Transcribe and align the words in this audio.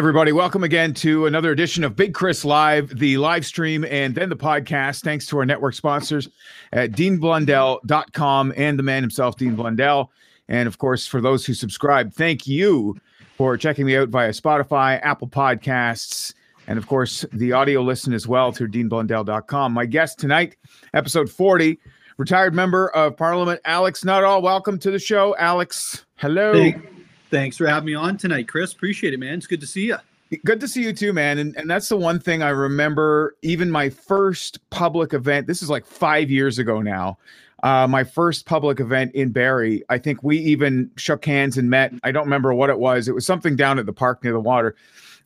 Everybody. 0.00 0.32
Welcome 0.32 0.64
again 0.64 0.94
to 0.94 1.26
another 1.26 1.50
edition 1.50 1.84
of 1.84 1.94
Big 1.94 2.14
Chris 2.14 2.42
Live, 2.42 2.98
the 2.98 3.18
live 3.18 3.44
stream 3.44 3.84
and 3.84 4.14
then 4.14 4.30
the 4.30 4.36
podcast. 4.36 5.02
Thanks 5.02 5.26
to 5.26 5.36
our 5.36 5.44
network 5.44 5.74
sponsors 5.74 6.26
at 6.72 6.92
deanblundell.com 6.92 8.54
and 8.56 8.78
the 8.78 8.82
man 8.82 9.02
himself, 9.02 9.36
Dean 9.36 9.54
Blundell. 9.56 10.10
And 10.48 10.66
of 10.66 10.78
course, 10.78 11.06
for 11.06 11.20
those 11.20 11.44
who 11.44 11.52
subscribe, 11.52 12.14
thank 12.14 12.46
you 12.46 12.96
for 13.36 13.58
checking 13.58 13.84
me 13.84 13.94
out 13.94 14.08
via 14.08 14.30
Spotify, 14.30 14.98
Apple 15.02 15.28
Podcasts, 15.28 16.32
and 16.66 16.78
of 16.78 16.86
course, 16.86 17.26
the 17.34 17.52
audio 17.52 17.82
listen 17.82 18.14
as 18.14 18.26
well 18.26 18.52
through 18.52 18.70
deanblundell.com. 18.70 19.72
My 19.74 19.84
guest 19.84 20.18
tonight, 20.18 20.56
episode 20.94 21.28
40, 21.28 21.78
retired 22.16 22.54
member 22.54 22.88
of 22.92 23.18
Parliament, 23.18 23.60
Alex 23.66 24.02
Nuttall. 24.02 24.40
Welcome 24.40 24.78
to 24.78 24.90
the 24.90 24.98
show, 24.98 25.36
Alex. 25.36 26.06
Hello. 26.16 26.54
Hey. 26.54 26.80
Thanks 27.30 27.56
for 27.56 27.66
having 27.66 27.86
me 27.86 27.94
on 27.94 28.16
tonight, 28.16 28.48
Chris. 28.48 28.72
Appreciate 28.72 29.14
it, 29.14 29.20
man. 29.20 29.34
It's 29.34 29.46
good 29.46 29.60
to 29.60 29.66
see 29.66 29.86
you. 29.86 29.96
Good 30.44 30.60
to 30.60 30.68
see 30.68 30.82
you 30.82 30.92
too, 30.92 31.12
man. 31.12 31.38
And 31.38 31.56
and 31.56 31.70
that's 31.70 31.88
the 31.88 31.96
one 31.96 32.20
thing 32.20 32.42
I 32.42 32.50
remember. 32.50 33.36
Even 33.42 33.70
my 33.70 33.88
first 33.88 34.58
public 34.70 35.12
event. 35.12 35.46
This 35.46 35.62
is 35.62 35.70
like 35.70 35.86
five 35.86 36.30
years 36.30 36.58
ago 36.58 36.80
now. 36.80 37.18
Uh, 37.62 37.86
my 37.86 38.04
first 38.04 38.46
public 38.46 38.80
event 38.80 39.12
in 39.14 39.30
Barrie. 39.30 39.82
I 39.88 39.98
think 39.98 40.22
we 40.22 40.38
even 40.38 40.90
shook 40.96 41.24
hands 41.24 41.58
and 41.58 41.68
met. 41.68 41.92
I 42.04 42.10
don't 42.12 42.24
remember 42.24 42.54
what 42.54 42.70
it 42.70 42.78
was. 42.78 43.06
It 43.06 43.14
was 43.14 43.26
something 43.26 43.54
down 43.54 43.78
at 43.78 43.86
the 43.86 43.92
park 43.92 44.24
near 44.24 44.32
the 44.32 44.40
water, 44.40 44.76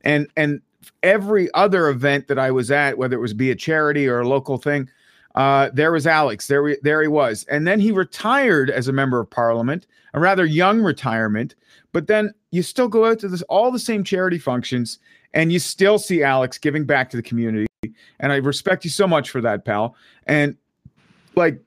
and 0.02 0.26
and 0.36 0.60
every 1.02 1.52
other 1.54 1.88
event 1.88 2.28
that 2.28 2.38
I 2.38 2.50
was 2.50 2.70
at, 2.70 2.98
whether 2.98 3.16
it 3.16 3.20
was 3.20 3.34
be 3.34 3.50
a 3.50 3.54
charity 3.54 4.08
or 4.08 4.20
a 4.20 4.28
local 4.28 4.58
thing, 4.58 4.88
uh, 5.34 5.70
there 5.72 5.92
was 5.92 6.06
Alex. 6.06 6.46
There, 6.46 6.76
there 6.82 7.02
he 7.02 7.08
was. 7.08 7.44
And 7.44 7.66
then 7.66 7.80
he 7.80 7.90
retired 7.90 8.70
as 8.70 8.88
a 8.88 8.92
member 8.92 9.20
of 9.20 9.28
parliament, 9.30 9.86
a 10.12 10.20
rather 10.20 10.44
young 10.44 10.80
retirement. 10.80 11.54
But 11.92 12.06
then 12.06 12.32
you 12.50 12.62
still 12.62 12.88
go 12.88 13.04
out 13.04 13.18
to 13.20 13.28
this, 13.28 13.42
all 13.42 13.70
the 13.70 13.78
same 13.78 14.04
charity 14.04 14.38
functions, 14.38 14.98
and 15.32 15.52
you 15.52 15.58
still 15.58 15.98
see 15.98 16.22
Alex 16.22 16.58
giving 16.58 16.84
back 16.84 17.10
to 17.10 17.16
the 17.16 17.22
community. 17.22 17.66
And 18.20 18.32
I 18.32 18.36
respect 18.36 18.84
you 18.84 18.90
so 18.90 19.06
much 19.06 19.30
for 19.30 19.40
that, 19.40 19.64
pal. 19.64 19.96
And 20.26 20.56
like 21.34 21.60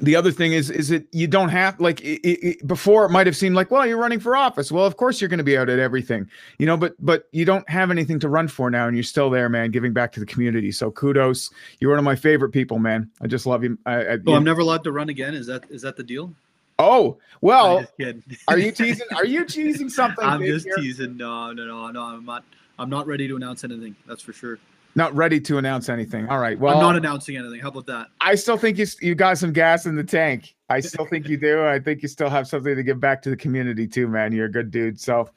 the 0.00 0.16
other 0.16 0.32
thing 0.32 0.52
is 0.52 0.70
is 0.70 0.88
that 0.88 1.06
you 1.12 1.26
don't 1.26 1.50
have 1.50 1.78
like 1.78 2.00
it, 2.00 2.20
it, 2.26 2.66
before 2.66 3.04
it 3.04 3.10
might 3.10 3.26
have 3.26 3.36
seemed 3.36 3.54
like 3.54 3.70
well 3.70 3.86
you're 3.86 3.98
running 3.98 4.18
for 4.18 4.36
office 4.36 4.72
well 4.72 4.86
of 4.86 4.96
course 4.96 5.20
you're 5.20 5.28
going 5.28 5.38
to 5.38 5.44
be 5.44 5.56
out 5.56 5.68
at 5.68 5.78
everything 5.78 6.28
you 6.58 6.66
know 6.66 6.76
but 6.76 6.94
but 6.98 7.28
you 7.32 7.44
don't 7.44 7.68
have 7.68 7.90
anything 7.90 8.18
to 8.18 8.28
run 8.28 8.48
for 8.48 8.70
now 8.70 8.86
and 8.86 8.96
you're 8.96 9.02
still 9.02 9.28
there 9.28 9.48
man 9.48 9.70
giving 9.70 9.92
back 9.92 10.12
to 10.12 10.20
the 10.20 10.26
community 10.26 10.72
so 10.72 10.90
kudos 10.90 11.50
you're 11.78 11.90
one 11.90 11.98
of 11.98 12.04
my 12.04 12.16
favorite 12.16 12.50
people 12.50 12.78
man 12.78 13.10
i 13.20 13.26
just 13.26 13.46
love 13.46 13.62
you 13.62 13.78
I, 13.84 14.14
I, 14.14 14.18
oh 14.26 14.34
i'm 14.34 14.44
never 14.44 14.60
allowed 14.60 14.84
to 14.84 14.92
run 14.92 15.08
again 15.08 15.34
is 15.34 15.46
that 15.46 15.64
is 15.70 15.82
that 15.82 15.96
the 15.96 16.02
deal 16.02 16.32
Oh 16.78 17.18
well, 17.40 17.86
are 18.48 18.58
you 18.58 18.72
teasing? 18.72 19.06
Are 19.14 19.26
you 19.26 19.44
teasing 19.44 19.88
something? 19.88 20.24
I'm 20.24 20.42
just 20.42 20.66
here? 20.66 20.74
teasing. 20.76 21.16
No, 21.16 21.52
no, 21.52 21.64
no, 21.64 21.90
no. 21.90 22.02
I'm 22.02 22.24
not. 22.24 22.44
I'm 22.78 22.90
not 22.90 23.06
ready 23.06 23.28
to 23.28 23.36
announce 23.36 23.62
anything. 23.62 23.94
That's 24.06 24.22
for 24.22 24.32
sure. 24.32 24.58
Not 24.94 25.14
ready 25.14 25.40
to 25.40 25.56
announce 25.56 25.88
anything. 25.88 26.28
All 26.28 26.38
right. 26.38 26.58
Well, 26.58 26.74
I'm 26.74 26.82
not 26.82 26.96
announcing 26.96 27.36
anything. 27.36 27.60
How 27.60 27.68
about 27.68 27.86
that? 27.86 28.08
I 28.20 28.34
still 28.34 28.58
think 28.58 28.76
you 28.76 28.86
you 29.00 29.14
got 29.14 29.38
some 29.38 29.52
gas 29.52 29.86
in 29.86 29.96
the 29.96 30.04
tank. 30.04 30.54
I 30.68 30.80
still 30.80 31.06
think 31.06 31.28
you 31.28 31.38
do. 31.38 31.64
I 31.64 31.78
think 31.78 32.02
you 32.02 32.08
still 32.08 32.28
have 32.28 32.46
something 32.46 32.76
to 32.76 32.82
give 32.82 33.00
back 33.00 33.22
to 33.22 33.30
the 33.30 33.36
community 33.36 33.86
too, 33.86 34.06
man. 34.06 34.32
You're 34.32 34.46
a 34.46 34.52
good 34.52 34.70
dude. 34.70 35.00
So, 35.00 35.30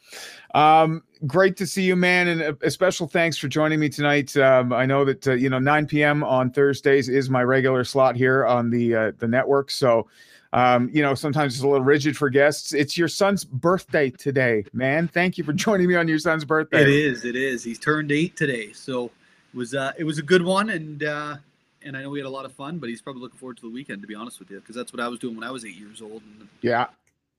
um, 0.54 1.04
great 1.26 1.56
to 1.58 1.68
see 1.68 1.84
you, 1.84 1.96
man, 1.96 2.28
and 2.28 2.42
a, 2.42 2.58
a 2.64 2.72
special 2.72 3.08
thanks 3.08 3.38
for 3.38 3.48
joining 3.48 3.80
me 3.80 3.88
tonight. 3.88 4.36
Um, 4.36 4.74
I 4.74 4.86
know 4.86 5.06
that 5.06 5.26
uh, 5.28 5.34
you 5.34 5.50
know 5.50 5.60
9 5.60 5.88
p.m. 5.88 6.24
on 6.24 6.52
Thursdays 6.52 7.08
is 7.08 7.30
my 7.30 7.44
regular 7.44 7.86
slot 7.86 8.18
here 8.18 8.46
on 8.46 8.70
the 8.70 8.96
uh, 8.96 9.12
the 9.20 9.28
network. 9.28 9.72
So. 9.72 10.08
Um, 10.54 10.90
you 10.94 11.02
know, 11.02 11.16
sometimes 11.16 11.56
it's 11.56 11.64
a 11.64 11.68
little 11.68 11.84
rigid 11.84 12.16
for 12.16 12.30
guests. 12.30 12.74
It's 12.74 12.98
your 12.98 13.10
son's 13.10 13.44
birthday 13.44 14.10
today, 14.10 14.64
man. 14.72 15.10
Thank 15.10 15.38
you 15.38 15.44
for 15.44 15.52
joining 15.66 15.86
me 15.90 15.96
on 15.96 16.08
your 16.08 16.20
son's 16.20 16.46
birthday. 16.46 16.82
It 16.82 16.88
is. 16.88 17.26
It 17.26 17.36
is. 17.36 17.62
He's 17.62 17.78
turned 17.78 18.10
eight 18.10 18.38
today, 18.38 18.72
so 18.72 19.12
was 19.56 19.74
uh, 19.74 19.94
it 19.98 20.04
was 20.04 20.18
a 20.18 20.24
good 20.24 20.44
one, 20.44 20.70
and 20.70 21.04
uh, 21.04 21.38
and 21.82 21.96
I 21.96 22.02
know 22.02 22.10
we 22.10 22.20
had 22.20 22.26
a 22.26 22.30
lot 22.30 22.46
of 22.46 22.54
fun. 22.54 22.80
But 22.80 22.90
he's 22.90 23.02
probably 23.02 23.22
looking 23.22 23.40
forward 23.40 23.58
to 23.58 23.64
the 23.64 23.70
weekend, 23.70 24.02
to 24.02 24.08
be 24.08 24.16
honest 24.16 24.40
with 24.40 24.52
you, 24.52 24.60
because 24.60 24.76
that's 24.76 24.94
what 24.94 25.00
I 25.00 25.08
was 25.08 25.20
doing 25.20 25.36
when 25.36 25.44
I 25.44 25.52
was 25.52 25.66
eight 25.66 25.76
years 25.76 26.02
old. 26.02 26.22
And, 26.24 26.48
yeah, 26.62 26.88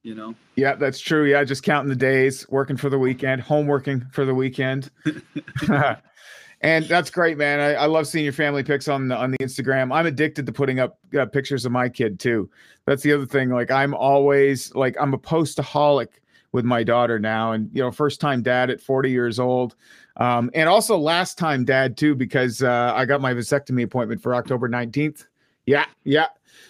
you 0.03 0.15
know. 0.15 0.35
Yeah, 0.55 0.75
that's 0.75 1.01
true. 1.01 1.25
Yeah, 1.25 1.45
just 1.45 1.63
counting 1.63 1.89
the 1.89 1.97
days, 1.97 2.49
working 2.49 2.77
for 2.77 2.89
the 2.89 2.99
weekend, 2.99 3.43
home 3.43 3.67
working 3.67 4.05
for 4.13 4.25
the 4.25 4.35
weekend. 4.35 4.91
and 6.61 6.85
that's 6.87 7.11
great, 7.11 7.37
man. 7.37 7.61
I, 7.61 7.75
I, 7.75 7.87
love 7.87 8.07
seeing 8.07 8.25
your 8.25 8.33
family 8.33 8.63
pics 8.63 8.89
on 8.89 9.09
the 9.09 9.17
on 9.17 9.31
the 9.31 9.39
Instagram. 9.39 9.95
I'm 9.95 10.07
addicted 10.07 10.47
to 10.47 10.53
putting 10.53 10.81
up 10.81 10.99
uh, 11.19 11.27
pictures 11.27 11.67
of 11.67 11.73
my 11.73 11.89
kid 11.89 12.19
too. 12.19 12.49
That's 12.87 13.03
the 13.03 13.13
other 13.13 13.27
thing. 13.27 13.51
Like 13.51 13.71
I'm 13.71 13.95
always 13.95 14.75
like 14.75 14.97
I'm 14.99 15.13
a 15.13 15.19
postaholic 15.19 16.09
with 16.57 16.65
my 16.65 16.83
daughter 16.83 17.19
now, 17.19 17.53
and 17.53 17.71
you 17.73 17.83
know, 17.83 17.93
first 17.93 18.19
time 18.19 18.43
dad 18.43 18.71
at 18.71 18.81
40 18.81 19.11
years 19.11 19.39
old. 19.39 19.77
Um, 20.17 20.51
and 20.55 20.69
also 20.69 20.97
last 20.97 21.37
time 21.37 21.67
dad 21.67 21.99
too, 21.99 22.15
because 22.15 22.63
uh, 22.63 22.93
I 22.97 23.05
got 23.05 23.21
my 23.21 23.35
vasectomy 23.35 23.85
appointment 23.85 24.23
for 24.23 24.35
October 24.35 24.67
19th. 24.67 25.27
Yeah, 25.67 25.85
yeah, 26.05 26.29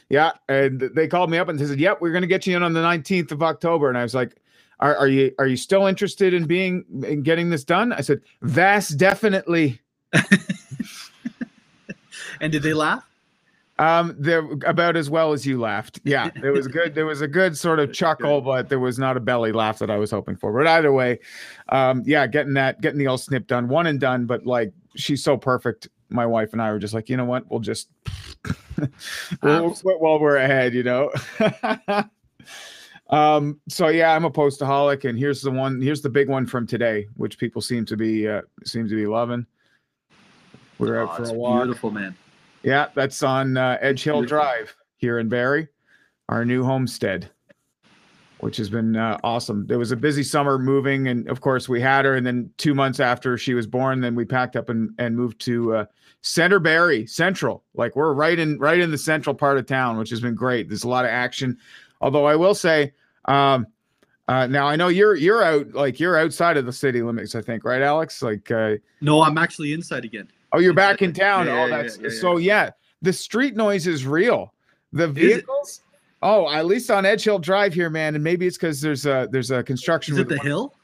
yeah. 0.08 0.32
And 0.48 0.80
they 0.80 1.06
called 1.06 1.30
me 1.30 1.38
up 1.38 1.48
and 1.48 1.56
they 1.56 1.64
said, 1.66 1.78
Yep, 1.78 2.00
we're 2.00 2.10
gonna 2.12 2.26
get 2.26 2.46
you 2.48 2.56
in 2.56 2.64
on 2.64 2.72
the 2.72 2.80
19th 2.80 3.30
of 3.30 3.44
October. 3.44 3.88
And 3.88 3.96
I 3.96 4.02
was 4.02 4.14
like, 4.14 4.42
Are, 4.80 4.96
are 4.96 5.08
you 5.08 5.32
are 5.38 5.46
you 5.46 5.56
still 5.56 5.86
interested 5.86 6.34
in 6.34 6.46
being 6.46 6.84
in 7.04 7.22
getting 7.22 7.48
this 7.50 7.62
done? 7.62 7.92
I 7.92 8.00
said, 8.00 8.20
Vast 8.42 8.98
definitely. 8.98 9.80
and 12.40 12.50
did 12.50 12.64
they 12.64 12.74
laugh? 12.74 13.08
Um, 13.78 14.14
they're 14.18 14.48
about 14.64 14.96
as 14.96 15.10
well 15.10 15.32
as 15.32 15.46
you 15.46 15.60
laughed. 15.60 16.00
Yeah, 16.04 16.30
it 16.42 16.50
was 16.50 16.66
good. 16.66 16.94
There 16.94 17.04
was 17.04 17.20
a 17.20 17.28
good 17.28 17.56
sort 17.56 17.78
of 17.78 17.92
chuckle, 17.94 18.40
but 18.40 18.68
there 18.68 18.80
was 18.80 18.98
not 18.98 19.16
a 19.16 19.20
belly 19.20 19.52
laugh 19.52 19.78
that 19.80 19.90
I 19.90 19.96
was 19.96 20.10
hoping 20.10 20.36
for. 20.36 20.52
But 20.52 20.66
either 20.66 20.92
way, 20.92 21.18
um, 21.68 22.02
yeah, 22.06 22.26
getting 22.26 22.54
that, 22.54 22.80
getting 22.80 22.98
the 22.98 23.06
old 23.06 23.20
snip 23.20 23.46
done, 23.46 23.68
one 23.68 23.86
and 23.86 24.00
done. 24.00 24.24
But 24.24 24.46
like, 24.46 24.72
she's 24.94 25.22
so 25.22 25.36
perfect. 25.36 25.88
My 26.08 26.24
wife 26.24 26.52
and 26.52 26.62
I 26.62 26.72
were 26.72 26.78
just 26.78 26.94
like, 26.94 27.10
you 27.10 27.16
know 27.16 27.24
what? 27.24 27.50
We'll 27.50 27.60
just 27.60 27.88
we'll, 29.42 29.74
quit 29.74 30.00
while 30.00 30.20
we're 30.20 30.36
ahead, 30.36 30.72
you 30.72 30.82
know. 30.82 31.10
um. 33.10 33.60
So 33.68 33.88
yeah, 33.88 34.14
I'm 34.14 34.24
a 34.24 34.30
postaholic, 34.30 35.06
and 35.06 35.18
here's 35.18 35.42
the 35.42 35.50
one. 35.50 35.82
Here's 35.82 36.00
the 36.00 36.08
big 36.08 36.30
one 36.30 36.46
from 36.46 36.66
today, 36.66 37.08
which 37.16 37.36
people 37.36 37.60
seem 37.60 37.84
to 37.86 37.96
be 37.96 38.26
uh, 38.26 38.42
seem 38.64 38.88
to 38.88 38.94
be 38.94 39.06
loving. 39.06 39.44
We 40.78 40.88
are 40.88 41.00
oh, 41.00 41.08
out 41.08 41.16
for 41.18 41.24
a 41.24 41.32
walk. 41.34 41.64
Beautiful 41.64 41.90
man 41.90 42.16
yeah, 42.66 42.88
that's 42.96 43.22
on 43.22 43.56
uh, 43.56 43.78
Edge 43.80 44.02
Hill 44.02 44.22
Drive 44.22 44.74
here 44.96 45.20
in 45.20 45.28
Barrie, 45.28 45.68
our 46.28 46.44
new 46.44 46.64
homestead, 46.64 47.30
which 48.40 48.56
has 48.56 48.68
been 48.68 48.96
uh, 48.96 49.20
awesome. 49.22 49.68
It 49.70 49.76
was 49.76 49.92
a 49.92 49.96
busy 49.96 50.24
summer 50.24 50.58
moving, 50.58 51.06
and 51.06 51.28
of 51.30 51.40
course 51.40 51.68
we 51.68 51.80
had 51.80 52.04
her. 52.04 52.16
And 52.16 52.26
then 52.26 52.50
two 52.56 52.74
months 52.74 52.98
after 52.98 53.38
she 53.38 53.54
was 53.54 53.68
born, 53.68 54.00
then 54.00 54.16
we 54.16 54.24
packed 54.24 54.56
up 54.56 54.68
and, 54.68 54.90
and 54.98 55.16
moved 55.16 55.40
to 55.42 55.76
uh, 55.76 55.84
Center 56.22 56.58
Barrie 56.58 57.06
Central. 57.06 57.62
Like 57.74 57.94
we're 57.94 58.12
right 58.14 58.36
in 58.36 58.58
right 58.58 58.80
in 58.80 58.90
the 58.90 58.98
central 58.98 59.36
part 59.36 59.58
of 59.58 59.66
town, 59.66 59.96
which 59.96 60.10
has 60.10 60.20
been 60.20 60.34
great. 60.34 60.68
There's 60.68 60.82
a 60.82 60.88
lot 60.88 61.04
of 61.04 61.12
action. 61.12 61.58
Although 62.00 62.24
I 62.24 62.34
will 62.34 62.54
say, 62.56 62.92
um, 63.26 63.68
uh, 64.26 64.48
now 64.48 64.66
I 64.66 64.74
know 64.74 64.88
you're 64.88 65.14
you're 65.14 65.44
out 65.44 65.72
like 65.72 66.00
you're 66.00 66.18
outside 66.18 66.56
of 66.56 66.66
the 66.66 66.72
city 66.72 67.00
limits. 67.00 67.36
I 67.36 67.42
think, 67.42 67.64
right, 67.64 67.80
Alex? 67.80 68.22
Like, 68.22 68.50
uh, 68.50 68.74
no, 69.00 69.22
I'm 69.22 69.38
actually 69.38 69.72
inside 69.72 70.04
again. 70.04 70.26
Oh, 70.52 70.58
you're 70.58 70.74
back 70.74 71.02
in 71.02 71.12
town. 71.12 71.46
Yeah, 71.46 71.64
oh, 71.64 71.68
that's 71.68 71.96
yeah, 71.98 72.08
yeah, 72.10 72.20
so 72.20 72.36
yeah. 72.38 72.70
The 73.02 73.12
street 73.12 73.56
noise 73.56 73.86
is 73.86 74.06
real. 74.06 74.52
The 74.92 75.08
vehicles. 75.08 75.82
Oh, 76.22 76.50
at 76.50 76.64
least 76.66 76.90
on 76.90 77.04
Edge 77.04 77.24
Hill 77.24 77.38
Drive 77.38 77.74
here, 77.74 77.90
man, 77.90 78.14
and 78.14 78.24
maybe 78.24 78.46
it's 78.46 78.56
because 78.56 78.80
there's 78.80 79.04
a 79.06 79.28
there's 79.30 79.50
a 79.50 79.62
construction. 79.62 80.14
Is 80.14 80.20
it 80.20 80.28
the 80.28 80.38
hill? 80.38 80.74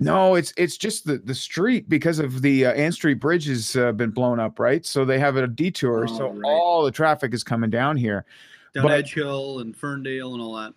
No, 0.00 0.34
it's 0.34 0.52
it's 0.56 0.76
just 0.76 1.06
the 1.06 1.18
the 1.18 1.34
street 1.34 1.88
because 1.88 2.18
of 2.18 2.42
the 2.42 2.66
uh, 2.66 2.72
Anne 2.72 2.92
Street 2.92 3.14
Bridge 3.14 3.46
has 3.46 3.74
uh, 3.76 3.92
been 3.92 4.10
blown 4.10 4.38
up, 4.38 4.58
right? 4.60 4.84
So 4.84 5.04
they 5.04 5.18
have 5.18 5.36
a 5.36 5.46
detour, 5.46 6.04
Oh, 6.08 6.18
so 6.18 6.28
right. 6.30 6.42
all 6.44 6.84
the 6.84 6.92
traffic 6.92 7.34
is 7.34 7.42
coming 7.42 7.70
down 7.70 7.96
here. 7.96 8.24
Down 8.74 8.84
But- 8.84 8.92
Edge 8.92 9.14
Hill 9.14 9.60
and 9.60 9.74
Ferndale 9.76 10.34
and 10.34 10.42
all 10.42 10.54
that. 10.56 10.74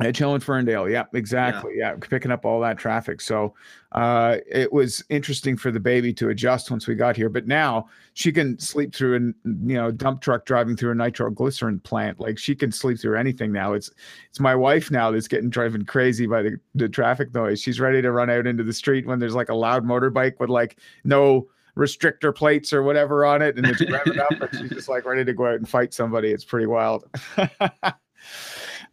Edge 0.00 0.18
Hill 0.18 0.34
and 0.34 0.42
Ferndale. 0.42 0.88
Yeah, 0.88 1.04
exactly. 1.12 1.74
Yeah. 1.76 1.96
picking 1.96 2.30
up 2.30 2.44
all 2.44 2.60
that 2.60 2.78
traffic. 2.78 3.20
So 3.20 3.54
uh, 3.92 4.38
it 4.50 4.72
was 4.72 5.04
interesting 5.10 5.56
for 5.56 5.70
the 5.70 5.80
baby 5.80 6.12
to 6.14 6.30
adjust 6.30 6.70
once 6.70 6.86
we 6.86 6.94
got 6.94 7.16
here. 7.16 7.28
But 7.28 7.46
now 7.46 7.88
she 8.14 8.32
can 8.32 8.58
sleep 8.58 8.94
through 8.94 9.16
an 9.16 9.34
you 9.44 9.74
know 9.74 9.90
dump 9.90 10.22
truck 10.22 10.46
driving 10.46 10.76
through 10.76 10.92
a 10.92 10.94
nitroglycerin 10.94 11.80
plant. 11.80 12.20
Like 12.20 12.38
she 12.38 12.54
can 12.54 12.72
sleep 12.72 13.00
through 13.00 13.18
anything 13.18 13.52
now. 13.52 13.74
It's 13.74 13.90
it's 14.30 14.40
my 14.40 14.54
wife 14.54 14.90
now 14.90 15.10
that's 15.10 15.28
getting 15.28 15.50
driven 15.50 15.84
crazy 15.84 16.26
by 16.26 16.42
the, 16.42 16.56
the 16.74 16.88
traffic 16.88 17.34
noise. 17.34 17.60
She's 17.60 17.80
ready 17.80 18.00
to 18.00 18.12
run 18.12 18.30
out 18.30 18.46
into 18.46 18.64
the 18.64 18.72
street 18.72 19.06
when 19.06 19.18
there's 19.18 19.34
like 19.34 19.50
a 19.50 19.54
loud 19.54 19.84
motorbike 19.84 20.40
with 20.40 20.50
like 20.50 20.78
no 21.04 21.48
restrictor 21.76 22.34
plates 22.34 22.72
or 22.72 22.82
whatever 22.82 23.24
on 23.24 23.40
it 23.40 23.56
and 23.56 23.66
it's 23.66 23.80
revving 23.80 24.18
up 24.18 24.30
and 24.30 24.60
she's 24.60 24.68
just 24.68 24.90
like 24.90 25.06
ready 25.06 25.24
to 25.24 25.32
go 25.32 25.46
out 25.46 25.54
and 25.54 25.68
fight 25.68 25.94
somebody. 25.94 26.30
It's 26.30 26.44
pretty 26.44 26.66
wild. 26.66 27.04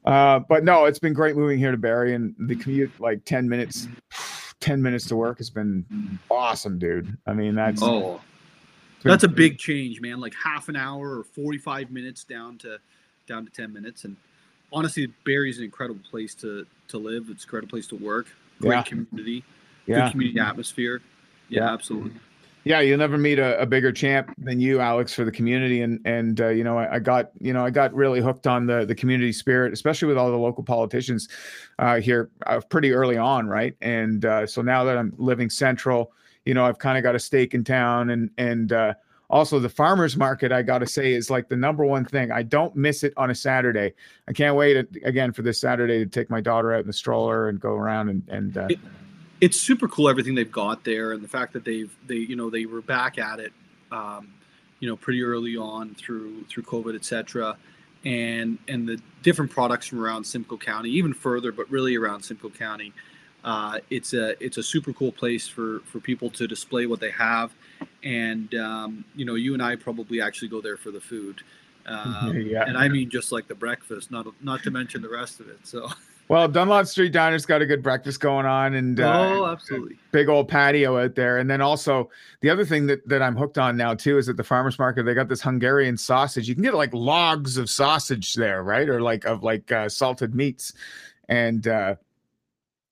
Uh, 0.06 0.40
but 0.40 0.64
no, 0.64 0.86
it's 0.86 1.00
been 1.00 1.14
great 1.14 1.36
moving 1.36 1.60
here 1.60 1.72
to 1.72 1.78
Barrie 1.78 2.14
and 2.16 2.34
the 2.40 2.56
commute, 2.56 2.92
like 3.00 3.24
10 3.26 3.48
minutes, 3.50 3.88
10 4.62 4.82
minutes 4.82 5.06
to 5.08 5.16
work 5.16 5.38
has 5.38 5.50
been 5.50 6.20
awesome, 6.30 6.80
dude. 6.80 7.18
I 7.28 7.34
mean, 7.34 7.56
that's, 7.56 7.82
Oh, 7.84 8.22
that's 9.04 9.24
a 9.24 9.28
big 9.30 9.58
change, 9.58 10.02
man. 10.02 10.20
Like 10.20 10.34
half 10.42 10.70
an 10.70 10.76
hour 10.76 11.20
or 11.20 11.24
45 11.24 11.92
minutes 11.92 12.24
down 12.24 12.58
to 12.60 12.78
down 13.28 13.46
to 13.46 13.52
10 13.52 13.72
minutes. 13.72 14.06
And 14.06 14.16
honestly, 14.74 15.08
Barrie's 15.26 15.58
an 15.60 15.64
incredible 15.66 16.02
place 16.10 16.34
to 16.36 16.66
to 16.90 16.98
live. 16.98 17.28
It's 17.30 17.44
a 17.44 17.48
great 17.48 17.70
place 17.70 17.86
to 17.88 17.96
work. 17.96 18.28
Great 18.60 18.76
Yeah. 18.78 18.84
community. 18.84 19.44
yeah. 19.86 20.02
Good 20.06 20.12
community 20.12 20.40
atmosphere. 20.40 21.02
Yeah, 21.50 21.62
Yeah. 21.66 21.74
absolutely. 21.74 22.12
Yeah. 22.66 22.82
You'll 22.82 22.98
never 22.98 23.18
meet 23.18 23.40
a, 23.40 23.60
a 23.60 23.66
bigger 23.66 23.92
champ 23.92 24.34
than 24.38 24.60
you, 24.60 24.80
Alex, 24.80 25.14
for 25.14 25.24
the 25.24 25.32
community. 25.32 25.82
And, 25.82 26.00
and, 26.06 26.40
uh, 26.42 26.50
you 26.50 26.64
know, 26.64 26.78
I, 26.78 26.96
I 26.96 27.00
got, 27.00 27.32
you 27.40 27.54
know, 27.54 27.66
I 27.66 27.70
got 27.70 27.94
really 27.94 28.20
hooked 28.22 28.48
on 28.48 28.66
the, 28.66 28.86
the 28.86 28.96
community 28.96 29.32
spirit, 29.32 29.74
especially 29.74 30.08
with 30.08 30.18
all 30.18 30.30
the 30.30 30.38
local 30.38 30.64
politicians 30.64 31.30
uh, 31.80 32.00
here 32.00 32.30
uh, 32.48 32.60
pretty 32.70 32.92
early 32.92 33.18
on. 33.18 33.48
Right. 33.48 33.76
And 33.82 34.26
uh, 34.26 34.46
so 34.46 34.62
now 34.62 34.84
that 34.84 34.98
I'm 34.98 35.14
living 35.18 35.50
central, 35.50 36.12
you 36.46 36.54
know, 36.54 36.66
I've 36.66 36.80
kind 36.80 36.98
of 36.98 37.04
got 37.04 37.16
a 37.16 37.20
stake 37.20 37.54
in 37.54 37.64
town 37.64 38.10
and, 38.12 38.30
and, 38.38 38.72
uh, 38.74 38.94
also 39.32 39.60
the 39.60 39.70
farmers 39.70 40.18
market 40.18 40.52
i 40.52 40.64
gotta 40.64 40.88
say 40.88 41.14
is 41.14 41.30
like 41.30 41.48
the 41.50 41.56
number 41.56 41.86
one 41.86 42.04
thing 42.04 42.32
i 42.32 42.42
don't 42.42 42.76
miss 42.76 43.04
it 43.04 43.14
on 43.16 43.30
a 43.30 43.36
saturday 43.36 43.94
i 44.28 44.34
can't 44.34 44.56
wait 44.56 44.88
again 45.06 45.32
for 45.32 45.44
this 45.44 45.62
saturday 45.62 46.00
to 46.04 46.10
take 46.10 46.32
my 46.32 46.42
daughter 46.42 46.74
out 46.74 46.82
in 46.82 46.88
the 46.88 46.94
stroller 46.94 47.48
and 47.50 47.60
go 47.60 47.74
around 47.74 48.10
and 48.10 48.28
and 48.30 48.58
uh, 48.58 48.66
It- 48.72 48.80
It's 49.42 49.60
super 49.60 49.88
cool 49.88 50.10
everything 50.10 50.36
they've 50.36 50.52
got 50.52 50.84
there, 50.84 51.14
and 51.14 51.24
the 51.24 51.28
fact 51.28 51.54
that 51.54 51.64
they've 51.64 51.94
they 52.08 52.16
you 52.16 52.36
know 52.36 52.50
they 52.50 52.66
were 52.66 52.82
back 52.82 53.18
at 53.18 53.40
it, 53.40 53.54
um, 53.92 54.28
you 54.80 54.88
know, 54.90 54.96
pretty 54.96 55.24
early 55.24 55.56
on 55.58 55.96
through 55.96 56.44
through 56.46 56.64
COVID, 56.64 56.96
et 56.96 57.06
cetera, 57.06 57.58
and 58.06 58.58
and 58.68 58.88
the 58.88 59.00
different 59.24 59.52
products 59.52 59.88
from 59.88 60.00
around 60.04 60.24
Simcoe 60.26 60.58
County, 60.58 60.90
even 60.92 61.14
further, 61.14 61.52
but 61.52 61.70
really 61.70 61.96
around 61.96 62.22
Simcoe 62.24 62.50
County. 62.50 62.94
Uh, 63.44 63.80
it's 63.90 64.14
a 64.14 64.42
it's 64.44 64.58
a 64.58 64.64
super 64.64 64.92
cool 64.94 65.12
place 65.12 65.48
for 65.48 65.80
for 65.86 66.00
people 66.00 66.30
to 66.32 66.48
display 66.48 66.86
what 66.86 67.00
they 67.00 67.12
have, 67.12 67.54
and 68.04 68.54
um, 68.56 69.06
you 69.16 69.26
know 69.26 69.36
you 69.36 69.54
and 69.54 69.64
I 69.64 69.76
probably 69.78 70.20
actually 70.22 70.50
go 70.50 70.60
there 70.60 70.76
for 70.76 70.92
the 70.92 71.00
food, 71.00 71.42
um, 71.86 72.36
Yeah. 72.36 72.66
and 72.68 72.78
I 72.78 72.90
mean 72.90 73.10
just 73.10 73.32
like 73.32 73.48
the 73.48 73.56
breakfast, 73.56 74.12
not 74.12 74.28
not 74.44 74.64
to 74.64 74.72
mention 74.72 75.02
the 75.02 75.10
rest 75.10 75.40
of 75.40 75.48
it. 75.48 75.60
So 75.64 75.88
well 76.30 76.48
dunlop 76.48 76.86
street 76.86 77.12
diner's 77.12 77.46
got 77.46 77.62
a 77.62 77.66
good 77.66 77.84
breakfast 77.84 78.20
going 78.20 78.46
on 78.46 78.76
and 78.76 79.00
uh, 79.00 79.30
oh, 79.30 79.46
absolutely. 79.48 79.98
big 80.12 80.30
old 80.30 80.48
patio 80.48 80.98
out 80.98 81.16
there. 81.16 81.40
And 81.40 81.50
then 81.50 81.62
also 81.62 82.10
the 82.42 82.50
other 82.50 82.64
thing 82.64 82.88
that, 82.88 83.08
that 83.08 83.22
i'm 83.22 83.36
hooked 83.36 83.58
on 83.58 83.76
now 83.76 83.94
too 83.94 84.18
is 84.18 84.30
at 84.30 84.38
the 84.38 84.44
farmers 84.44 84.80
market 84.80 85.04
they 85.04 85.14
got 85.14 85.28
this 85.28 85.42
hungarian 85.42 85.98
sausage. 85.98 86.48
You 86.48 86.56
can 86.56 86.64
get 86.64 86.74
like 86.74 86.94
logs 86.94 87.58
of 87.58 87.70
sausage 87.70 88.36
there 88.36 88.64
right? 88.64 88.88
Or 88.88 89.02
like 89.02 89.26
of 89.26 89.44
like 89.44 89.72
uh, 89.72 89.90
salted 89.90 90.34
meats. 90.34 90.74
And 91.28 91.68
uh 91.68 91.96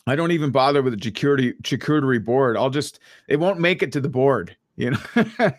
i 0.06 0.16
don't 0.16 0.32
even 0.32 0.52
bother 0.52 0.82
with 0.82 0.94
a 0.94 0.98
charcuterie 0.98 1.60
charcuterie 1.62 2.24
board. 2.24 2.58
I'll 2.58 2.70
just 2.70 3.00
it 3.28 3.38
won't 3.40 3.60
make 3.60 3.82
it 3.82 3.92
to 3.94 4.02
the 4.02 4.10
board 4.10 4.58
you 4.78 4.92
know? 4.92 5.00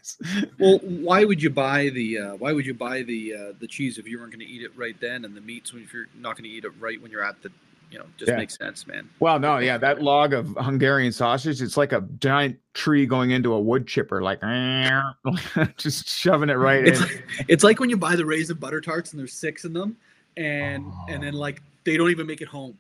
Well, 0.59 0.79
why 0.79 1.25
would 1.25 1.43
you 1.43 1.51
buy 1.51 1.91
the 1.91 2.19
uh, 2.19 2.37
why 2.37 2.53
would 2.53 2.67
you 2.67 2.75
buy 2.75 3.03
the 3.03 3.35
uh, 3.35 3.53
the 3.61 3.67
cheese 3.67 3.99
if 3.99 4.09
you 4.09 4.19
weren't 4.19 4.33
going 4.33 4.45
to 4.45 4.51
eat 4.51 4.63
it 4.63 4.77
right 4.77 4.99
then, 5.01 5.25
and 5.25 5.37
the 5.37 5.41
meats 5.41 5.73
if 5.75 5.93
you're 5.93 6.07
not 6.17 6.37
going 6.37 6.45
to 6.45 6.51
eat 6.51 6.65
it 6.65 6.73
right 6.81 7.01
when 7.01 7.11
you're 7.11 7.25
at 7.25 7.41
the, 7.43 7.51
you 7.91 7.99
know, 7.99 8.05
just 8.17 8.29
Yeah. 8.31 8.37
makes 8.37 8.57
sense, 8.59 8.87
man. 8.87 9.09
well 9.21 9.39
no 9.39 9.59
yeah 9.59 9.79
that 9.79 10.03
log 10.03 10.33
of 10.35 10.49
hungarian 10.59 11.11
sausage 11.13 11.63
it's 11.63 11.77
like 11.77 11.93
a 11.93 12.03
giant 12.19 12.59
tree 12.75 13.07
going 13.07 13.31
into 13.31 13.53
a 13.53 13.61
wood 13.61 13.87
chipper 13.87 14.23
like 14.23 14.41
just 15.77 16.09
shoving 16.09 16.51
it 16.51 16.55
right 16.55 16.87
It's, 16.87 17.01
in 17.01 17.23
it's 17.49 17.65
like 17.65 17.81
when 17.81 17.91
you 17.91 17.97
buy 17.97 18.15
the 18.17 18.27
raisin 18.27 18.57
butter 18.59 18.81
tarts 18.81 19.13
and 19.13 19.19
there's 19.21 19.33
six 19.33 19.65
in 19.65 19.73
them, 19.73 19.97
and 20.37 20.85
and 21.09 21.23
then 21.23 21.35
like 21.35 21.63
they 21.85 21.97
don't 21.97 22.11
even 22.11 22.27
make 22.27 22.41
it 22.43 22.49
home. 22.49 22.77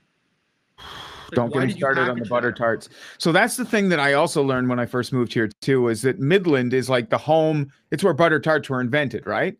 Like, 0.78 1.34
Don't 1.34 1.52
get 1.52 1.64
me 1.66 1.72
started 1.72 2.08
on 2.08 2.18
the 2.18 2.24
butter 2.26 2.50
that? 2.50 2.56
tarts. 2.56 2.88
So 3.18 3.32
that's 3.32 3.56
the 3.56 3.64
thing 3.64 3.88
that 3.90 4.00
I 4.00 4.14
also 4.14 4.42
learned 4.42 4.68
when 4.68 4.78
I 4.78 4.86
first 4.86 5.12
moved 5.12 5.32
here 5.34 5.48
too, 5.60 5.88
is 5.88 6.02
that 6.02 6.18
Midland 6.20 6.72
is 6.72 6.88
like 6.88 7.10
the 7.10 7.18
home. 7.18 7.70
It's 7.90 8.02
where 8.04 8.14
butter 8.14 8.40
tarts 8.40 8.68
were 8.70 8.80
invented, 8.80 9.26
right? 9.26 9.56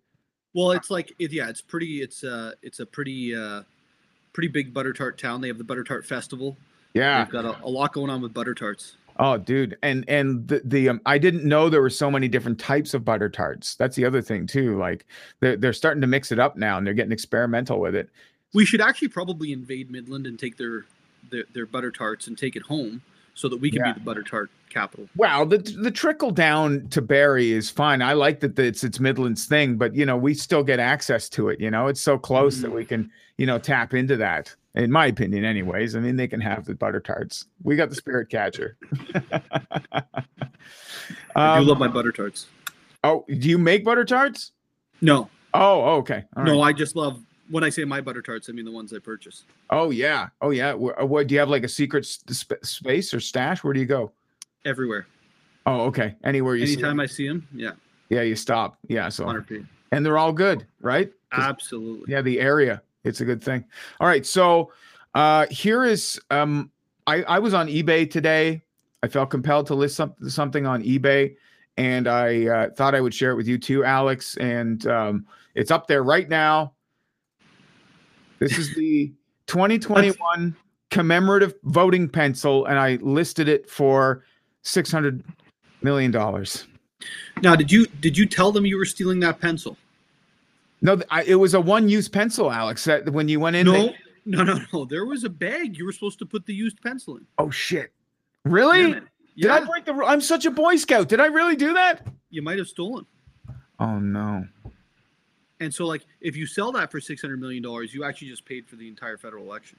Well, 0.55 0.71
it's 0.73 0.91
like 0.91 1.13
it, 1.19 1.31
yeah, 1.33 1.49
it's 1.49 1.61
pretty. 1.61 2.01
It's 2.03 2.25
uh, 2.25 2.53
it's 2.63 2.81
a 2.81 2.87
pretty 2.87 3.35
uh, 3.37 3.63
pretty 4.33 4.49
big 4.49 4.73
butter 4.73 4.93
tart 4.93 5.19
town. 5.19 5.41
They 5.41 5.49
have 5.49 5.59
the 5.59 5.65
butter 5.65 5.85
tart 5.85 6.07
festival. 6.07 6.57
Yeah. 6.95 7.25
They've 7.25 7.33
got 7.33 7.45
a, 7.45 7.65
a 7.65 7.69
lot 7.69 7.93
going 7.93 8.11
on 8.11 8.21
with 8.21 8.33
butter 8.33 8.55
tarts. 8.55 8.97
Oh, 9.21 9.37
dude. 9.37 9.77
And 9.83 10.05
and 10.09 10.47
the 10.47 10.63
the 10.65 10.89
um, 10.91 11.01
I 11.05 11.19
didn't 11.19 11.45
know 11.45 11.69
there 11.69 11.83
were 11.83 11.91
so 11.91 12.11
many 12.11 12.29
different 12.29 12.59
types 12.59 12.95
of 12.95 13.05
butter 13.05 13.29
tarts. 13.29 13.75
That's 13.75 13.97
the 13.97 14.05
other 14.05 14.23
thing 14.23 14.47
too. 14.47 14.79
Like 14.79 15.07
they're 15.41 15.57
they're 15.57 15.73
starting 15.73 16.01
to 16.03 16.07
mix 16.07 16.31
it 16.31 16.39
up 16.39 16.57
now, 16.57 16.79
and 16.79 16.87
they're 16.87 16.95
getting 16.95 17.13
experimental 17.13 17.81
with 17.81 17.97
it. 17.97 18.09
We 18.55 18.65
should 18.65 18.81
actually 18.81 19.09
probably 19.09 19.53
invade 19.53 19.91
Midland 19.91 20.27
and 20.27 20.39
take 20.39 20.57
their 20.57 20.85
their, 21.31 21.45
their 21.53 21.67
butter 21.67 21.91
tarts 21.91 22.29
and 22.29 22.39
take 22.39 22.55
it 22.55 22.63
home 22.63 23.03
so 23.39 23.49
that 23.49 23.59
we 23.61 23.71
can 23.71 23.79
Yeah. 23.85 23.93
be 23.93 24.01
the 24.01 24.05
butter 24.05 24.23
tart 24.25 24.51
capital. 24.69 25.09
Wow, 25.17 25.45
the 25.45 25.59
the 25.59 25.91
trickle 25.93 26.33
down 26.33 26.89
to 26.89 27.01
Barrie 27.01 27.53
is 27.53 27.71
fine. 27.71 28.03
I 28.03 28.13
like 28.15 28.41
that 28.41 28.59
it's 28.59 28.83
it's 28.83 28.99
Midland's 28.99 29.47
thing, 29.47 29.77
but 29.77 29.95
you 29.95 30.05
know 30.05 30.17
we 30.17 30.35
still 30.35 30.65
get 30.65 30.81
access 30.81 31.29
to 31.31 31.49
it. 31.49 31.61
You 31.61 31.71
know, 31.71 31.87
it's 31.87 32.01
so 32.01 32.19
close 32.19 32.61
that 32.61 32.73
we 32.73 32.85
can 32.85 33.11
you 33.37 33.47
know 33.47 33.59
tap 33.59 33.95
into 33.95 34.17
that. 34.17 34.55
In 34.75 34.91
my 34.93 35.07
opinion, 35.07 35.45
anyways. 35.45 35.97
I 35.97 36.01
mean, 36.01 36.17
they 36.17 36.29
can 36.29 36.41
have 36.41 36.65
the 36.65 36.75
butter 36.75 37.01
tarts. 37.01 37.47
We 37.65 37.75
got 37.77 37.89
the 37.89 37.95
spirit 37.97 38.29
catcher. 38.29 38.77
I 39.93 40.03
do 41.35 41.41
Um, 41.63 41.67
love 41.67 41.79
my 41.79 41.89
butter 41.89 42.13
tarts. 42.13 42.47
oh, 43.05 43.25
do 43.29 43.49
you 43.49 43.59
make 43.59 43.85
butter 43.85 44.05
tarts? 44.05 44.53
No, 45.01 45.31
Oh, 45.55 45.97
okay. 45.99 46.25
No. 46.37 46.61
I 46.61 46.73
just 46.73 46.95
love 46.95 47.21
when 47.51 47.65
I 47.65 47.69
say 47.69 47.85
my 47.85 48.01
butter 48.01 48.23
tarts. 48.23 48.49
I 48.49 48.53
mean 48.53 48.65
the 48.65 48.73
ones 48.73 48.93
I 48.93 48.99
purchase 48.99 49.45
Oh 49.71 49.91
yeah. 49.91 50.29
Oh 50.41 50.51
yeah. 50.51 50.75
What, 50.75 51.09
what 51.09 51.27
do 51.27 51.35
you 51.35 51.41
have 51.41 51.49
like 51.51 51.65
a 51.65 51.69
secret 51.69 52.07
sp- 52.07 52.63
space 52.63 53.13
or 53.15 53.21
stash? 53.21 53.63
Where 53.65 53.73
do 53.75 53.81
you 53.81 53.87
go? 53.87 54.13
everywhere. 54.65 55.07
Oh, 55.67 55.83
okay. 55.83 56.15
Anywhere 56.25 56.57
you 56.57 56.67
see. 56.67 56.75
Anytime 56.75 57.01
I 57.01 57.07
see 57.07 57.29
them, 57.29 57.47
yeah, 57.55 57.73
Yeah, 58.09 58.23
you 58.23 58.37
stop. 58.37 58.79
Yeah. 58.89 59.09
So 59.09 59.25
hundred 59.25 59.47
p. 59.47 59.65
and 59.93 60.05
they're 60.05 60.19
all 60.19 60.33
good, 60.33 60.67
right? 60.81 61.13
Absolutely. 61.33 62.11
yeah 62.13 62.23
the 62.23 62.41
area 62.41 62.81
it's 63.05 63.21
a 63.21 63.25
good 63.25 63.43
thing 63.43 63.63
all 64.01 64.09
right 64.09 64.25
so 64.25 64.73
uh 65.15 65.47
here 65.51 65.85
is 65.85 66.19
um 66.31 66.71
i 67.07 67.23
i 67.25 67.39
was 67.39 67.53
on 67.53 67.69
ebay 67.69 68.11
today 68.11 68.63
i 69.03 69.09
felt 69.09 69.29
compelled 69.29 69.67
to 69.67 69.75
list 69.75 69.95
some, 69.97 70.15
something 70.27 70.65
on 70.67 70.83
ebay 70.83 71.37
and 71.77 72.09
i 72.09 72.47
uh, 72.47 72.71
thought 72.71 72.95
i 72.95 73.01
would 73.01 73.13
share 73.13 73.31
it 73.31 73.35
with 73.37 73.47
you 73.47 73.59
too 73.59 73.85
alex 73.85 74.39
and 74.39 74.87
um 74.87 75.27
it's 75.55 75.71
up 75.71 75.87
there 75.87 76.03
right 76.03 76.31
now 76.31 76.73
this 78.39 78.57
is 78.59 78.75
the 78.75 79.13
2021 79.47 80.55
commemorative 80.91 81.55
voting 81.65 82.09
pencil 82.09 82.65
and 82.67 82.79
i 82.79 82.97
listed 83.03 83.49
it 83.49 83.69
for 83.69 84.25
600 84.63 85.23
million 85.83 86.11
dollars 86.11 86.67
Now, 87.43 87.55
did 87.57 87.71
you 87.71 87.87
did 88.01 88.17
you 88.19 88.27
tell 88.27 88.51
them 88.53 88.67
you 88.67 88.77
were 88.77 88.85
stealing 88.87 89.21
that 89.21 89.41
pencil? 89.41 89.77
no 90.83 91.01
I, 91.11 91.23
it 91.25 91.35
was 91.37 91.55
a 91.55 91.61
one-use 91.61 92.09
pencil 92.09 92.51
alex 92.51 92.85
that 92.85 93.11
when 93.13 93.29
you 93.29 93.39
went 93.41 93.57
in 93.57 93.67
No, 93.67 93.73
they- 93.73 93.97
no, 94.25 94.43
no, 94.45 94.59
no. 94.75 94.85
There 94.85 95.07
was 95.07 95.25
a 95.25 95.31
bag 95.31 95.79
you 95.79 95.87
were 95.87 95.93
supposed 95.93 96.19
to 96.19 96.27
put 96.27 96.45
the 96.45 96.53
used 96.53 96.83
pencil 96.83 97.17
in. 97.17 97.25
Oh 97.39 97.49
shit! 97.51 97.93
Really? 98.45 98.91
Yeah. 98.91 99.01
Did 99.37 99.51
I 99.51 99.61
break 99.65 99.85
the? 99.87 99.95
I'm 100.05 100.21
such 100.21 100.45
a 100.45 100.51
Boy 100.51 100.77
Scout. 100.77 101.09
Did 101.09 101.19
I 101.19 101.27
really 101.29 101.57
do 101.57 101.73
that? 101.73 102.07
you 102.29 102.43
might 102.43 102.59
have 102.59 102.69
stolen. 102.69 103.07
Oh 103.81 103.99
no! 103.99 104.47
And 105.61 105.75
so, 105.75 105.87
like, 105.87 106.07
if 106.21 106.37
you 106.37 106.47
sell 106.47 106.71
that 106.73 106.91
for 106.91 107.01
six 107.01 107.21
hundred 107.21 107.41
million 107.41 107.63
dollars, 107.63 107.93
you 107.93 108.05
actually 108.05 108.29
just 108.29 108.45
paid 108.45 108.67
for 108.69 108.77
the 108.77 108.89
entire 108.89 109.17
federal 109.17 109.45
election. 109.45 109.79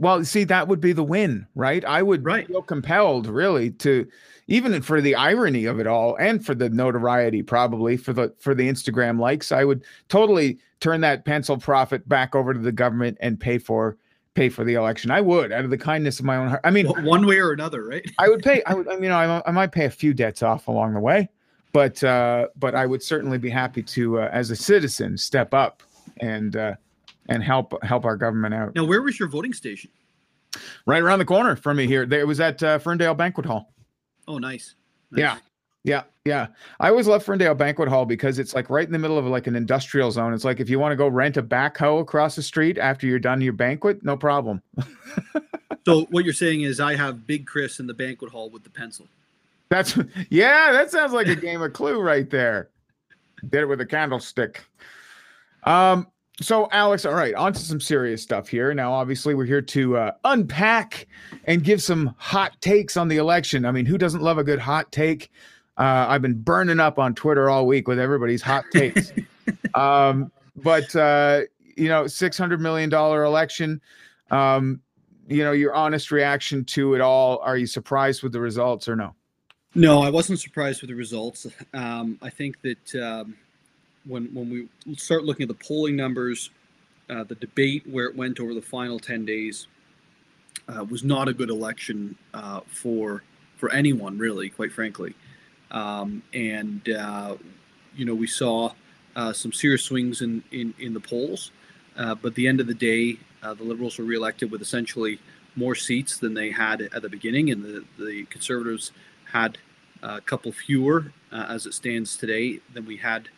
Well, 0.00 0.24
see, 0.24 0.42
that 0.44 0.66
would 0.66 0.80
be 0.80 0.92
the 0.92 1.04
win, 1.04 1.46
right? 1.54 1.84
I 1.84 2.02
would 2.02 2.24
Right. 2.24 2.46
feel 2.48 2.62
compelled, 2.62 3.28
really, 3.28 3.70
to 3.72 4.06
even 4.48 4.82
for 4.82 5.00
the 5.00 5.14
irony 5.14 5.64
of 5.66 5.78
it 5.78 5.86
all, 5.86 6.16
and 6.16 6.44
for 6.44 6.56
the 6.56 6.68
notoriety, 6.68 7.42
probably 7.42 7.96
for 7.96 8.12
the 8.12 8.34
for 8.38 8.52
the 8.54 8.68
Instagram 8.68 9.20
likes. 9.20 9.52
I 9.52 9.64
would 9.64 9.84
totally 10.08 10.58
turn 10.80 11.02
that 11.02 11.24
pencil 11.24 11.56
profit 11.56 12.08
back 12.08 12.34
over 12.34 12.52
to 12.52 12.58
the 12.58 12.72
government 12.72 13.18
and 13.20 13.38
pay 13.38 13.58
for 13.58 13.96
pay 14.34 14.48
for 14.48 14.64
the 14.64 14.74
election. 14.74 15.10
I 15.12 15.20
would, 15.20 15.52
out 15.52 15.64
of 15.64 15.70
the 15.70 15.78
kindness 15.78 16.18
of 16.18 16.24
my 16.24 16.36
own 16.36 16.48
heart. 16.48 16.62
I 16.64 16.70
mean, 16.70 16.86
one 17.04 17.26
way 17.26 17.38
or 17.38 17.52
another, 17.52 17.84
right? 17.84 18.04
I 18.18 18.28
would 18.28 18.42
pay. 18.42 18.62
I 18.64 18.74
would. 18.74 18.88
I 18.88 18.96
mean, 18.96 19.12
I, 19.12 19.40
I 19.46 19.52
might 19.52 19.70
pay 19.70 19.84
a 19.84 19.90
few 19.90 20.14
debts 20.14 20.42
off 20.42 20.66
along 20.66 20.94
the 20.94 21.00
way, 21.00 21.28
but 21.72 22.02
uh, 22.02 22.48
but 22.56 22.74
I 22.74 22.86
would 22.86 23.02
certainly 23.02 23.38
be 23.38 23.50
happy 23.50 23.82
to, 23.82 24.20
uh, 24.20 24.30
as 24.32 24.50
a 24.50 24.56
citizen, 24.56 25.16
step 25.16 25.54
up 25.54 25.82
and 26.20 26.56
uh, 26.56 26.74
and 27.28 27.42
help 27.42 27.72
help 27.82 28.04
our 28.04 28.16
government 28.16 28.54
out. 28.54 28.74
Now, 28.74 28.84
where 28.84 29.02
was 29.02 29.18
your 29.18 29.28
voting 29.28 29.52
station? 29.52 29.90
Right 30.86 31.02
around 31.02 31.20
the 31.20 31.24
corner 31.24 31.54
from 31.54 31.76
me 31.76 31.86
here. 31.86 32.02
It 32.02 32.26
was 32.26 32.40
at 32.40 32.62
uh, 32.62 32.78
Ferndale 32.78 33.14
Banquet 33.14 33.46
Hall. 33.46 33.72
Oh, 34.26 34.38
nice. 34.38 34.74
nice. 35.10 35.20
Yeah. 35.20 35.36
Yeah, 35.82 36.02
yeah. 36.26 36.48
I 36.78 36.90
always 36.90 37.06
love 37.06 37.24
Ferndale 37.24 37.54
Banquet 37.54 37.88
Hall 37.88 38.04
because 38.04 38.38
it's 38.38 38.54
like 38.54 38.68
right 38.68 38.84
in 38.84 38.92
the 38.92 38.98
middle 38.98 39.16
of 39.16 39.24
like 39.24 39.46
an 39.46 39.56
industrial 39.56 40.10
zone. 40.10 40.34
It's 40.34 40.44
like 40.44 40.60
if 40.60 40.68
you 40.68 40.78
want 40.78 40.92
to 40.92 40.96
go 40.96 41.08
rent 41.08 41.38
a 41.38 41.42
backhoe 41.42 42.02
across 42.02 42.36
the 42.36 42.42
street 42.42 42.76
after 42.76 43.06
you're 43.06 43.18
done 43.18 43.40
your 43.40 43.54
banquet, 43.54 44.04
no 44.04 44.14
problem. 44.14 44.60
so 45.86 46.02
what 46.10 46.24
you're 46.24 46.34
saying 46.34 46.62
is 46.62 46.80
I 46.80 46.96
have 46.96 47.26
Big 47.26 47.46
Chris 47.46 47.80
in 47.80 47.86
the 47.86 47.94
banquet 47.94 48.30
hall 48.30 48.50
with 48.50 48.62
the 48.62 48.68
pencil. 48.68 49.06
That's 49.70 49.96
yeah, 50.30 50.72
that 50.72 50.90
sounds 50.90 51.12
like 51.12 51.28
a 51.28 51.36
game 51.36 51.62
of 51.62 51.72
clue 51.72 52.00
right 52.00 52.28
there. 52.28 52.70
Did 53.48 53.62
it 53.62 53.66
with 53.66 53.80
a 53.80 53.86
candlestick. 53.86 54.64
Um, 55.64 56.08
so 56.40 56.68
Alex, 56.72 57.04
all 57.04 57.14
right, 57.14 57.34
on 57.34 57.52
to 57.52 57.60
some 57.60 57.80
serious 57.80 58.20
stuff 58.22 58.48
here. 58.48 58.74
Now, 58.74 58.92
obviously, 58.92 59.34
we're 59.34 59.44
here 59.44 59.62
to 59.62 59.96
uh, 59.96 60.12
unpack 60.24 61.06
and 61.44 61.62
give 61.62 61.82
some 61.82 62.14
hot 62.18 62.60
takes 62.60 62.96
on 62.96 63.08
the 63.08 63.18
election. 63.18 63.64
I 63.64 63.70
mean, 63.70 63.86
who 63.86 63.96
doesn't 63.96 64.22
love 64.22 64.38
a 64.38 64.44
good 64.44 64.58
hot 64.58 64.90
take? 64.90 65.30
Uh, 65.78 66.06
I've 66.08 66.22
been 66.22 66.40
burning 66.40 66.80
up 66.80 66.98
on 66.98 67.14
Twitter 67.14 67.48
all 67.48 67.66
week 67.66 67.86
with 67.86 67.98
everybody's 67.98 68.42
hot 68.42 68.64
takes. 68.72 69.12
um, 69.74 70.32
but 70.56 70.94
uh, 70.96 71.42
you 71.76 71.88
know, 71.88 72.08
six 72.08 72.36
hundred 72.36 72.60
million 72.60 72.90
dollar 72.90 73.22
election. 73.22 73.80
Um, 74.32 74.80
you 75.28 75.44
know, 75.44 75.52
your 75.52 75.74
honest 75.74 76.10
reaction 76.10 76.64
to 76.64 76.94
it 76.94 77.00
all. 77.00 77.38
Are 77.38 77.56
you 77.56 77.66
surprised 77.66 78.24
with 78.24 78.32
the 78.32 78.40
results 78.40 78.88
or 78.88 78.96
no? 78.96 79.14
No, 79.74 80.02
I 80.02 80.10
wasn't 80.10 80.40
surprised 80.40 80.80
with 80.80 80.90
the 80.90 80.96
results. 80.96 81.46
Um, 81.72 82.18
I 82.22 82.30
think 82.30 82.60
that 82.62 82.94
um, 83.00 83.36
when 84.04 84.26
when 84.34 84.50
we 84.50 84.96
start 84.96 85.24
looking 85.24 85.44
at 85.44 85.48
the 85.48 85.64
polling 85.64 85.94
numbers, 85.94 86.50
uh, 87.08 87.24
the 87.24 87.36
debate 87.36 87.86
where 87.86 88.06
it 88.06 88.16
went 88.16 88.40
over 88.40 88.52
the 88.52 88.62
final 88.62 88.98
ten 88.98 89.24
days 89.24 89.68
uh, 90.68 90.84
was 90.84 91.04
not 91.04 91.28
a 91.28 91.32
good 91.32 91.50
election 91.50 92.16
uh, 92.34 92.60
for 92.66 93.22
for 93.56 93.72
anyone, 93.72 94.18
really. 94.18 94.48
Quite 94.48 94.72
frankly. 94.72 95.14
Um, 95.70 96.24
and, 96.34 96.88
uh, 96.88 97.36
you 97.94 98.04
know, 98.04 98.14
we 98.14 98.26
saw 98.26 98.72
uh, 99.14 99.32
some 99.32 99.52
serious 99.52 99.84
swings 99.84 100.20
in, 100.20 100.42
in, 100.50 100.74
in 100.80 100.94
the 100.94 100.98
polls. 101.00 101.52
Uh, 101.96 102.16
but 102.16 102.28
at 102.28 102.34
the 102.34 102.48
end 102.48 102.58
of 102.60 102.66
the 102.66 102.74
day, 102.74 103.16
the 103.40 103.62
Liberals 103.62 103.96
were 103.96 104.04
reelected 104.04 104.50
with 104.50 104.62
essentially 104.62 105.20
more 105.54 105.76
seats 105.76 106.16
than 106.18 106.34
they 106.34 106.50
had 106.50 106.82
at 106.82 107.02
the 107.02 107.08
beginning, 107.08 107.50
and 107.50 107.62
the, 107.62 107.84
the 107.98 108.24
Conservatives 108.24 108.90
had 109.32 109.58
a 110.02 110.20
couple 110.20 110.52
fewer 110.52 111.12
uh, 111.32 111.46
as 111.48 111.66
it 111.66 111.74
stands 111.74 112.16
today 112.16 112.60
than 112.72 112.86
we 112.86 112.96
had 112.96 113.28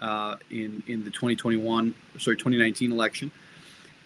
uh, 0.00 0.36
in 0.50 0.82
in 0.86 1.04
the 1.04 1.10
2021 1.10 1.94
sorry 2.18 2.36
2019 2.36 2.92
election. 2.92 3.30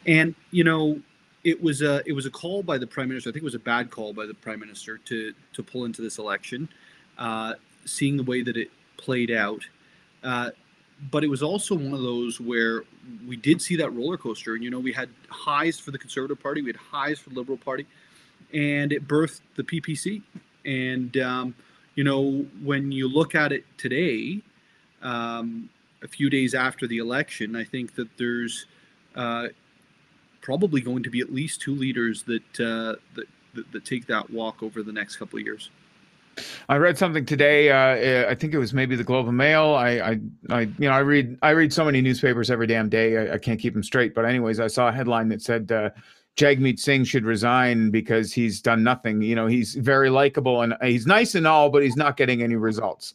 And 0.06 0.34
you 0.50 0.64
know, 0.64 1.00
it 1.44 1.62
was 1.62 1.82
a 1.82 2.02
it 2.06 2.12
was 2.12 2.26
a 2.26 2.30
call 2.30 2.62
by 2.62 2.78
the 2.78 2.86
prime 2.86 3.08
minister. 3.08 3.30
I 3.30 3.32
think 3.32 3.42
it 3.42 3.44
was 3.44 3.54
a 3.54 3.58
bad 3.58 3.90
call 3.90 4.12
by 4.12 4.26
the 4.26 4.34
prime 4.34 4.60
minister 4.60 4.98
to 4.98 5.34
to 5.52 5.62
pull 5.62 5.84
into 5.84 6.02
this 6.02 6.18
election. 6.18 6.68
Uh, 7.18 7.54
seeing 7.84 8.16
the 8.16 8.22
way 8.22 8.42
that 8.42 8.56
it 8.56 8.70
played 8.96 9.30
out. 9.30 9.62
Uh, 10.22 10.50
but 11.10 11.24
it 11.24 11.28
was 11.28 11.42
also 11.42 11.74
one 11.74 11.92
of 11.92 12.00
those 12.00 12.40
where 12.40 12.84
we 13.26 13.36
did 13.36 13.60
see 13.60 13.76
that 13.76 13.90
roller 13.90 14.16
coaster. 14.16 14.54
And, 14.54 14.62
you 14.62 14.70
know, 14.70 14.78
we 14.78 14.92
had 14.92 15.08
highs 15.28 15.78
for 15.78 15.90
the 15.90 15.98
Conservative 15.98 16.40
Party, 16.42 16.62
we 16.62 16.68
had 16.68 16.76
highs 16.76 17.18
for 17.18 17.30
the 17.30 17.36
Liberal 17.36 17.58
Party, 17.58 17.86
and 18.52 18.92
it 18.92 19.06
birthed 19.06 19.40
the 19.56 19.62
PPC. 19.62 20.22
And, 20.64 21.16
um, 21.18 21.54
you 21.94 22.04
know, 22.04 22.46
when 22.62 22.92
you 22.92 23.08
look 23.08 23.34
at 23.34 23.52
it 23.52 23.64
today, 23.78 24.40
um, 25.02 25.68
a 26.02 26.08
few 26.08 26.30
days 26.30 26.54
after 26.54 26.86
the 26.86 26.98
election, 26.98 27.56
I 27.56 27.64
think 27.64 27.94
that 27.94 28.08
there's 28.18 28.66
uh, 29.14 29.48
probably 30.40 30.80
going 30.80 31.02
to 31.02 31.10
be 31.10 31.20
at 31.20 31.32
least 31.32 31.60
two 31.60 31.74
leaders 31.74 32.22
that, 32.24 32.60
uh, 32.60 33.00
that, 33.14 33.26
that, 33.54 33.72
that 33.72 33.84
take 33.84 34.06
that 34.06 34.30
walk 34.30 34.62
over 34.62 34.82
the 34.82 34.92
next 34.92 35.16
couple 35.16 35.38
of 35.38 35.44
years. 35.44 35.70
I 36.68 36.76
read 36.76 36.98
something 36.98 37.24
today. 37.24 37.70
Uh, 37.70 38.28
I 38.28 38.34
think 38.34 38.54
it 38.54 38.58
was 38.58 38.74
maybe 38.74 38.96
the 38.96 39.04
Globe 39.04 39.28
and 39.28 39.36
Mail. 39.36 39.74
I, 39.74 39.90
I, 39.90 40.20
I, 40.50 40.60
you 40.62 40.88
know, 40.88 40.90
I 40.90 40.98
read, 40.98 41.38
I 41.42 41.50
read 41.50 41.72
so 41.72 41.84
many 41.84 42.00
newspapers 42.00 42.50
every 42.50 42.66
damn 42.66 42.88
day. 42.88 43.16
I, 43.16 43.34
I 43.34 43.38
can't 43.38 43.60
keep 43.60 43.72
them 43.72 43.84
straight. 43.84 44.14
But 44.14 44.24
anyways, 44.24 44.58
I 44.58 44.66
saw 44.66 44.88
a 44.88 44.92
headline 44.92 45.28
that 45.28 45.42
said 45.42 45.70
uh, 45.70 45.90
Jagmeet 46.36 46.80
Singh 46.80 47.04
should 47.04 47.24
resign 47.24 47.90
because 47.90 48.32
he's 48.32 48.60
done 48.60 48.82
nothing. 48.82 49.22
You 49.22 49.34
know, 49.34 49.46
he's 49.46 49.74
very 49.74 50.10
likable 50.10 50.62
and 50.62 50.74
he's 50.82 51.06
nice 51.06 51.34
and 51.34 51.46
all, 51.46 51.70
but 51.70 51.82
he's 51.82 51.96
not 51.96 52.16
getting 52.16 52.42
any 52.42 52.56
results. 52.56 53.14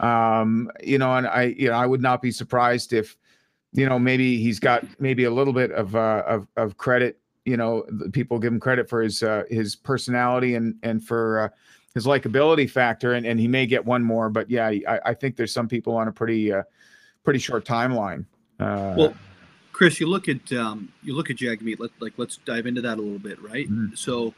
Um, 0.00 0.70
you 0.82 0.98
know, 0.98 1.14
and 1.14 1.26
I, 1.26 1.54
you 1.56 1.68
know, 1.68 1.74
I 1.74 1.86
would 1.86 2.02
not 2.02 2.20
be 2.20 2.30
surprised 2.30 2.92
if, 2.92 3.16
you 3.72 3.88
know, 3.88 3.98
maybe 3.98 4.38
he's 4.38 4.58
got 4.58 4.84
maybe 5.00 5.24
a 5.24 5.30
little 5.30 5.52
bit 5.52 5.70
of 5.72 5.94
uh, 5.94 6.22
of 6.26 6.48
of 6.56 6.76
credit. 6.76 7.20
You 7.44 7.56
know, 7.56 7.84
people 8.12 8.38
give 8.38 8.52
him 8.52 8.58
credit 8.58 8.88
for 8.88 9.00
his 9.00 9.22
uh, 9.22 9.44
his 9.48 9.76
personality 9.76 10.54
and 10.54 10.74
and 10.82 11.04
for 11.04 11.40
uh, 11.40 11.48
his 11.94 12.04
likability 12.04 12.68
factor, 12.68 13.12
and, 13.12 13.24
and 13.24 13.38
he 13.38 13.48
may 13.48 13.66
get 13.66 13.84
one 13.84 14.02
more. 14.02 14.28
But 14.28 14.50
yeah, 14.50 14.66
I, 14.66 15.00
I 15.04 15.14
think 15.14 15.36
there's 15.36 15.52
some 15.52 15.68
people 15.68 15.94
on 15.96 16.08
a 16.08 16.12
pretty 16.12 16.52
uh, 16.52 16.62
pretty 17.22 17.38
short 17.38 17.64
timeline. 17.64 18.24
Uh, 18.58 18.94
well, 18.96 19.14
Chris, 19.76 20.00
you 20.00 20.06
look 20.06 20.26
at 20.26 20.50
um, 20.54 20.90
you 21.02 21.14
look 21.14 21.28
at 21.28 21.36
Jagmeet. 21.36 21.78
Let 21.78 21.90
like 22.00 22.14
let's 22.16 22.38
dive 22.38 22.64
into 22.64 22.80
that 22.80 22.96
a 22.96 23.02
little 23.02 23.18
bit, 23.18 23.38
right? 23.42 23.68
Mm-hmm. 23.70 23.94
So, 23.94 24.32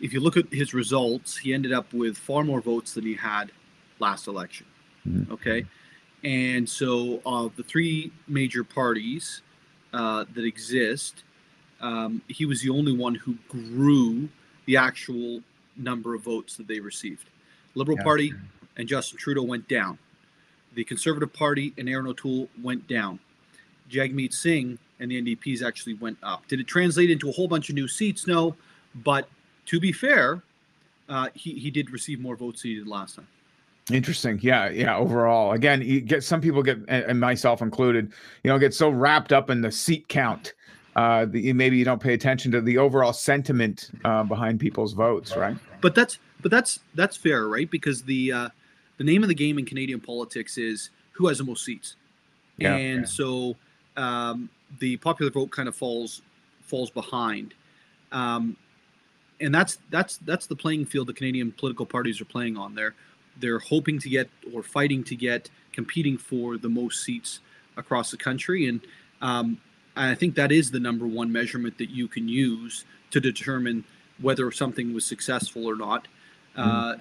if 0.00 0.14
you 0.14 0.20
look 0.20 0.38
at 0.38 0.50
his 0.50 0.72
results, 0.72 1.36
he 1.36 1.52
ended 1.52 1.74
up 1.74 1.92
with 1.92 2.16
far 2.16 2.42
more 2.42 2.62
votes 2.62 2.94
than 2.94 3.04
he 3.04 3.12
had 3.12 3.52
last 3.98 4.28
election. 4.28 4.66
Mm-hmm. 5.06 5.30
Okay, 5.30 5.66
and 6.24 6.66
so 6.66 7.20
of 7.26 7.54
the 7.56 7.62
three 7.62 8.12
major 8.26 8.64
parties 8.64 9.42
uh, 9.92 10.24
that 10.32 10.44
exist, 10.46 11.24
um, 11.82 12.22
he 12.28 12.46
was 12.46 12.62
the 12.62 12.70
only 12.70 12.96
one 12.96 13.14
who 13.14 13.36
grew 13.50 14.26
the 14.64 14.78
actual 14.78 15.42
number 15.76 16.14
of 16.14 16.22
votes 16.22 16.56
that 16.56 16.66
they 16.66 16.80
received. 16.80 17.28
Liberal 17.74 17.98
yeah. 17.98 18.04
Party 18.04 18.32
and 18.78 18.88
Justin 18.88 19.18
Trudeau 19.18 19.42
went 19.42 19.68
down. 19.68 19.98
The 20.72 20.84
Conservative 20.84 21.30
Party 21.30 21.74
and 21.76 21.90
Erin 21.90 22.06
O'Toole 22.06 22.48
went 22.62 22.88
down. 22.88 23.18
Jagmeet 23.92 24.32
Singh 24.32 24.78
and 24.98 25.10
the 25.10 25.20
NDPs 25.20 25.62
actually 25.62 25.94
went 25.94 26.18
up. 26.22 26.46
Did 26.48 26.60
it 26.60 26.66
translate 26.66 27.10
into 27.10 27.28
a 27.28 27.32
whole 27.32 27.48
bunch 27.48 27.68
of 27.68 27.74
new 27.74 27.88
seats? 27.88 28.26
No. 28.26 28.56
But 28.94 29.28
to 29.66 29.80
be 29.80 29.92
fair, 29.92 30.42
uh, 31.08 31.28
he, 31.34 31.52
he 31.58 31.70
did 31.70 31.90
receive 31.90 32.20
more 32.20 32.36
votes 32.36 32.62
than 32.62 32.72
he 32.72 32.76
did 32.78 32.86
last 32.86 33.16
time. 33.16 33.28
Interesting. 33.90 34.38
Yeah. 34.42 34.70
Yeah. 34.70 34.96
Overall, 34.96 35.52
again, 35.52 35.82
you 35.82 36.00
get 36.00 36.24
some 36.24 36.40
people 36.40 36.62
get, 36.62 36.78
and 36.88 37.20
myself 37.20 37.62
included, 37.62 38.12
you 38.42 38.50
know, 38.50 38.58
get 38.58 38.74
so 38.74 38.88
wrapped 38.88 39.32
up 39.32 39.50
in 39.50 39.60
the 39.60 39.72
seat 39.72 40.08
count 40.08 40.54
uh, 40.94 41.24
the, 41.24 41.52
maybe 41.52 41.76
you 41.76 41.84
don't 41.84 42.02
pay 42.02 42.12
attention 42.12 42.52
to 42.52 42.60
the 42.60 42.78
overall 42.78 43.12
sentiment 43.12 43.90
uh, 44.04 44.22
behind 44.24 44.60
people's 44.60 44.92
votes, 44.92 45.36
right? 45.36 45.56
But 45.80 45.94
that's 45.94 46.18
but 46.40 46.50
that's 46.50 46.80
that's 46.94 47.16
fair, 47.16 47.48
right? 47.48 47.70
Because 47.70 48.02
the 48.02 48.32
uh, 48.32 48.48
the 48.98 49.04
name 49.04 49.22
of 49.22 49.28
the 49.28 49.34
game 49.34 49.58
in 49.58 49.64
Canadian 49.64 50.00
politics 50.00 50.58
is 50.58 50.90
who 51.12 51.28
has 51.28 51.38
the 51.38 51.44
most 51.44 51.64
seats, 51.64 51.96
yeah, 52.58 52.74
and 52.74 53.00
yeah. 53.00 53.06
so 53.06 53.56
um, 53.96 54.48
the 54.78 54.96
popular 54.98 55.30
vote 55.30 55.50
kind 55.50 55.68
of 55.68 55.76
falls 55.76 56.22
falls 56.62 56.90
behind, 56.90 57.54
um, 58.10 58.56
and 59.40 59.54
that's 59.54 59.78
that's 59.90 60.18
that's 60.18 60.46
the 60.46 60.56
playing 60.56 60.86
field 60.86 61.08
the 61.08 61.12
Canadian 61.12 61.52
political 61.52 61.86
parties 61.86 62.20
are 62.20 62.26
playing 62.26 62.56
on. 62.56 62.74
They're 62.74 62.94
they're 63.40 63.58
hoping 63.58 63.98
to 64.00 64.08
get 64.08 64.28
or 64.54 64.62
fighting 64.62 65.04
to 65.04 65.16
get 65.16 65.50
competing 65.72 66.18
for 66.18 66.58
the 66.58 66.68
most 66.68 67.04
seats 67.04 67.40
across 67.76 68.10
the 68.10 68.16
country, 68.16 68.66
and 68.66 68.80
um, 69.20 69.58
I 69.96 70.14
think 70.14 70.34
that 70.36 70.52
is 70.52 70.70
the 70.70 70.80
number 70.80 71.06
one 71.06 71.30
measurement 71.30 71.78
that 71.78 71.90
you 71.90 72.08
can 72.08 72.28
use 72.28 72.84
to 73.10 73.20
determine 73.20 73.84
whether 74.20 74.50
something 74.50 74.94
was 74.94 75.04
successful 75.04 75.66
or 75.66 75.76
not. 75.76 76.08
Uh, 76.56 76.94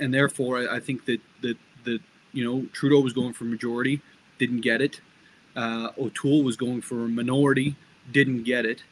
and 0.00 0.12
therefore, 0.12 0.68
I 0.68 0.80
think 0.80 1.04
that 1.06 1.20
that 1.42 1.56
that 1.84 2.00
you 2.32 2.44
know 2.44 2.66
Trudeau 2.72 3.00
was 3.00 3.12
going 3.12 3.32
for 3.32 3.44
majority, 3.44 4.00
didn't 4.38 4.60
get 4.60 4.80
it. 4.80 5.00
Uh, 5.56 5.90
O'Toole 5.98 6.42
was 6.42 6.56
going 6.56 6.80
for 6.80 7.04
a 7.04 7.08
minority, 7.08 7.76
didn't 8.12 8.44
get 8.44 8.66
it. 8.66 8.82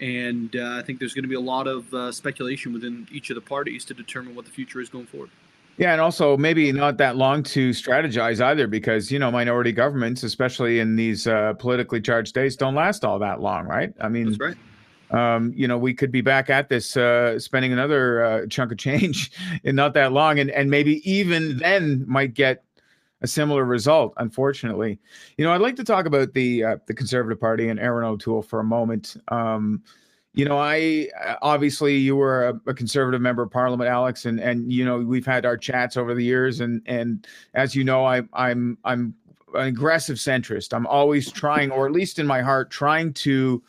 And 0.00 0.54
uh, 0.56 0.78
I 0.78 0.82
think 0.82 0.98
there's 0.98 1.14
going 1.14 1.22
to 1.22 1.28
be 1.28 1.36
a 1.36 1.40
lot 1.40 1.66
of 1.68 1.92
uh, 1.94 2.10
speculation 2.10 2.72
within 2.72 3.06
each 3.12 3.30
of 3.30 3.36
the 3.36 3.40
parties 3.40 3.84
to 3.86 3.94
determine 3.94 4.34
what 4.34 4.44
the 4.44 4.50
future 4.50 4.80
is 4.80 4.88
going 4.88 5.06
forward. 5.06 5.30
Yeah, 5.78 5.92
and 5.92 6.00
also 6.00 6.36
maybe 6.36 6.70
not 6.70 6.98
that 6.98 7.16
long 7.16 7.42
to 7.44 7.70
strategize 7.70 8.40
either, 8.44 8.66
because 8.66 9.10
you 9.10 9.18
know 9.18 9.30
minority 9.30 9.72
governments, 9.72 10.22
especially 10.22 10.80
in 10.80 10.96
these 10.96 11.26
uh, 11.26 11.54
politically 11.54 12.00
charged 12.00 12.28
states, 12.28 12.56
don't 12.56 12.74
last 12.74 13.04
all 13.04 13.18
that 13.20 13.40
long, 13.40 13.66
right? 13.66 13.92
I 14.00 14.08
mean, 14.08 14.26
that's 14.26 14.38
right. 14.38 14.56
Um, 15.12 15.52
you 15.54 15.68
know, 15.68 15.78
we 15.78 15.92
could 15.92 16.10
be 16.10 16.22
back 16.22 16.48
at 16.50 16.68
this, 16.68 16.96
uh, 16.96 17.38
spending 17.38 17.72
another 17.72 18.24
uh, 18.24 18.46
chunk 18.48 18.72
of 18.72 18.78
change 18.78 19.30
in 19.64 19.74
not 19.74 19.94
that 19.94 20.12
long, 20.12 20.38
and 20.38 20.50
and 20.50 20.70
maybe 20.70 21.08
even 21.10 21.56
then 21.58 22.04
might 22.06 22.34
get 22.34 22.64
a 23.22 23.26
similar 23.26 23.64
result, 23.64 24.12
unfortunately. 24.18 24.98
You 25.38 25.44
know, 25.44 25.52
I'd 25.52 25.60
like 25.60 25.76
to 25.76 25.84
talk 25.84 26.06
about 26.06 26.34
the 26.34 26.64
uh, 26.64 26.76
the 26.86 26.94
Conservative 26.94 27.40
Party 27.40 27.68
and 27.68 27.78
Erin 27.80 28.04
O'Toole 28.04 28.42
for 28.42 28.60
a 28.60 28.64
moment. 28.64 29.16
Um, 29.28 29.82
you 30.34 30.44
know, 30.44 30.58
I 30.58 31.08
obviously 31.42 31.96
you 31.96 32.16
were 32.16 32.48
a, 32.48 32.70
a, 32.70 32.74
conservative 32.74 33.20
member 33.20 33.42
of 33.42 33.50
parliament, 33.50 33.88
Alex, 33.88 34.24
and 34.24 34.40
and 34.40 34.72
you 34.72 34.84
know 34.84 34.98
we've 34.98 35.26
had 35.26 35.44
our 35.44 35.56
chats 35.56 35.96
over 35.96 36.14
the 36.14 36.24
years, 36.24 36.60
and 36.60 36.82
and 36.86 37.26
as 37.54 37.74
you 37.74 37.84
know, 37.84 38.04
I 38.04 38.22
I'm 38.32 38.78
I'm 38.84 39.14
an 39.54 39.66
aggressive 39.66 40.16
centrist. 40.16 40.74
I'm 40.74 40.86
always 40.86 41.30
trying, 41.30 41.70
or 41.70 41.86
at 41.86 41.92
least 41.92 42.18
in 42.18 42.26
my 42.26 42.40
heart, 42.40 42.70
trying 42.70 43.12
to 43.14 43.62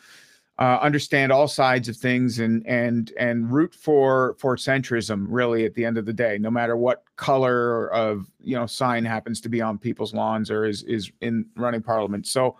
uh, 0.58 0.78
understand 0.80 1.32
all 1.32 1.48
sides 1.48 1.88
of 1.88 1.96
things 1.96 2.38
and 2.38 2.66
and 2.66 3.12
and 3.18 3.52
root 3.52 3.74
for 3.74 4.36
for 4.38 4.56
centrism. 4.56 5.26
Really, 5.28 5.64
at 5.64 5.74
the 5.74 5.84
end 5.84 5.98
of 5.98 6.06
the 6.06 6.12
day, 6.12 6.38
no 6.38 6.50
matter 6.50 6.76
what 6.76 7.04
color 7.16 7.92
of 7.92 8.30
you 8.40 8.56
know 8.56 8.66
sign 8.66 9.04
happens 9.04 9.40
to 9.40 9.48
be 9.48 9.60
on 9.60 9.78
people's 9.78 10.14
lawns 10.14 10.50
or 10.50 10.64
is 10.64 10.82
is 10.84 11.10
in 11.20 11.46
running 11.56 11.82
parliament. 11.82 12.26
So 12.26 12.56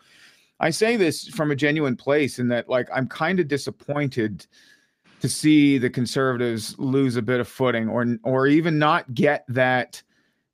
I 0.60 0.70
say 0.70 0.96
this 0.96 1.28
from 1.28 1.50
a 1.50 1.56
genuine 1.56 1.96
place 1.96 2.38
in 2.38 2.48
that, 2.48 2.68
like, 2.68 2.88
I'm 2.92 3.08
kind 3.08 3.40
of 3.40 3.48
disappointed 3.48 4.46
to 5.20 5.28
see 5.28 5.78
the 5.78 5.90
conservatives 5.90 6.78
lose 6.78 7.16
a 7.16 7.22
bit 7.22 7.40
of 7.40 7.48
footing 7.48 7.88
or 7.88 8.18
or 8.22 8.46
even 8.46 8.78
not 8.78 9.14
get 9.14 9.44
that 9.48 10.02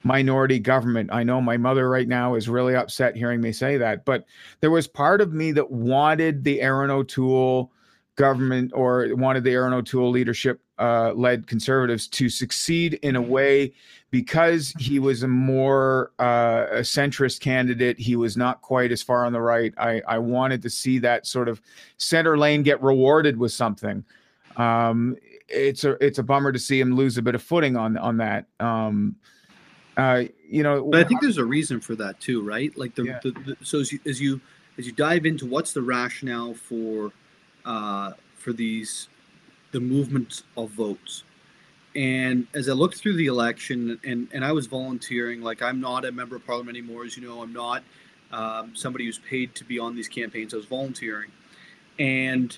minority 0.02 0.58
government. 0.58 1.10
I 1.12 1.22
know 1.22 1.40
my 1.40 1.56
mother 1.56 1.88
right 1.88 2.08
now 2.08 2.34
is 2.34 2.48
really 2.48 2.74
upset 2.74 3.16
hearing 3.16 3.40
me 3.40 3.52
say 3.52 3.76
that, 3.76 4.04
but 4.04 4.24
there 4.60 4.70
was 4.70 4.86
part 4.86 5.20
of 5.20 5.32
me 5.32 5.52
that 5.52 5.70
wanted 5.70 6.44
the 6.44 6.60
Erin 6.60 6.90
O'Toole 6.90 7.70
government 8.16 8.72
or 8.74 9.08
wanted 9.14 9.44
the 9.44 9.50
Erin 9.50 9.72
O'Toole 9.72 10.10
leadership 10.10 10.60
uh, 10.78 11.12
led 11.14 11.46
conservatives 11.46 12.08
to 12.08 12.28
succeed 12.28 12.94
in 13.02 13.14
a 13.14 13.22
way 13.22 13.72
because 14.10 14.74
he 14.78 14.98
was 14.98 15.22
a 15.22 15.28
more 15.28 16.12
uh, 16.18 16.66
a 16.70 16.80
centrist 16.80 17.40
candidate. 17.40 17.98
He 17.98 18.16
was 18.16 18.36
not 18.36 18.62
quite 18.62 18.90
as 18.90 19.02
far 19.02 19.24
on 19.24 19.32
the 19.32 19.40
right. 19.40 19.72
I, 19.76 20.02
I 20.08 20.18
wanted 20.18 20.62
to 20.62 20.70
see 20.70 20.98
that 21.00 21.26
sort 21.26 21.48
of 21.48 21.60
center 21.98 22.38
lane 22.38 22.62
get 22.62 22.82
rewarded 22.82 23.36
with 23.36 23.52
something. 23.52 24.04
Um, 24.56 25.16
it's 25.48 25.84
a 25.84 25.92
it's 26.04 26.18
a 26.18 26.22
bummer 26.22 26.52
to 26.52 26.58
see 26.58 26.80
him 26.80 26.94
lose 26.94 27.18
a 27.18 27.22
bit 27.22 27.34
of 27.34 27.42
footing 27.42 27.76
on 27.76 27.96
on 27.98 28.16
that. 28.18 28.46
Um, 28.58 29.16
uh, 29.96 30.24
you 30.48 30.62
know, 30.62 30.84
but 30.84 31.00
I 31.00 31.04
think 31.04 31.20
there's 31.20 31.38
a 31.38 31.44
reason 31.44 31.80
for 31.80 31.94
that 31.96 32.20
too, 32.20 32.42
right? 32.42 32.76
Like 32.76 32.94
the, 32.94 33.04
yeah. 33.04 33.20
the, 33.22 33.30
the 33.30 33.56
so 33.62 33.80
as 33.80 33.92
you, 33.92 34.00
as 34.06 34.20
you 34.20 34.40
as 34.78 34.86
you 34.86 34.92
dive 34.92 35.26
into 35.26 35.46
what's 35.46 35.72
the 35.72 35.82
rationale 35.82 36.54
for 36.54 37.12
uh, 37.64 38.12
for 38.36 38.52
these 38.52 39.08
the 39.72 39.80
movements 39.80 40.42
of 40.56 40.70
votes. 40.70 41.24
And 41.96 42.46
as 42.54 42.68
I 42.68 42.72
looked 42.72 42.98
through 42.98 43.16
the 43.16 43.26
election, 43.26 43.98
and, 44.04 44.28
and 44.32 44.44
I 44.44 44.52
was 44.52 44.66
volunteering, 44.66 45.42
like 45.42 45.60
I'm 45.60 45.80
not 45.80 46.04
a 46.04 46.12
member 46.12 46.36
of 46.36 46.46
parliament 46.46 46.76
anymore, 46.76 47.04
as 47.04 47.16
you 47.16 47.26
know, 47.26 47.42
I'm 47.42 47.52
not 47.52 47.82
um, 48.32 48.72
somebody 48.74 49.06
who's 49.06 49.18
paid 49.18 49.54
to 49.56 49.64
be 49.64 49.78
on 49.78 49.96
these 49.96 50.08
campaigns. 50.08 50.54
I 50.54 50.56
was 50.56 50.66
volunteering. 50.66 51.30
And 51.98 52.56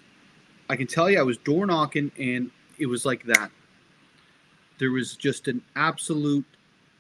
I 0.69 0.77
can 0.77 0.87
tell 0.87 1.11
you, 1.11 1.19
I 1.19 1.23
was 1.23 1.39
door 1.39 1.67
knocking, 1.67 2.13
and 2.19 2.51
it 2.79 2.87
was 2.87 3.05
like 3.07 3.25
that. 3.25 3.51
There 4.79 4.91
was 4.91 5.17
just 5.17 5.49
an 5.49 5.63
absolute 5.77 6.45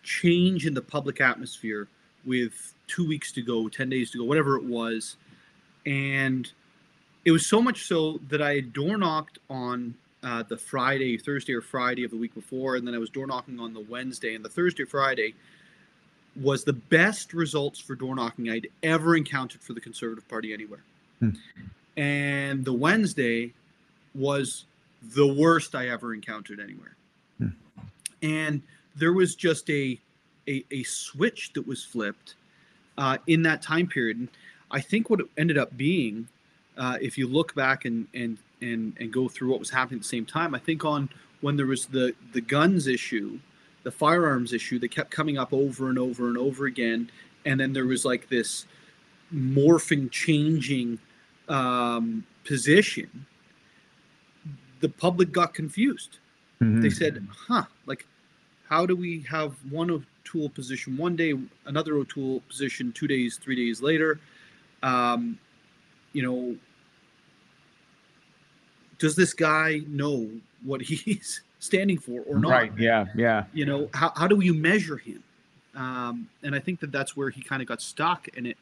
change 0.03 0.67
in 0.67 0.75
the 0.75 0.83
public 0.83 1.21
atmosphere 1.21 1.89
with 2.25 2.75
two 2.87 3.07
weeks 3.07 3.33
to 3.33 3.43
go, 3.43 3.69
10 3.69 3.89
days 3.89 4.11
to 4.11 4.19
go, 4.19 4.25
whatever 4.25 4.57
it 4.57 4.65
was. 4.65 5.17
And 5.87 6.51
it 7.25 7.31
was 7.31 7.47
so 7.47 7.63
much 7.63 7.87
so 7.87 8.21
that 8.29 8.43
I 8.43 8.57
had 8.57 8.73
door 8.73 8.97
knocked 8.97 9.39
on 9.49 9.95
uh, 10.23 10.43
the 10.45 10.57
Friday, 10.57 11.17
Thursday 11.17 11.53
or 11.53 11.61
Friday 11.61 12.05
of 12.05 12.11
the 12.11 12.17
week 12.17 12.35
before, 12.35 12.77
and 12.77 12.87
then 12.87 12.95
I 12.95 12.99
was 12.99 13.11
door 13.11 13.27
knocking 13.27 13.59
on 13.59 13.73
the 13.73 13.81
Wednesday. 13.81 14.35
And 14.35 14.45
the 14.45 14.49
Thursday 14.49 14.85
or 14.85 14.87
Friday 14.87 15.35
was 16.41 16.65
the 16.65 16.73
best 16.73 17.35
results 17.35 17.79
for 17.79 17.95
door 17.95 18.15
knocking 18.15 18.49
I'd 18.49 18.69
ever 18.83 19.17
encountered 19.17 19.61
for 19.61 19.73
the 19.73 19.81
Conservative 19.81 20.27
Party 20.29 20.53
anywhere. 20.53 20.83
Hmm. 21.19 21.31
And 21.97 22.65
the 22.65 22.73
Wednesday 22.73 23.53
was 24.15 24.65
the 25.03 25.27
worst 25.27 25.75
I 25.75 25.89
ever 25.89 26.15
encountered 26.15 26.61
anywhere. 26.61 26.97
Hmm. 27.39 27.49
And 28.23 28.63
there 28.97 29.13
was 29.13 29.35
just 29.35 29.69
a, 29.71 29.99
a, 30.49 30.65
a 30.71 30.83
switch 30.83 31.53
that 31.55 31.67
was 31.67 31.85
flipped 31.85 32.35
uh, 32.99 33.19
in 33.27 33.43
that 33.43 33.63
time 33.63 33.87
period. 33.87 34.19
And 34.19 34.29
I 34.71 34.81
think 34.81 35.11
what 35.11 35.21
it 35.21 35.27
ended 35.37 35.59
up 35.59 35.77
being 35.77 36.29
uh, 36.77 36.99
if 37.01 37.19
you 37.19 37.27
look 37.27 37.55
back 37.55 37.85
and, 37.85 38.07
and 38.15 38.39
and 38.61 38.97
and 38.99 39.13
go 39.13 39.29
through 39.29 39.51
what 39.51 39.59
was 39.59 39.71
happening 39.71 39.99
at 39.99 40.03
the 40.03 40.09
same 40.09 40.27
time, 40.27 40.55
I 40.55 40.59
think 40.59 40.85
on 40.85 41.09
when 41.41 41.57
there 41.57 41.67
was 41.67 41.87
the 41.87 42.15
the 42.33 42.41
guns 42.41 42.87
issue, 42.87 43.39
the 43.83 43.91
firearms 43.91 44.53
issue 44.53 44.79
that 44.79 44.89
kept 44.89 45.11
coming 45.11 45.39
up 45.39 45.53
over 45.53 45.89
and 45.89 45.99
over 45.99 46.29
and 46.29 46.39
over 46.39 46.67
again, 46.67 47.11
and 47.45 47.61
then 47.61 47.73
there 47.73 47.87
was 47.87 48.05
like 48.05 48.29
this 48.29 48.67
morphing, 49.35 50.11
changing 50.11 50.99
um, 51.49 52.25
position. 52.45 53.27
The 54.81 54.89
public 54.89 55.33
got 55.33 55.55
confused. 55.55 56.19
Mm-hmm. 56.61 56.81
They 56.81 56.91
said, 56.91 57.27
"Huh, 57.49 57.65
like, 57.87 58.07
how 58.73 58.87
do 58.87 58.97
we 58.97 59.21
have 59.29 59.53
one 59.71 59.91
O'Toole 59.91 60.49
position 60.49 60.97
one 60.97 61.15
day, 61.15 61.35
another 61.67 61.97
O'Toole 61.97 62.41
position 62.49 62.91
two 62.91 63.07
days, 63.07 63.37
three 63.37 63.55
days 63.55 63.83
later?" 63.83 64.19
Um, 64.83 65.39
you 66.15 66.23
know, 66.23 66.57
does 68.99 69.15
this 69.15 69.35
guy 69.35 69.83
know 69.89 70.27
what 70.65 70.81
he's 70.91 71.43
standing 71.59 71.99
for 71.99 72.23
or 72.23 72.39
not? 72.39 72.51
Right. 72.51 72.73
Yeah. 72.79 73.05
Yeah. 73.15 73.45
You 73.53 73.67
know, 73.67 73.91
how, 73.93 74.11
how 74.17 74.27
do 74.27 74.41
you 74.43 74.55
measure 74.55 74.97
him? 74.97 75.23
Um, 75.75 76.31
and 76.43 76.55
I 76.55 76.59
think 76.59 76.81
that 76.81 76.93
that's 76.93 77.15
where 77.15 77.29
he 77.29 77.43
kind 77.43 77.61
of 77.61 77.69
got 77.69 77.83
stuck 77.83 78.27
and 78.39 78.47
it, 78.47 78.57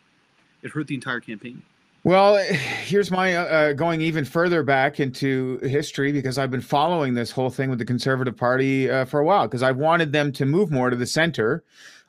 it 0.62 0.72
hurt 0.72 0.88
the 0.88 0.96
entire 0.96 1.20
campaign. 1.20 1.62
Well, 2.04 2.36
here's 2.84 3.10
my 3.10 3.36
uh, 3.36 3.44
uh, 3.44 3.72
going 3.72 4.00
even 4.00 4.24
further 4.24 4.62
back 4.62 5.00
into 5.00 5.58
history 5.62 6.12
because 6.12 6.38
I've 6.38 6.50
been 6.50 6.60
following 6.60 7.14
this 7.14 7.30
whole 7.30 7.50
thing 7.50 7.70
with 7.70 7.78
the 7.78 7.84
Conservative 7.84 8.36
Party 8.36 8.90
uh, 8.90 9.04
for 9.04 9.20
a 9.20 9.24
while 9.24 9.46
because 9.46 9.62
I've 9.62 9.76
wanted 9.76 10.12
them 10.12 10.32
to 10.32 10.46
move 10.46 10.70
more 10.70 10.90
to 10.90 10.96
the 10.96 11.06
center. 11.06 11.64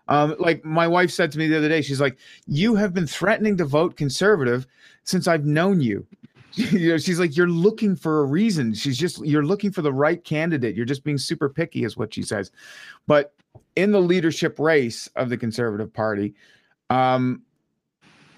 Um, 0.07 0.35
like 0.39 0.65
my 0.65 0.87
wife 0.87 1.11
said 1.11 1.31
to 1.31 1.37
me 1.37 1.47
the 1.47 1.57
other 1.57 1.69
day, 1.69 1.81
she's 1.81 2.01
like, 2.01 2.17
"You 2.47 2.75
have 2.75 2.93
been 2.93 3.07
threatening 3.07 3.55
to 3.57 3.65
vote 3.65 3.95
conservative 3.95 4.67
since 5.03 5.27
I've 5.27 5.45
known 5.45 5.81
you. 5.81 6.05
you 6.53 6.89
know, 6.89 6.97
she's 6.97 7.19
like, 7.19 7.37
you're 7.37 7.47
looking 7.47 7.95
for 7.95 8.21
a 8.21 8.25
reason. 8.25 8.73
She's 8.73 8.97
just, 8.97 9.25
you're 9.25 9.45
looking 9.45 9.71
for 9.71 9.81
the 9.81 9.93
right 9.93 10.21
candidate. 10.23 10.75
You're 10.75 10.85
just 10.85 11.03
being 11.03 11.17
super 11.17 11.49
picky, 11.49 11.83
is 11.83 11.95
what 11.95 12.13
she 12.13 12.23
says. 12.23 12.51
But 13.07 13.33
in 13.75 13.91
the 13.91 14.01
leadership 14.01 14.59
race 14.59 15.07
of 15.15 15.29
the 15.29 15.37
Conservative 15.37 15.93
Party, 15.93 16.33
um, 16.89 17.41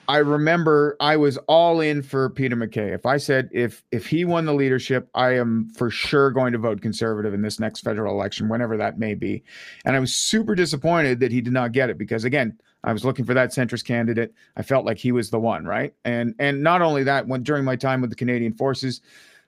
I 0.07 0.17
remember 0.17 0.97
I 0.99 1.15
was 1.15 1.37
all 1.47 1.79
in 1.79 2.01
for 2.01 2.29
Peter 2.29 2.55
MacKay. 2.55 2.93
If 2.93 3.05
I 3.05 3.17
said 3.17 3.49
if 3.51 3.83
if 3.91 4.05
he 4.05 4.25
won 4.25 4.45
the 4.45 4.53
leadership, 4.53 5.09
I 5.15 5.35
am 5.35 5.69
for 5.75 5.89
sure 5.89 6.29
going 6.31 6.51
to 6.53 6.59
vote 6.59 6.81
conservative 6.81 7.33
in 7.33 7.41
this 7.41 7.59
next 7.59 7.81
federal 7.81 8.13
election, 8.13 8.49
whenever 8.49 8.75
that 8.77 8.99
may 8.99 9.13
be. 9.13 9.43
And 9.85 9.95
I 9.95 9.99
was 9.99 10.13
super 10.13 10.55
disappointed 10.55 11.19
that 11.21 11.31
he 11.31 11.41
did 11.41 11.53
not 11.53 11.71
get 11.71 11.89
it 11.89 11.97
because 11.97 12.25
again, 12.25 12.59
I 12.83 12.91
was 12.91 13.05
looking 13.05 13.23
for 13.23 13.33
that 13.33 13.51
centrist 13.51 13.85
candidate. 13.85 14.33
I 14.57 14.61
felt 14.61 14.85
like 14.85 14.97
he 14.97 15.13
was 15.13 15.29
the 15.29 15.39
one, 15.39 15.65
right? 15.65 15.93
And 16.03 16.35
and 16.37 16.61
not 16.61 16.81
only 16.81 17.03
that, 17.03 17.27
when 17.27 17.43
during 17.43 17.63
my 17.63 17.77
time 17.77 18.01
with 18.01 18.09
the 18.09 18.15
Canadian 18.15 18.53
Forces, 18.53 19.01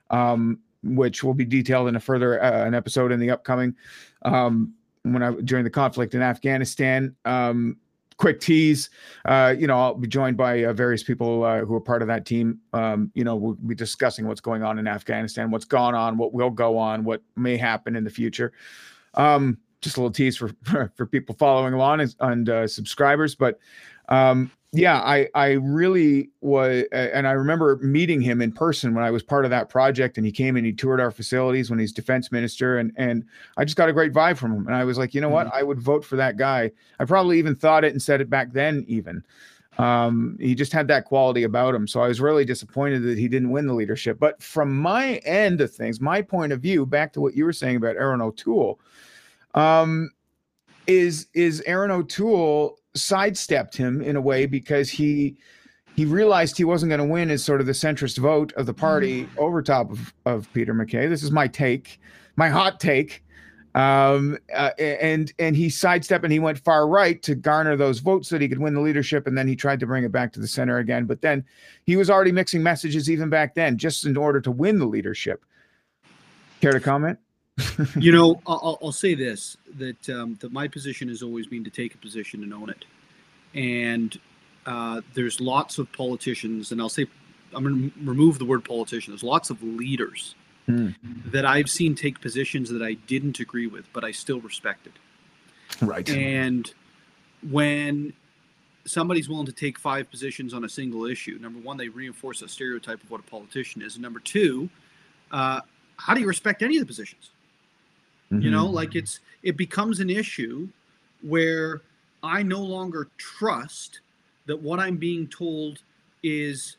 um, 0.09 0.59
which 0.83 1.23
will 1.23 1.33
be 1.33 1.45
detailed 1.45 1.89
in 1.89 1.97
a 1.97 1.99
further 1.99 2.41
uh, 2.41 2.65
an 2.65 2.73
episode 2.73 3.11
in 3.11 3.19
the 3.19 3.31
upcoming, 3.31 3.75
um, 4.21 4.73
when 5.03 5.21
I 5.21 5.31
during 5.31 5.65
the 5.65 5.69
conflict 5.69 6.15
in 6.15 6.21
Afghanistan. 6.21 7.13
Um, 7.25 7.77
quick 8.17 8.39
tease, 8.39 8.89
uh, 9.25 9.53
you 9.57 9.67
know, 9.67 9.77
I'll 9.77 9.93
be 9.93 10.07
joined 10.07 10.37
by 10.37 10.63
uh, 10.63 10.73
various 10.73 11.03
people 11.03 11.43
uh, 11.43 11.59
who 11.59 11.75
are 11.75 11.81
part 11.81 12.01
of 12.01 12.07
that 12.07 12.25
team. 12.25 12.59
Um, 12.73 13.11
you 13.13 13.23
know, 13.23 13.35
we'll 13.35 13.53
be 13.53 13.75
discussing 13.75 14.27
what's 14.27 14.41
going 14.41 14.63
on 14.63 14.79
in 14.79 14.87
Afghanistan, 14.87 15.51
what's 15.51 15.65
gone 15.65 15.95
on, 15.95 16.17
what 16.17 16.33
will 16.33 16.49
go 16.49 16.77
on, 16.77 17.03
what 17.03 17.21
may 17.35 17.57
happen 17.57 17.95
in 17.95 18.03
the 18.03 18.09
future. 18.09 18.53
Um, 19.15 19.57
just 19.81 19.97
a 19.97 19.99
little 19.99 20.11
tease 20.11 20.37
for 20.37 20.51
for, 20.95 21.05
people 21.05 21.35
following 21.35 21.73
along 21.73 22.01
and, 22.01 22.15
and 22.21 22.49
uh, 22.49 22.67
subscribers. 22.67 23.35
But 23.35 23.59
um, 24.09 24.51
yeah, 24.75 24.99
I 24.99 25.27
I 25.33 25.51
really 25.53 26.29
was, 26.41 26.83
and 26.91 27.27
I 27.27 27.31
remember 27.31 27.77
meeting 27.77 28.21
him 28.21 28.41
in 28.41 28.51
person 28.51 28.93
when 28.93 29.03
I 29.03 29.11
was 29.11 29.23
part 29.23 29.45
of 29.45 29.51
that 29.51 29.69
project, 29.69 30.17
and 30.17 30.25
he 30.25 30.31
came 30.31 30.57
and 30.57 30.65
he 30.65 30.73
toured 30.73 30.99
our 30.99 31.11
facilities 31.11 31.69
when 31.69 31.79
he's 31.79 31.91
defense 31.91 32.31
minister, 32.31 32.77
and 32.77 32.91
and 32.97 33.23
I 33.57 33.63
just 33.65 33.77
got 33.77 33.89
a 33.89 33.93
great 33.93 34.13
vibe 34.13 34.37
from 34.37 34.51
him, 34.51 34.67
and 34.67 34.75
I 34.75 34.83
was 34.83 34.97
like, 34.97 35.13
you 35.13 35.21
know 35.21 35.29
what, 35.29 35.47
mm-hmm. 35.47 35.57
I 35.57 35.63
would 35.63 35.79
vote 35.79 36.03
for 36.03 36.15
that 36.17 36.37
guy. 36.37 36.71
I 36.99 37.05
probably 37.05 37.39
even 37.39 37.55
thought 37.55 37.83
it 37.85 37.93
and 37.93 38.01
said 38.01 38.21
it 38.21 38.29
back 38.29 38.51
then, 38.51 38.83
even. 38.87 39.23
Um, 39.77 40.37
he 40.39 40.55
just 40.55 40.71
had 40.71 40.87
that 40.87 41.05
quality 41.05 41.43
about 41.43 41.75
him. 41.75 41.87
So 41.87 42.01
I 42.01 42.07
was 42.07 42.21
really 42.21 42.45
disappointed 42.45 43.03
that 43.03 43.17
he 43.17 43.27
didn't 43.27 43.51
win 43.51 43.67
the 43.67 43.73
leadership. 43.73 44.19
But 44.19 44.41
from 44.41 44.73
my 44.73 45.15
end 45.25 45.59
of 45.59 45.73
things, 45.73 45.99
my 45.99 46.21
point 46.21 46.53
of 46.53 46.61
view, 46.61 46.85
back 46.85 47.11
to 47.13 47.21
what 47.21 47.35
you 47.35 47.43
were 47.43 47.53
saying 47.53 47.75
about 47.75 47.97
Erin 47.97 48.21
O'Toole, 48.21 48.79
um, 49.53 50.11
is 50.87 51.27
is 51.33 51.61
Erin 51.65 51.91
O'Toole 51.91 52.77
sidestepped 52.95 53.75
him 53.75 54.01
in 54.01 54.15
a 54.15 54.21
way 54.21 54.45
because 54.45 54.89
he 54.89 55.37
he 55.95 56.05
realized 56.05 56.57
he 56.57 56.65
wasn't 56.65 56.89
going 56.89 56.99
to 56.99 57.05
win 57.05 57.31
as 57.31 57.43
sort 57.43 57.61
of 57.61 57.67
the 57.67 57.73
centrist 57.73 58.17
vote 58.17 58.51
of 58.53 58.65
the 58.65 58.73
party 58.73 59.23
mm. 59.23 59.37
over 59.37 59.61
top 59.61 59.91
of, 59.91 60.13
of 60.25 60.51
Peter 60.53 60.73
MacKay. 60.73 61.07
This 61.07 61.23
is 61.23 61.31
my 61.31 61.47
take, 61.47 62.01
my 62.35 62.49
hot 62.49 62.79
take. 62.79 63.23
Um, 63.75 64.37
uh, 64.53 64.71
and 64.79 65.33
and 65.37 65.53
he 65.53 65.69
sidestepped 65.69 66.23
and 66.23 66.31
he 66.31 66.39
went 66.39 66.57
far 66.59 66.87
right 66.87 67.21
to 67.23 67.35
garner 67.35 67.75
those 67.75 67.99
votes 67.99 68.29
so 68.29 68.35
that 68.35 68.41
he 68.41 68.47
could 68.47 68.59
win 68.59 68.73
the 68.73 68.79
leadership. 68.79 69.27
And 69.27 69.37
then 69.37 69.49
he 69.49 69.55
tried 69.55 69.81
to 69.81 69.85
bring 69.85 70.05
it 70.05 70.13
back 70.13 70.31
to 70.33 70.39
the 70.39 70.47
center 70.47 70.77
again. 70.77 71.05
But 71.05 71.21
then 71.21 71.43
he 71.85 71.97
was 71.97 72.09
already 72.09 72.31
mixing 72.31 72.63
messages 72.63 73.09
even 73.09 73.29
back 73.29 73.53
then, 73.53 73.77
just 73.77 74.05
in 74.05 74.15
order 74.15 74.39
to 74.41 74.51
win 74.51 74.79
the 74.79 74.85
leadership. 74.85 75.43
Care 76.61 76.71
to 76.71 76.79
comment? 76.79 77.19
You 77.97 78.11
know, 78.11 78.41
I'll, 78.47 78.77
I'll, 78.81 78.91
say 78.91 79.13
this: 79.13 79.57
that 79.77 80.09
um, 80.09 80.37
that 80.41 80.51
my 80.51 80.67
position 80.67 81.07
has 81.09 81.23
always 81.23 81.47
been 81.47 81.63
to 81.63 81.69
take 81.69 81.93
a 81.93 81.97
position 81.97 82.43
and 82.43 82.53
own 82.53 82.69
it. 82.69 82.85
And 83.53 84.17
uh, 84.65 85.01
there's 85.13 85.39
lots 85.39 85.77
of 85.77 85.91
politicians, 85.93 86.71
and 86.71 86.81
I'll 86.81 86.89
say, 86.89 87.05
I'm 87.53 87.63
going 87.63 87.91
to 87.91 87.99
remove 88.03 88.39
the 88.39 88.45
word 88.45 88.65
politician. 88.65 89.13
There's 89.13 89.23
lots 89.23 89.49
of 89.49 89.61
leaders 89.63 90.35
hmm. 90.65 90.89
that 91.27 91.45
I've 91.45 91.69
seen 91.69 91.95
take 91.95 92.19
positions 92.19 92.69
that 92.69 92.81
I 92.81 92.93
didn't 92.93 93.39
agree 93.39 93.67
with, 93.67 93.85
but 93.93 94.03
I 94.03 94.11
still 94.11 94.41
respected. 94.41 94.93
Right. 95.81 96.07
And 96.09 96.71
when 97.49 98.13
somebody's 98.85 99.29
willing 99.29 99.45
to 99.45 99.51
take 99.51 99.79
five 99.79 100.09
positions 100.09 100.53
on 100.53 100.65
a 100.65 100.69
single 100.69 101.05
issue, 101.05 101.37
number 101.39 101.59
one, 101.59 101.77
they 101.77 101.89
reinforce 101.89 102.41
a 102.41 102.47
stereotype 102.47 103.01
of 103.03 103.09
what 103.09 103.19
a 103.19 103.23
politician 103.23 103.81
is. 103.81 103.95
And 103.95 104.03
number 104.03 104.19
two, 104.19 104.69
uh, 105.31 105.61
how 105.97 106.13
do 106.13 106.21
you 106.21 106.27
respect 106.27 106.61
any 106.61 106.77
of 106.77 106.81
the 106.81 106.85
positions? 106.85 107.31
Mm-hmm. 108.31 108.41
You 108.41 108.51
know, 108.51 108.65
like 108.65 108.95
it's 108.95 109.19
it 109.43 109.57
becomes 109.57 109.99
an 109.99 110.09
issue 110.09 110.67
where 111.21 111.81
I 112.23 112.43
no 112.43 112.59
longer 112.59 113.07
trust 113.17 114.01
that 114.47 114.59
what 114.59 114.79
I'm 114.79 114.97
being 114.97 115.27
told 115.27 115.81
is 116.23 116.77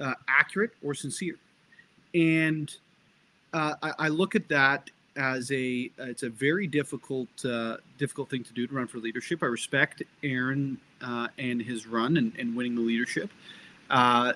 uh, 0.00 0.14
accurate 0.28 0.72
or 0.82 0.94
sincere, 0.94 1.36
and 2.14 2.74
uh, 3.52 3.74
I, 3.82 3.92
I, 3.98 4.08
look 4.08 4.34
at 4.34 4.48
that 4.48 4.88
as 5.16 5.50
a 5.52 5.90
it's 5.98 6.22
a 6.22 6.30
very 6.30 6.66
difficult 6.66 7.28
uh, 7.44 7.76
difficult 7.98 8.30
thing 8.30 8.42
to 8.44 8.52
do 8.54 8.66
to 8.66 8.74
run 8.74 8.86
for 8.86 8.98
leadership. 8.98 9.42
I 9.42 9.46
respect 9.46 10.02
Erin 10.22 10.78
uh, 11.02 11.28
and 11.36 11.60
his 11.60 11.86
run 11.86 12.16
and, 12.16 12.32
and, 12.38 12.56
winning 12.56 12.74
the 12.74 12.80
leadership. 12.80 13.30
Uh, 13.90 14.32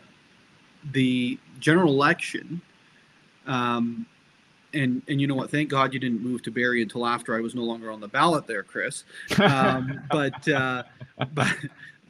the 0.93 1.39
general 1.61 1.93
election. 1.93 2.61
Um, 3.47 4.07
and 4.77 5.03
and 5.09 5.21
you 5.21 5.27
know 5.27 5.35
what? 5.35 5.51
Thank 5.51 5.71
God 5.71 5.95
you 5.95 6.01
didn't 6.01 6.23
move 6.23 6.43
to 6.43 6.51
Barrie 6.51 6.83
until 6.83 7.07
after 7.07 7.35
I 7.37 7.41
was 7.41 7.55
no 7.55 7.63
longer 7.63 7.91
on 7.91 8.01
the 8.01 8.09
ballot 8.09 8.47
there, 8.47 8.63
Chris. 8.63 9.05
Um, 9.39 10.03
but 10.11 10.49
uh, 10.49 10.85
but 11.33 11.57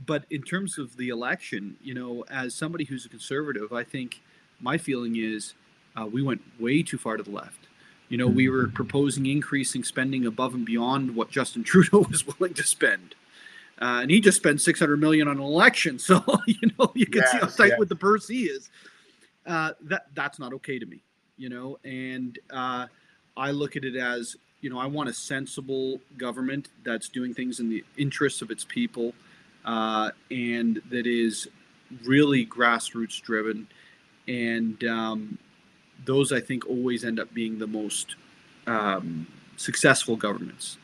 but 0.04 0.24
in 0.30 0.42
terms 0.42 0.78
of 0.78 0.96
the 0.96 1.08
election, 1.08 1.76
you 1.82 1.94
know, 1.94 2.24
as 2.30 2.54
somebody 2.54 2.84
who's 2.84 3.06
a 3.06 3.08
conservative, 3.08 3.72
I 3.72 3.84
think 3.84 4.20
my 4.60 4.78
feeling 4.78 5.16
is 5.16 5.54
uh, 5.96 6.06
we 6.06 6.22
went 6.22 6.42
way 6.60 6.82
too 6.82 6.98
far 6.98 7.16
to 7.16 7.22
the 7.22 7.30
left. 7.30 7.68
You 8.08 8.18
know, 8.18 8.26
we 8.26 8.48
were 8.48 8.64
mm-hmm. 8.64 8.74
proposing 8.74 9.26
increasing 9.26 9.82
spending 9.82 10.26
above 10.26 10.54
and 10.54 10.64
beyond 10.64 11.16
what 11.16 11.30
Justin 11.30 11.64
Trudeau 11.64 12.06
was 12.10 12.26
willing 12.26 12.54
to 12.54 12.62
spend. 12.62 13.14
Uh, 13.78 14.00
and 14.02 14.10
he 14.10 14.20
just 14.20 14.38
spent 14.38 14.58
600 14.60 14.98
million 14.98 15.28
on 15.28 15.36
an 15.36 15.42
election. 15.42 15.98
So, 16.06 16.22
you 16.46 16.70
know, 16.78 16.90
you 16.94 17.04
can 17.04 17.22
yes, 17.22 17.32
see 17.32 17.38
how 17.38 17.46
tight 17.46 17.70
yeah. 17.70 17.78
with 17.78 17.90
the 17.90 17.96
purse 17.96 18.26
he 18.26 18.44
is. 18.44 18.70
Uh, 19.44 19.72
that 19.82 20.06
that's 20.14 20.38
not 20.38 20.52
okay 20.54 20.78
to 20.78 20.86
me 20.86 21.02
you 21.36 21.48
know, 21.48 21.78
and 21.84 22.38
uh, 22.50 22.86
I 23.36 23.50
look 23.50 23.76
at 23.76 23.84
it 23.84 23.96
as, 23.96 24.36
you 24.60 24.70
know, 24.70 24.78
I 24.78 24.86
want 24.86 25.08
a 25.08 25.12
sensible 25.12 26.00
government 26.16 26.68
that's 26.84 27.08
doing 27.08 27.34
things 27.34 27.60
in 27.60 27.68
the 27.68 27.84
interests 27.96 28.42
of 28.42 28.50
its 28.50 28.64
people 28.64 29.12
uh, 29.66 30.10
and 30.30 30.80
that 30.90 31.06
is 31.06 31.48
really 32.04 32.46
grassroots 32.46 33.20
driven. 33.20 33.66
And 34.28 34.82
um, 34.84 35.38
those, 36.04 36.32
I 36.32 36.40
think, 36.40 36.66
always 36.66 37.04
end 37.04 37.20
up 37.20 37.32
being 37.34 37.58
the 37.58 37.66
most 37.66 38.14
um, 38.66 39.26
successful 39.56 40.16
governments. 40.16 40.78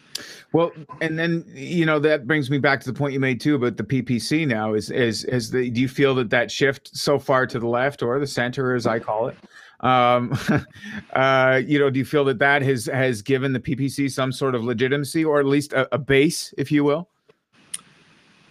Well, 0.52 0.72
and 1.00 1.18
then 1.18 1.44
you 1.54 1.86
know 1.86 1.98
that 2.00 2.26
brings 2.26 2.50
me 2.50 2.58
back 2.58 2.80
to 2.80 2.92
the 2.92 2.96
point 2.96 3.14
you 3.14 3.20
made 3.20 3.40
too 3.40 3.54
about 3.54 3.78
the 3.78 3.82
PPC. 3.82 4.46
Now 4.46 4.74
is 4.74 4.90
is 4.90 5.24
is 5.24 5.50
the 5.50 5.70
do 5.70 5.80
you 5.80 5.88
feel 5.88 6.14
that 6.16 6.28
that 6.28 6.50
shift 6.50 6.94
so 6.94 7.18
far 7.18 7.46
to 7.46 7.58
the 7.58 7.66
left 7.66 8.02
or 8.02 8.18
the 8.20 8.26
center, 8.26 8.74
as 8.74 8.86
I 8.86 8.98
call 8.98 9.28
it, 9.28 9.36
um, 9.83 10.38
uh, 11.12 11.61
you 11.64 11.79
know, 11.79 11.90
do 11.90 11.99
you 11.99 12.05
feel 12.05 12.25
that 12.25 12.38
that 12.38 12.62
has 12.62 12.87
has 12.87 13.23
given 13.23 13.53
the 13.53 13.61
PPC 13.61 14.11
some 14.11 14.33
sort 14.33 14.55
of 14.55 14.64
legitimacy, 14.64 15.25
or 15.25 15.40
at 15.40 15.47
least 15.47 15.73
a, 15.73 15.92
a 15.95 15.99
base, 15.99 16.55
if 16.57 16.71
you 16.71 16.85
will? 16.85 17.09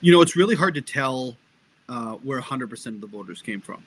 You 0.02 0.12
know, 0.12 0.22
it's 0.22 0.36
really 0.36 0.56
hard 0.56 0.74
to 0.74 0.82
tell 0.82 1.38
uh, 1.88 2.14
where 2.16 2.42
100% 2.42 2.86
of 2.88 3.02
the 3.02 3.08
voters 3.08 3.42
came 3.42 3.62
from. 3.62 3.84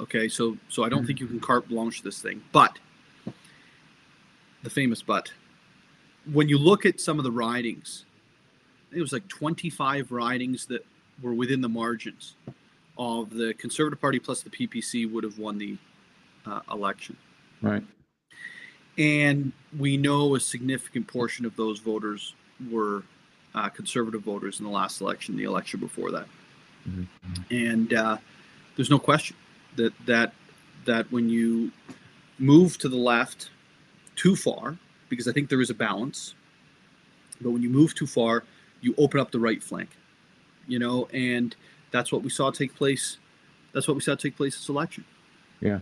Okay, 0.00 0.28
so 0.28 0.56
so 0.68 0.84
I 0.84 0.88
don't 0.88 1.00
mm-hmm. 1.00 1.06
think 1.06 1.20
you 1.20 1.26
can 1.26 1.40
carte 1.40 1.68
blanche 1.68 2.02
this 2.02 2.20
thing, 2.20 2.42
but 2.52 2.78
the 4.62 4.70
famous 4.70 5.02
but 5.02 5.32
when 6.32 6.48
you 6.48 6.58
look 6.58 6.84
at 6.84 7.00
some 7.00 7.18
of 7.18 7.24
the 7.24 7.30
ridings, 7.30 8.04
it 8.92 9.00
was 9.00 9.12
like 9.12 9.26
25 9.28 10.10
ridings 10.10 10.66
that 10.66 10.84
were 11.22 11.34
within 11.34 11.60
the 11.60 11.68
margins 11.68 12.34
of 12.98 13.30
the 13.30 13.54
Conservative 13.54 14.00
Party 14.00 14.18
plus 14.18 14.42
the 14.42 14.50
PPC 14.50 15.10
would 15.10 15.24
have 15.24 15.38
won 15.38 15.58
the 15.58 15.76
uh, 16.46 16.60
election. 16.70 17.16
Right. 17.62 17.82
And 18.98 19.52
we 19.78 19.96
know 19.96 20.34
a 20.36 20.40
significant 20.40 21.06
portion 21.06 21.44
of 21.44 21.54
those 21.56 21.80
voters 21.80 22.34
were 22.70 23.02
uh, 23.54 23.68
conservative 23.68 24.22
voters 24.22 24.58
in 24.60 24.64
the 24.64 24.70
last 24.70 25.00
election, 25.00 25.36
the 25.36 25.44
election 25.44 25.80
before 25.80 26.10
that. 26.12 26.26
Mm-hmm. 26.88 27.54
And 27.54 27.92
uh, 27.92 28.16
there's 28.76 28.90
no 28.90 28.98
question 28.98 29.36
that 29.76 29.92
that 30.06 30.32
that 30.84 31.10
when 31.10 31.28
you 31.28 31.72
move 32.38 32.78
to 32.78 32.88
the 32.88 32.96
left 32.96 33.50
too 34.14 34.36
far, 34.36 34.78
because 35.08 35.26
I 35.26 35.32
think 35.32 35.48
there 35.48 35.60
is 35.60 35.70
a 35.70 35.74
balance, 35.74 36.34
but 37.40 37.50
when 37.50 37.62
you 37.62 37.68
move 37.68 37.94
too 37.94 38.06
far, 38.06 38.44
you 38.80 38.94
open 38.98 39.20
up 39.20 39.30
the 39.30 39.40
right 39.40 39.62
flank. 39.62 39.90
You 40.68 40.78
know, 40.78 41.08
and 41.12 41.54
that's 41.90 42.12
what 42.12 42.22
we 42.22 42.30
saw 42.30 42.50
take 42.50 42.74
place. 42.74 43.18
That's 43.72 43.86
what 43.86 43.94
we 43.94 44.00
saw 44.00 44.14
take 44.14 44.36
place 44.36 44.56
this 44.56 44.68
election. 44.68 45.04
Yeah. 45.60 45.80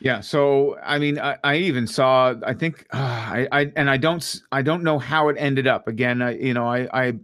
Yeah. 0.00 0.20
So 0.20 0.78
I 0.82 0.98
mean, 0.98 1.18
I, 1.18 1.38
I 1.42 1.56
even 1.56 1.86
saw. 1.86 2.34
I 2.44 2.54
think 2.54 2.86
uh, 2.92 2.96
I, 2.98 3.48
I 3.52 3.72
and 3.76 3.90
I 3.90 3.96
don't 3.96 4.42
I 4.52 4.62
don't 4.62 4.82
know 4.82 4.98
how 4.98 5.28
it 5.28 5.36
ended 5.38 5.66
up. 5.66 5.88
Again, 5.88 6.22
I, 6.22 6.36
you 6.36 6.54
know, 6.54 6.66
I 6.66 6.88
I 6.92 7.14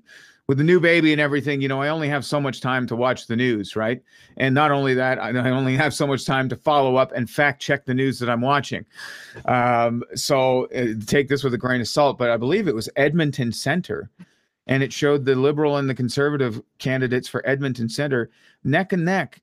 with 0.49 0.59
the 0.59 0.65
new 0.65 0.81
baby 0.81 1.13
and 1.13 1.21
everything, 1.21 1.63
you 1.63 1.69
know, 1.69 1.81
I 1.81 1.89
only 1.89 2.09
have 2.09 2.25
so 2.25 2.41
much 2.41 2.61
time 2.61 2.87
to 2.89 2.97
watch 2.97 3.27
the 3.27 3.37
news, 3.37 3.77
right? 3.77 4.03
And 4.37 4.55
not 4.55 4.71
only 4.71 4.93
that, 4.95 5.19
I, 5.19 5.29
I 5.39 5.51
only 5.51 5.77
have 5.77 5.95
so 5.95 6.07
much 6.07 6.25
time 6.27 6.49
to 6.49 6.57
follow 6.57 6.97
up 6.97 7.13
and 7.13 7.31
fact 7.31 7.63
check 7.63 7.85
the 7.85 7.95
news 7.95 8.19
that 8.19 8.29
I'm 8.29 8.41
watching. 8.41 8.85
Um, 9.47 10.03
so 10.15 10.67
uh, 10.67 10.95
take 11.07 11.29
this 11.29 11.45
with 11.45 11.55
a 11.55 11.59
grain 11.59 11.81
of 11.81 11.89
salt, 11.89 12.19
but 12.19 12.31
I 12.31 12.37
believe 12.37 12.69
it 12.69 12.75
was 12.75 12.91
Edmonton 12.97 13.53
Center, 13.53 14.11
and 14.67 14.83
it 14.83 14.93
showed 14.93 15.25
the 15.25 15.35
liberal 15.35 15.77
and 15.77 15.89
the 15.89 15.95
conservative 15.95 16.61
candidates 16.79 17.29
for 17.29 17.47
Edmonton 17.47 17.89
Center 17.89 18.31
neck 18.65 18.93
and 18.93 19.05
neck 19.05 19.41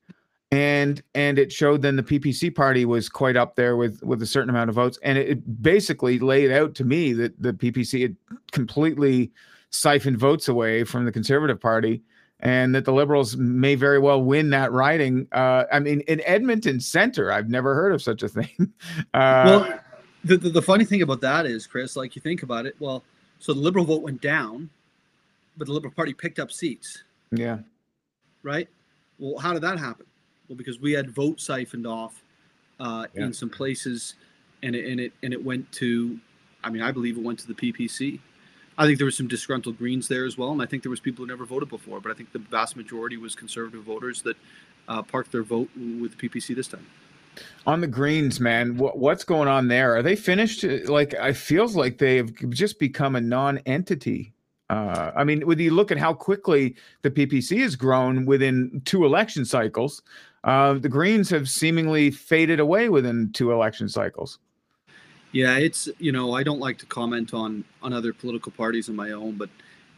and 0.50 1.02
and 1.14 1.38
it 1.38 1.52
showed 1.52 1.82
then 1.82 1.96
the 1.96 2.02
PPC 2.02 2.54
party 2.54 2.84
was 2.84 3.08
quite 3.08 3.36
up 3.36 3.54
there 3.54 3.76
with 3.76 4.02
with 4.02 4.20
a 4.22 4.26
certain 4.26 4.50
amount 4.50 4.68
of 4.68 4.76
votes, 4.76 4.98
and 5.02 5.16
it, 5.16 5.28
it 5.28 5.62
basically 5.62 6.18
laid 6.18 6.50
out 6.50 6.74
to 6.76 6.84
me 6.84 7.12
that 7.12 7.40
the 7.40 7.52
PPC 7.52 8.02
had 8.02 8.16
completely 8.52 9.30
siphoned 9.70 10.18
votes 10.18 10.48
away 10.48 10.82
from 10.84 11.04
the 11.04 11.12
Conservative 11.12 11.60
Party, 11.60 12.02
and 12.40 12.74
that 12.74 12.84
the 12.84 12.92
Liberals 12.92 13.36
may 13.36 13.76
very 13.76 14.00
well 14.00 14.22
win 14.22 14.50
that 14.50 14.72
riding. 14.72 15.28
Uh, 15.30 15.64
I 15.72 15.78
mean, 15.78 16.00
in 16.00 16.20
Edmonton 16.24 16.80
Center, 16.80 17.30
I've 17.30 17.48
never 17.48 17.74
heard 17.74 17.92
of 17.92 18.02
such 18.02 18.22
a 18.22 18.28
thing. 18.28 18.72
Uh, 19.14 19.44
well, 19.46 19.80
the, 20.24 20.36
the 20.36 20.50
the 20.50 20.62
funny 20.62 20.84
thing 20.84 21.02
about 21.02 21.20
that 21.20 21.46
is, 21.46 21.66
Chris, 21.66 21.96
like 21.96 22.16
you 22.16 22.22
think 22.22 22.42
about 22.42 22.66
it, 22.66 22.74
well, 22.78 23.02
so 23.38 23.52
the 23.54 23.60
Liberal 23.60 23.84
vote 23.84 24.02
went 24.02 24.20
down, 24.20 24.68
but 25.56 25.66
the 25.66 25.72
Liberal 25.72 25.92
Party 25.92 26.12
picked 26.12 26.38
up 26.38 26.50
seats. 26.50 27.04
Yeah. 27.30 27.58
Right. 28.42 28.68
Well, 29.18 29.38
how 29.38 29.52
did 29.52 29.62
that 29.62 29.78
happen? 29.78 30.06
Well, 30.50 30.56
because 30.56 30.80
we 30.80 30.90
had 30.90 31.08
vote 31.08 31.40
siphoned 31.40 31.86
off 31.86 32.24
uh, 32.80 33.06
yeah. 33.14 33.26
in 33.26 33.32
some 33.32 33.48
places, 33.48 34.16
and 34.64 34.74
it, 34.74 34.84
and 34.90 34.98
it 34.98 35.12
and 35.22 35.32
it 35.32 35.42
went 35.42 35.70
to, 35.74 36.18
I 36.64 36.70
mean, 36.70 36.82
I 36.82 36.90
believe 36.90 37.16
it 37.16 37.22
went 37.22 37.38
to 37.38 37.46
the 37.46 37.54
PPC. 37.54 38.18
I 38.76 38.84
think 38.84 38.98
there 38.98 39.04
was 39.04 39.16
some 39.16 39.28
disgruntled 39.28 39.78
Greens 39.78 40.08
there 40.08 40.26
as 40.26 40.36
well, 40.36 40.50
and 40.50 40.60
I 40.60 40.66
think 40.66 40.82
there 40.82 40.90
was 40.90 40.98
people 40.98 41.24
who 41.24 41.28
never 41.28 41.44
voted 41.44 41.68
before. 41.68 42.00
But 42.00 42.10
I 42.10 42.16
think 42.16 42.32
the 42.32 42.40
vast 42.40 42.76
majority 42.76 43.16
was 43.16 43.36
conservative 43.36 43.84
voters 43.84 44.22
that 44.22 44.36
uh, 44.88 45.02
parked 45.02 45.30
their 45.30 45.44
vote 45.44 45.68
with 45.76 46.18
the 46.18 46.28
PPC 46.28 46.56
this 46.56 46.66
time. 46.66 46.84
On 47.64 47.80
the 47.80 47.86
Greens, 47.86 48.40
man, 48.40 48.76
what, 48.76 48.98
what's 48.98 49.22
going 49.22 49.46
on 49.46 49.68
there? 49.68 49.94
Are 49.94 50.02
they 50.02 50.16
finished? 50.16 50.64
Like, 50.64 51.12
it 51.12 51.34
feels 51.34 51.76
like 51.76 51.98
they've 51.98 52.34
just 52.50 52.80
become 52.80 53.14
a 53.14 53.20
non-entity 53.20 54.34
uh, 54.70 55.10
I 55.16 55.24
mean, 55.24 55.44
when 55.48 55.58
you 55.58 55.72
look 55.72 55.90
at 55.90 55.98
how 55.98 56.14
quickly 56.14 56.76
the 57.02 57.10
PPC 57.10 57.60
has 57.60 57.74
grown 57.74 58.24
within 58.24 58.80
two 58.84 59.04
election 59.04 59.44
cycles, 59.44 60.00
uh, 60.44 60.74
the 60.74 60.88
Greens 60.88 61.30
have 61.30 61.48
seemingly 61.48 62.10
faded 62.10 62.60
away 62.60 62.88
within 62.88 63.30
two 63.32 63.52
election 63.52 63.88
cycles. 63.88 64.38
Yeah, 65.32 65.58
it's 65.58 65.88
you 65.98 66.12
know 66.12 66.34
I 66.34 66.42
don't 66.42 66.60
like 66.60 66.78
to 66.78 66.86
comment 66.86 67.34
on 67.34 67.64
on 67.82 67.92
other 67.92 68.12
political 68.12 68.52
parties 68.52 68.88
of 68.88 68.94
my 68.94 69.12
own, 69.12 69.36
but 69.36 69.48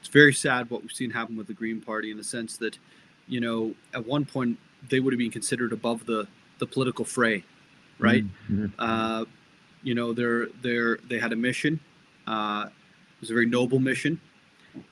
it's 0.00 0.08
very 0.08 0.34
sad 0.34 0.68
what 0.68 0.82
we've 0.82 0.92
seen 0.92 1.10
happen 1.10 1.36
with 1.36 1.46
the 1.46 1.54
Green 1.54 1.80
Party 1.80 2.10
in 2.10 2.16
the 2.16 2.24
sense 2.24 2.56
that 2.58 2.78
you 3.28 3.40
know 3.40 3.74
at 3.94 4.06
one 4.06 4.24
point 4.24 4.58
they 4.90 5.00
would 5.00 5.12
have 5.12 5.18
been 5.18 5.30
considered 5.30 5.72
above 5.72 6.04
the 6.06 6.26
the 6.58 6.66
political 6.66 7.04
fray, 7.04 7.44
right? 7.98 8.24
Mm-hmm. 8.50 8.66
Uh, 8.78 9.24
you 9.82 9.94
know 9.94 10.12
they're 10.12 10.48
they're 10.60 10.98
they 11.08 11.18
had 11.18 11.32
a 11.32 11.36
mission 11.36 11.80
Uh, 12.26 12.66
it 12.66 13.20
was 13.20 13.30
a 13.30 13.34
very 13.34 13.46
noble 13.46 13.78
mission, 13.78 14.20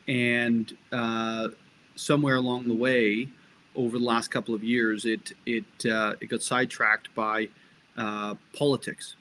and 0.08 0.76
uh, 0.92 1.48
somewhere 1.96 2.36
along 2.36 2.66
the 2.66 2.74
way, 2.74 3.28
over 3.76 3.98
the 3.98 4.04
last 4.04 4.30
couple 4.30 4.54
of 4.54 4.64
years, 4.64 5.04
it 5.04 5.32
it 5.46 5.64
uh, 5.86 6.14
it 6.20 6.26
got 6.28 6.42
sidetracked 6.42 7.14
by 7.14 7.48
uh, 7.96 8.34
politics, 8.56 9.16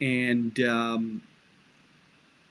and 0.00 0.58
um, 0.60 1.22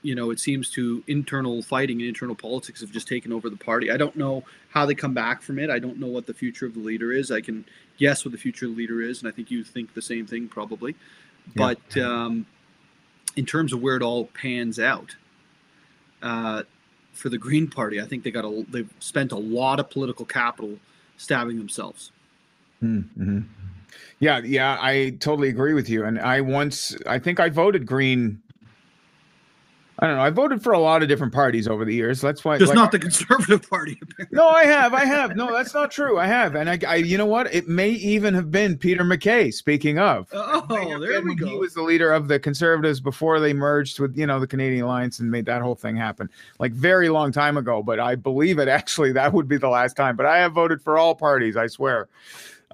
you 0.02 0.14
know 0.14 0.30
it 0.30 0.40
seems 0.40 0.70
to 0.70 1.02
internal 1.06 1.62
fighting 1.62 2.00
and 2.00 2.08
internal 2.08 2.34
politics 2.34 2.80
have 2.80 2.90
just 2.90 3.08
taken 3.08 3.32
over 3.32 3.48
the 3.48 3.56
party. 3.56 3.90
I 3.90 3.96
don't 3.96 4.16
know 4.16 4.44
how 4.70 4.86
they 4.86 4.94
come 4.94 5.14
back 5.14 5.42
from 5.42 5.58
it. 5.58 5.70
I 5.70 5.78
don't 5.78 5.98
know 5.98 6.06
what 6.06 6.26
the 6.26 6.34
future 6.34 6.66
of 6.66 6.74
the 6.74 6.80
leader 6.80 7.12
is. 7.12 7.30
I 7.30 7.40
can 7.40 7.64
guess 7.98 8.24
what 8.24 8.32
the 8.32 8.38
future 8.38 8.66
of 8.66 8.72
the 8.72 8.78
leader 8.78 9.00
is, 9.00 9.20
and 9.20 9.28
I 9.28 9.32
think 9.32 9.50
you 9.50 9.64
think 9.64 9.94
the 9.94 10.02
same 10.02 10.26
thing 10.26 10.48
probably. 10.48 10.94
Yeah. 11.54 11.74
But 11.94 12.02
um, 12.02 12.46
in 13.36 13.46
terms 13.46 13.72
of 13.72 13.80
where 13.80 13.96
it 13.96 14.02
all 14.02 14.26
pans 14.26 14.78
out, 14.78 15.16
uh, 16.22 16.62
for 17.12 17.28
the 17.30 17.38
Green 17.38 17.66
Party, 17.66 18.00
I 18.00 18.04
think 18.04 18.22
they 18.22 18.30
got 18.30 18.44
a 18.44 18.66
they've 18.68 18.92
spent 19.00 19.32
a 19.32 19.38
lot 19.38 19.80
of 19.80 19.90
political 19.90 20.26
capital 20.26 20.78
stabbing 21.16 21.58
themselves. 21.58 22.12
Mm-hmm. 22.82 23.40
Yeah, 24.18 24.38
yeah, 24.38 24.78
I 24.80 25.16
totally 25.20 25.48
agree 25.48 25.74
with 25.74 25.88
you. 25.88 26.04
And 26.04 26.18
I 26.18 26.40
once, 26.40 26.96
I 27.06 27.18
think 27.18 27.38
I 27.38 27.48
voted 27.48 27.86
Green 27.86 28.40
I 29.98 30.06
don't 30.06 30.16
know. 30.16 30.22
I 30.22 30.30
voted 30.30 30.62
for 30.62 30.72
a 30.72 30.78
lot 30.78 31.02
of 31.02 31.08
different 31.08 31.32
parties 31.32 31.66
over 31.66 31.84
the 31.84 31.94
years. 31.94 32.20
That's 32.20 32.44
why. 32.44 32.58
Just 32.58 32.70
like, 32.70 32.76
not 32.76 32.92
the 32.92 32.98
Conservative 32.98 33.68
Party. 33.68 33.98
Apparently. 34.02 34.36
No, 34.36 34.46
I 34.48 34.64
have. 34.64 34.92
I 34.92 35.06
have. 35.06 35.36
No, 35.36 35.52
that's 35.52 35.72
not 35.72 35.90
true. 35.90 36.18
I 36.18 36.26
have, 36.26 36.54
and 36.54 36.68
I, 36.68 36.78
I, 36.86 36.96
you 36.96 37.16
know 37.16 37.26
what? 37.26 37.52
It 37.54 37.66
may 37.66 37.90
even 37.90 38.34
have 38.34 38.50
been 38.50 38.76
Peter 38.76 39.04
MacKay. 39.04 39.50
Speaking 39.50 39.98
of, 39.98 40.28
oh, 40.32 40.98
there 41.00 41.22
we 41.22 41.34
go. 41.34 41.46
He 41.46 41.56
was 41.56 41.72
the 41.72 41.82
leader 41.82 42.12
of 42.12 42.28
the 42.28 42.38
Conservatives 42.38 43.00
before 43.00 43.40
they 43.40 43.54
merged 43.54 43.98
with, 43.98 44.16
you 44.16 44.26
know, 44.26 44.38
the 44.38 44.46
Canadian 44.46 44.84
Alliance 44.84 45.18
and 45.18 45.30
made 45.30 45.46
that 45.46 45.62
whole 45.62 45.74
thing 45.74 45.96
happen, 45.96 46.28
like 46.58 46.72
very 46.72 47.08
long 47.08 47.32
time 47.32 47.56
ago. 47.56 47.82
But 47.82 47.98
I 47.98 48.16
believe 48.16 48.58
it 48.58 48.68
actually 48.68 49.12
that 49.12 49.32
would 49.32 49.48
be 49.48 49.56
the 49.56 49.68
last 49.68 49.96
time. 49.96 50.16
But 50.16 50.26
I 50.26 50.38
have 50.38 50.52
voted 50.52 50.82
for 50.82 50.98
all 50.98 51.14
parties. 51.14 51.56
I 51.56 51.68
swear 51.68 52.08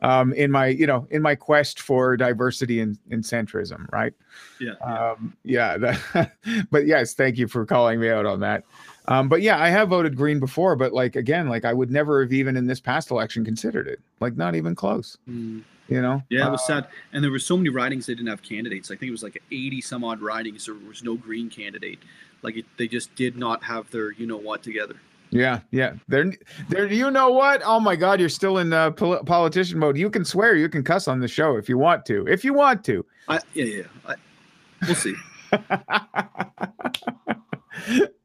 um, 0.03 0.33
in 0.35 0.51
my 0.51 0.67
you 0.67 0.87
know 0.87 1.07
in 1.11 1.23
my 1.23 1.35
quest 1.35 1.81
for 1.81 2.17
diversity 2.17 2.81
and, 2.81 2.99
and 3.11 3.25
centrism 3.25 3.91
right? 3.93 4.13
Yeah. 4.61 4.73
Um, 4.85 5.35
yeah 5.45 5.79
that, 5.79 6.33
but 6.71 6.87
yes 6.87 7.15
thank 7.15 7.39
you 7.39 7.49
for 7.49 7.65
calling 7.65 8.01
me 8.01 8.11
out 8.11 8.27
on 8.27 8.41
that. 8.41 8.65
Um, 9.09 9.29
but 9.29 9.43
yeah 9.43 9.61
i 9.61 9.69
have 9.69 9.89
voted 9.89 10.17
green 10.17 10.39
before 10.39 10.77
but 10.77 10.93
like 10.93 11.17
again 11.17 11.49
like 11.49 11.65
i 11.65 11.73
would 11.73 11.91
never 11.91 12.23
have 12.23 12.33
even 12.33 12.57
in 12.57 12.69
this 12.69 12.79
past 12.79 13.11
election 13.11 13.45
considered 13.45 13.89
it 13.89 14.01
like 14.21 14.37
not 14.37 14.55
even 14.55 14.77
close 14.77 15.19
mm. 15.29 15.61
you 15.89 16.01
know? 16.01 16.23
Yeah 16.29 16.47
it 16.47 16.51
was 16.53 16.61
uh, 16.63 16.83
sad. 16.83 16.87
And 17.13 17.25
there 17.25 17.33
were 17.33 17.41
so 17.41 17.57
many 17.57 17.69
ridings 17.69 18.07
they 18.07 18.15
didn't 18.15 18.29
have 18.29 18.43
candidates. 18.43 18.93
I 18.93 18.95
think 18.95 19.09
it 19.09 19.11
was 19.11 19.25
like 19.25 19.43
80 19.51 19.81
some 19.81 20.05
odd 20.05 20.21
ridings 20.21 20.67
there 20.67 20.77
was 20.77 21.03
no 21.03 21.17
green 21.17 21.51
candidate. 21.51 21.99
Like 22.43 22.59
it, 22.59 22.65
they 22.77 22.87
just 22.87 23.13
did 23.17 23.37
not 23.37 23.65
have 23.65 23.91
their 23.91 24.13
you 24.13 24.29
know 24.29 24.37
what 24.37 24.63
together 24.63 25.01
yeah, 25.33 25.61
yeah. 25.71 25.95
There, 26.09 26.31
there. 26.69 26.93
You 26.93 27.11
know 27.11 27.31
what? 27.31 27.63
Oh 27.65 27.81
my 27.81 27.97
God, 27.97 28.21
you're 28.21 28.29
still 28.29 28.59
in 28.59 28.73
uh, 28.73 28.91
pol- 28.91 29.25
politician 29.25 29.79
mode. 29.79 29.97
You 29.97 30.11
can 30.11 30.25
swear, 30.27 30.57
you 30.57 30.69
can 30.69 30.85
cuss 30.85 31.09
on 31.09 31.21
the 31.21 31.29
show 31.29 31.57
if 31.57 31.71
you 31.71 31.79
want 31.79 32.05
to. 32.07 32.27
If 32.27 32.45
you 32.45 32.53
want 32.53 32.85
to. 32.85 33.05
I, 33.29 33.41
yeah, 33.55 33.65
yeah. 33.65 33.83
I, 34.07 34.15
we'll 34.87 34.95
see. 34.95 35.15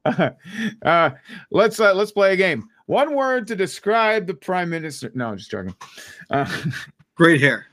uh, 0.84 1.10
let's 1.50 1.80
uh, 1.80 1.94
let's 1.94 2.12
play 2.12 2.34
a 2.34 2.36
game. 2.36 2.68
One 2.86 3.14
word 3.14 3.46
to 3.48 3.56
describe 3.56 4.26
the 4.26 4.34
prime 4.34 4.68
minister. 4.68 5.10
No, 5.14 5.30
I'm 5.30 5.38
just 5.38 5.50
joking. 5.50 5.74
Uh, 6.30 6.46
Great 7.16 7.40
hair 7.40 7.66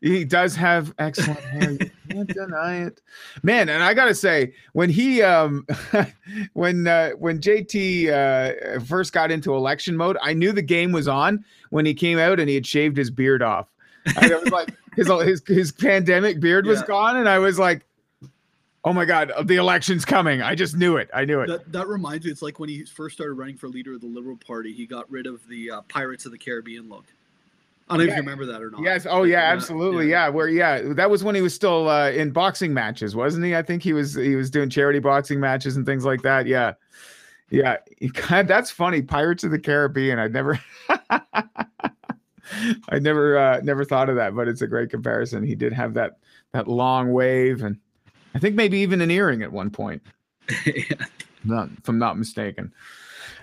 he 0.00 0.24
does 0.24 0.54
have 0.56 0.94
excellent 0.98 1.40
hair. 1.40 1.72
You 1.72 1.90
can't 2.08 2.28
deny 2.28 2.84
it, 2.84 3.00
man. 3.42 3.68
And 3.68 3.82
I 3.82 3.94
gotta 3.94 4.14
say, 4.14 4.54
when 4.72 4.90
he, 4.90 5.22
um, 5.22 5.66
when 6.52 6.86
uh, 6.86 7.10
when 7.12 7.40
JT 7.40 8.08
uh, 8.08 8.80
first 8.80 9.12
got 9.12 9.30
into 9.30 9.54
election 9.54 9.96
mode, 9.96 10.16
I 10.22 10.32
knew 10.32 10.52
the 10.52 10.62
game 10.62 10.92
was 10.92 11.08
on 11.08 11.44
when 11.70 11.84
he 11.84 11.94
came 11.94 12.18
out 12.18 12.38
and 12.38 12.48
he 12.48 12.54
had 12.54 12.66
shaved 12.66 12.96
his 12.96 13.10
beard 13.10 13.42
off. 13.42 13.68
I 14.16 14.28
was 14.28 14.50
like, 14.50 14.74
his 14.96 15.08
his 15.08 15.42
his 15.46 15.72
pandemic 15.72 16.40
beard 16.40 16.66
was 16.66 16.80
yeah. 16.80 16.86
gone, 16.86 17.16
and 17.16 17.28
I 17.28 17.38
was 17.38 17.58
like, 17.58 17.84
oh 18.84 18.92
my 18.92 19.04
god, 19.04 19.32
the 19.44 19.56
election's 19.56 20.04
coming. 20.04 20.42
I 20.42 20.54
just 20.54 20.76
knew 20.76 20.96
it. 20.96 21.10
I 21.12 21.24
knew 21.24 21.40
it. 21.40 21.48
That, 21.48 21.72
that 21.72 21.88
reminds 21.88 22.24
me, 22.24 22.30
it's 22.30 22.42
like 22.42 22.60
when 22.60 22.68
he 22.68 22.84
first 22.84 23.16
started 23.16 23.34
running 23.34 23.56
for 23.56 23.68
leader 23.68 23.94
of 23.94 24.00
the 24.00 24.06
Liberal 24.06 24.36
Party, 24.36 24.72
he 24.72 24.86
got 24.86 25.10
rid 25.10 25.26
of 25.26 25.46
the 25.48 25.72
uh, 25.72 25.80
Pirates 25.82 26.24
of 26.24 26.32
the 26.32 26.38
Caribbean 26.38 26.88
look. 26.88 27.06
I 27.88 27.96
don't 27.96 27.98
know 27.98 28.04
yeah. 28.04 28.10
if 28.10 28.16
you 28.16 28.22
remember 28.22 28.46
that 28.46 28.62
or 28.62 28.70
not. 28.70 28.82
Yes. 28.82 29.06
Oh 29.08 29.22
yeah, 29.22 29.40
absolutely. 29.40 30.08
Yeah. 30.08 30.26
yeah. 30.26 30.28
Where 30.30 30.48
yeah, 30.48 30.82
that 30.94 31.08
was 31.08 31.22
when 31.22 31.36
he 31.36 31.40
was 31.40 31.54
still 31.54 31.88
uh, 31.88 32.10
in 32.10 32.32
boxing 32.32 32.74
matches, 32.74 33.14
wasn't 33.14 33.44
he? 33.44 33.54
I 33.54 33.62
think 33.62 33.82
he 33.82 33.92
was 33.92 34.14
he 34.14 34.34
was 34.34 34.50
doing 34.50 34.70
charity 34.70 34.98
boxing 34.98 35.38
matches 35.38 35.76
and 35.76 35.86
things 35.86 36.04
like 36.04 36.22
that. 36.22 36.46
Yeah. 36.46 36.74
Yeah. 37.50 37.76
God, 38.28 38.48
that's 38.48 38.72
funny. 38.72 39.02
Pirates 39.02 39.44
of 39.44 39.52
the 39.52 39.58
Caribbean. 39.58 40.18
I'd 40.18 40.32
never 40.32 40.58
I 42.88 42.98
never 43.00 43.38
uh 43.38 43.60
never 43.62 43.84
thought 43.84 44.08
of 44.08 44.16
that, 44.16 44.34
but 44.34 44.48
it's 44.48 44.62
a 44.62 44.66
great 44.66 44.90
comparison. 44.90 45.44
He 45.44 45.54
did 45.54 45.72
have 45.72 45.94
that 45.94 46.18
that 46.52 46.66
long 46.66 47.12
wave 47.12 47.62
and 47.62 47.78
I 48.34 48.38
think 48.38 48.56
maybe 48.56 48.78
even 48.78 49.00
an 49.00 49.10
earring 49.12 49.42
at 49.42 49.52
one 49.52 49.70
point. 49.70 50.02
yeah. 50.66 51.06
Not 51.44 51.68
if 51.78 51.88
I'm 51.88 51.98
not 51.98 52.18
mistaken. 52.18 52.72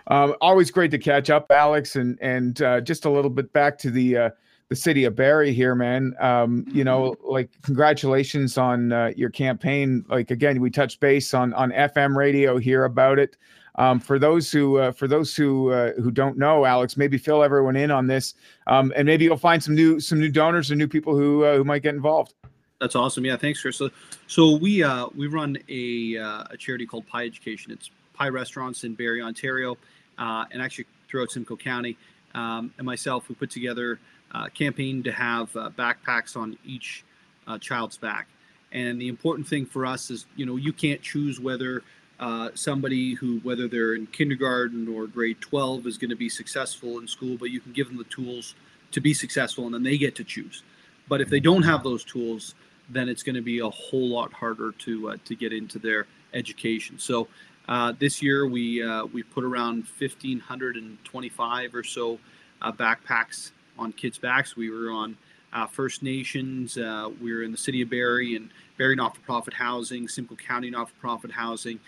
Um, 0.08 0.36
always 0.42 0.72
great 0.72 0.92
to 0.92 0.98
catch 0.98 1.30
up, 1.30 1.52
Alex, 1.52 1.96
and 1.96 2.18
and 2.22 2.62
uh, 2.62 2.82
just 2.82 3.06
a 3.06 3.10
little 3.10 3.30
bit 3.30 3.52
back 3.54 3.78
to 3.80 3.92
the 3.92 4.18
uh, 4.18 4.30
the 4.70 4.76
city 4.76 5.06
of 5.06 5.16
Barrie 5.16 5.54
here, 5.54 5.76
man. 5.76 6.16
Um, 6.20 6.66
you 6.72 6.84
know, 6.84 7.16
like 7.24 7.50
congratulations 7.62 8.58
on 8.58 8.92
uh, 8.92 9.12
your 9.16 9.30
campaign. 9.30 10.04
Like 10.10 10.32
again, 10.32 10.60
we 10.60 10.70
touched 10.70 11.00
base 11.00 11.34
on 11.34 11.54
on 11.54 11.72
FM 11.72 12.16
radio 12.16 12.58
here 12.58 12.86
about 12.86 13.20
it. 13.20 13.38
Um, 13.76 14.00
for 14.00 14.20
those 14.20 14.52
who 14.52 14.78
uh, 14.78 14.92
for 14.92 15.08
those 15.08 15.36
who 15.36 15.72
uh, 15.72 15.94
who 15.94 16.12
don't 16.12 16.38
know, 16.38 16.66
Alex, 16.66 16.96
maybe 16.96 17.18
fill 17.18 17.44
everyone 17.44 17.76
in 17.76 17.92
on 17.92 18.08
this, 18.08 18.36
um, 18.68 18.94
and 18.96 19.06
maybe 19.06 19.26
you'll 19.26 19.38
find 19.38 19.64
some 19.64 19.74
new 19.74 20.00
some 20.00 20.20
new 20.20 20.30
donors 20.30 20.70
and 20.70 20.78
new 20.78 20.88
people 20.88 21.16
who 21.16 21.44
uh, 21.44 21.58
who 21.58 21.64
might 21.64 21.82
get 21.82 21.96
involved. 21.96 22.34
That's 22.80 22.96
awesome. 22.96 23.26
Yeah, 23.26 23.38
thanks, 23.38 23.62
Chris. 23.62 23.78
So, 23.78 23.90
so 24.28 24.58
we 24.58 24.84
uh, 24.84 25.08
we 25.16 25.28
run 25.28 25.58
a 25.70 26.18
uh, 26.18 26.44
a 26.52 26.58
charity 26.58 26.86
called 26.86 27.08
Pie 27.08 27.26
Education. 27.26 27.72
It's 27.72 27.90
Pie 28.14 28.30
Restaurants 28.30 28.84
in 28.84 28.94
Barrie, 28.94 29.22
Ontario 29.22 29.78
uh, 30.18 30.46
and 30.52 30.62
actually 30.62 30.86
throughout 31.10 31.32
Simcoe 31.32 31.56
County. 31.56 31.98
Um, 32.36 32.74
and 32.78 32.86
myself, 32.86 33.30
we 33.30 33.36
put 33.36 33.52
together 33.52 34.00
a 34.32 34.50
campaign 34.50 35.04
to 35.04 35.12
have 35.12 35.56
uh, 35.56 35.70
backpacks 35.78 36.36
on 36.36 36.58
each 36.66 37.04
uh, 37.48 37.58
child's 37.60 37.98
back. 37.98 38.28
And 38.72 39.00
the 39.00 39.08
important 39.08 39.48
thing 39.48 39.66
for 39.66 39.86
us 39.86 40.10
is, 40.10 40.26
you 40.36 40.46
know, 40.46 40.56
you 40.56 40.74
can't 40.74 41.02
choose 41.02 41.40
whether 41.40 41.84
uh, 42.20 42.50
somebody 42.56 43.14
who, 43.14 43.40
whether 43.40 43.68
they're 43.68 43.94
in 43.94 44.08
kindergarten 44.08 44.88
or 44.88 45.06
grade 45.06 45.40
12, 45.42 45.86
is 45.86 45.98
going 45.98 46.10
to 46.10 46.16
be 46.16 46.30
successful 46.30 47.00
in 47.00 47.08
school, 47.08 47.38
but 47.38 47.52
you 47.52 47.60
can 47.60 47.74
give 47.74 47.88
them 47.88 47.98
the 47.98 48.04
tools 48.06 48.56
to 48.92 49.02
be 49.02 49.14
successful 49.14 49.66
and 49.66 49.74
then 49.74 49.84
they 49.84 49.98
get 49.98 50.16
to 50.16 50.24
choose. 50.24 50.64
But 51.08 51.22
if 51.22 51.30
they 51.30 51.40
don't 51.40 51.64
have 51.64 51.84
those 51.84 52.04
tools, 52.04 52.56
then 52.90 53.10
it's 53.10 53.24
going 53.24 53.36
to 53.36 53.42
be 53.42 53.60
a 53.60 53.70
whole 53.70 54.08
lot 54.08 54.32
harder 54.34 54.72
to 54.72 55.10
uh, 55.10 55.18
to 55.26 55.36
get 55.36 55.54
into 55.54 55.80
their 55.80 56.08
education. 56.34 56.98
So 56.98 57.28
uh, 57.68 57.94
this 57.98 58.22
year 58.22 58.48
we 58.48 58.84
uh, 58.84 59.06
we 59.06 59.24
put 59.24 59.44
around 59.44 59.86
1,525 59.98 61.76
or 61.76 61.84
so 61.84 62.20
uh, 62.62 62.72
backpacks 62.72 63.52
on 63.78 63.92
kids' 63.94 64.18
backs. 64.18 64.56
We 64.56 64.70
were 64.70 64.92
on 64.92 65.18
uh, 65.54 65.68
First 65.68 66.04
Nations. 66.04 66.78
Uh, 66.78 67.10
we 67.22 67.34
were 67.34 67.44
in 67.44 67.52
the 67.52 67.58
city 67.58 67.82
of 67.82 67.90
Barrie 67.90 68.36
and 68.36 68.50
Barrie 68.78 68.96
Not-for-Profit 68.96 69.54
Housing, 69.54 70.08
Simcoe 70.08 70.36
County 70.36 70.70
Not-for-Profit 70.70 71.32
Housing, 71.32 71.80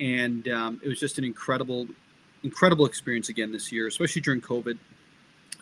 and 0.00 0.48
um, 0.48 0.80
it 0.82 0.88
was 0.88 0.98
just 1.00 1.18
an 1.18 1.24
incredible, 1.24 1.86
incredible 2.42 2.84
experience 2.84 3.28
again 3.28 3.52
this 3.52 3.70
year, 3.72 3.86
especially 3.86 4.22
during 4.22 4.40
COVID. 4.40 4.78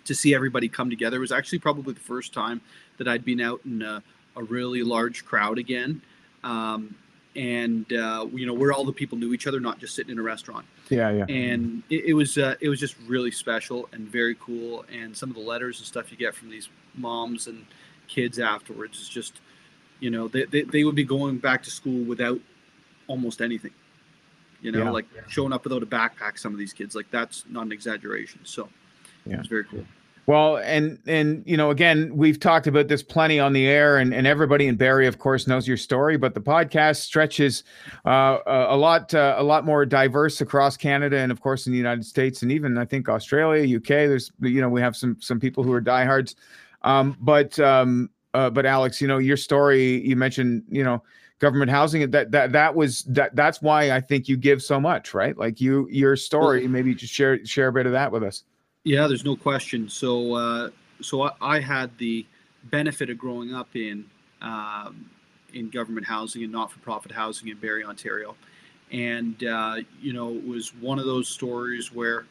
To 0.07 0.15
see 0.15 0.35
everybody 0.35 0.67
come 0.67 0.91
together 0.91 1.19
it 1.19 1.21
was 1.21 1.31
actually 1.31 1.59
probably 1.59 1.93
the 1.93 2.01
first 2.01 2.33
time 2.33 2.61
that 2.97 3.07
I'd 3.07 3.25
been 3.25 3.41
out 3.41 3.61
in 3.65 3.83
a, 3.83 4.03
a 4.35 4.43
really 4.43 4.83
large 4.83 5.25
crowd 5.25 5.59
again. 5.59 6.01
Um, 6.43 6.97
and 7.37 7.93
uh, 7.93 8.27
you 8.33 8.47
know 8.47 8.55
where 8.55 8.73
all 8.73 8.85
the 8.85 8.93
people 8.93 9.17
knew 9.17 9.33
each 9.33 9.47
other, 9.47 9.61
not 9.61 9.79
just 9.79 9.95
sitting 9.95 10.13
in 10.13 10.19
a 10.19 10.23
restaurant. 10.23 10.67
Yeah, 10.89 11.11
yeah. 11.11 11.27
And 11.29 11.83
it, 11.89 12.07
it 12.07 12.15
was 12.15 12.37
uh, 12.37 12.57
it 12.61 12.69
was 12.69 12.81
just 12.81 12.97
really 13.07 13.31
special 13.31 13.89
and 13.93 14.09
very 14.09 14.37
cool. 14.41 14.85
And 14.93 15.17
some 15.17 15.31
of 15.31 15.37
the 15.37 15.43
letters 15.43 15.79
and 15.79 15.87
stuff 15.87 16.11
you 16.11 16.17
get 16.17 16.35
from 16.35 16.51
these 16.51 16.69
moms 16.95 17.47
and 17.47 17.65
kids 18.09 18.39
afterwards 18.41 19.01
is 19.01 19.09
just, 19.09 19.41
you 20.01 20.11
know, 20.11 20.27
they, 20.27 20.45
they, 20.45 20.63
they 20.63 20.85
would 20.85 20.97
be 20.97 21.05
going 21.05 21.39
back 21.39 21.63
to 21.63 21.71
school 21.71 22.05
without 22.05 22.41
almost 23.07 23.41
anything. 23.41 23.73
You 24.61 24.73
know, 24.73 24.85
yeah. 24.85 24.91
like 24.91 25.07
showing 25.29 25.53
up 25.53 25.65
without 25.65 25.83
a 25.83 25.87
backpack. 25.87 26.39
Some 26.39 26.53
of 26.53 26.59
these 26.59 26.73
kids, 26.73 26.95
like 26.95 27.11
that's 27.11 27.45
not 27.49 27.65
an 27.65 27.73
exaggeration. 27.73 28.41
So, 28.45 28.69
yeah, 29.25 29.39
it's 29.39 29.49
very 29.49 29.65
cool. 29.65 29.87
Well, 30.27 30.59
and 30.59 30.99
and 31.07 31.43
you 31.47 31.57
know, 31.57 31.71
again, 31.71 32.17
we've 32.17 32.39
talked 32.39 32.67
about 32.67 32.89
this 32.89 33.03
plenty 33.03 33.41
on 33.41 33.53
the 33.53 33.67
air, 33.67 33.99
and, 33.99 34.15
and 34.15 34.27
everybody 34.27 34.67
in 34.67 34.77
Barrie, 34.77 35.07
of 35.07 35.19
course, 35.19 35.47
knows 35.47 35.67
your 35.67 35.77
story. 35.77 36.17
But 36.17 36.35
the 36.35 36.41
podcast 36.41 36.99
stretches 36.99 37.65
uh, 38.05 38.39
a 38.47 38.77
lot 38.77 39.13
uh, 39.15 39.35
a 39.39 39.43
lot 39.43 39.65
more 39.65 39.85
diverse 39.85 40.41
across 40.41 40.77
Canada, 40.77 41.19
and 41.19 41.33
of 41.33 41.41
course 41.41 41.67
in 41.67 41.73
the 41.73 41.79
United 41.79 42.05
States, 42.05 42.43
and 42.43 42.53
even 42.53 42.79
I 42.79 42.85
think 42.85 43.09
Australia, 43.09 43.77
UK. 43.77 43.89
There's 43.89 44.31
you 44.41 44.61
know 44.61 44.69
we 44.69 44.81
have 44.81 44.95
some 44.95 45.17
some 45.21 45.41
people 45.41 45.65
who 45.65 45.73
are 45.73 45.81
diehards, 45.81 46.37
um, 46.83 47.17
but 47.21 47.59
um, 47.59 48.11
uh, 48.35 48.51
but 48.51 48.67
Alex, 48.67 49.01
you 49.01 49.09
know 49.09 49.19
your 49.19 49.37
story. 49.37 50.07
You 50.07 50.17
mentioned 50.17 50.63
you 50.69 50.85
know 50.85 51.03
government 51.41 51.71
housing 51.71 52.09
that 52.11 52.31
that 52.31 52.53
that 52.53 52.75
was 52.75 53.03
that 53.05 53.35
that's 53.35 53.63
why 53.63 53.91
i 53.93 54.01
think 54.01 54.29
you 54.29 54.37
give 54.37 54.63
so 54.63 54.79
much 54.79 55.15
right 55.15 55.39
like 55.39 55.59
you 55.59 55.89
your 55.91 56.15
story 56.15 56.69
maybe 56.69 56.95
just 56.95 57.13
share 57.13 57.45
share 57.47 57.69
a 57.69 57.73
bit 57.73 57.87
of 57.87 57.93
that 57.93 58.13
with 58.13 58.23
us 58.23 58.45
yeah 58.85 59.07
there's 59.07 59.25
no 59.25 59.37
question. 59.37 59.89
So 59.89 60.35
uh 60.35 60.71
so 61.03 61.23
i, 61.23 61.33
I 61.41 61.61
had 61.61 61.97
the 61.99 62.27
benefit 62.65 63.09
of 63.11 63.19
growing 63.19 63.55
up 63.55 63.75
in 63.75 64.05
um, 64.43 65.09
in 65.55 65.69
government 65.71 66.07
housing 66.07 66.43
and 66.43 66.53
not-for-profit 66.53 67.13
housing 67.13 67.49
in 67.49 67.57
barrie 67.59 67.85
ontario. 67.85 68.37
And 68.93 69.43
uh, 69.45 69.77
you 70.01 70.13
know 70.13 70.35
it 70.35 70.47
was 70.47 70.75
one 70.75 70.99
of 70.99 71.07
those 71.07 71.29
stories 71.29 71.93
where 71.93 72.27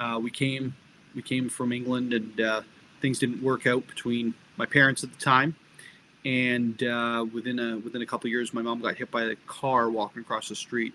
uh, 0.00 0.18
we 0.22 0.30
came 0.30 0.74
we 1.14 1.22
came 1.22 1.48
from 1.48 1.72
england 1.72 2.12
and 2.12 2.40
uh, 2.40 2.62
things 3.00 3.18
didn't 3.18 3.42
work 3.42 3.66
out 3.66 3.86
between 3.86 4.34
my 4.56 4.66
parents 4.66 5.02
at 5.04 5.12
the 5.12 5.18
time. 5.18 5.54
And 6.24 6.80
uh, 6.84 7.26
within 7.34 7.58
a 7.58 7.78
within 7.78 8.02
a 8.02 8.06
couple 8.06 8.30
years, 8.30 8.54
my 8.54 8.62
mom 8.62 8.80
got 8.80 8.96
hit 8.96 9.10
by 9.10 9.24
a 9.24 9.36
car 9.46 9.90
walking 9.90 10.22
across 10.22 10.48
the 10.48 10.54
street, 10.54 10.94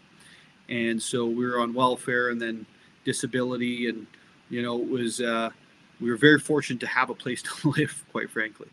and 0.70 1.02
so 1.02 1.26
we 1.26 1.46
were 1.46 1.60
on 1.60 1.74
welfare 1.74 2.30
and 2.30 2.42
then 2.42 2.66
disability, 3.04 3.90
and 3.90 4.08
you 4.50 4.62
know 4.62 4.82
it 4.82 4.90
was 4.90 5.22
uh, 5.22 5.50
we 6.00 6.10
were 6.10 6.18
very 6.18 6.40
fortunate 6.40 6.80
to 6.82 6.88
have 6.88 7.10
a 7.10 7.16
place 7.16 7.42
to 7.62 7.70
live, 7.70 8.04
quite 8.12 8.30
frankly, 8.30 8.68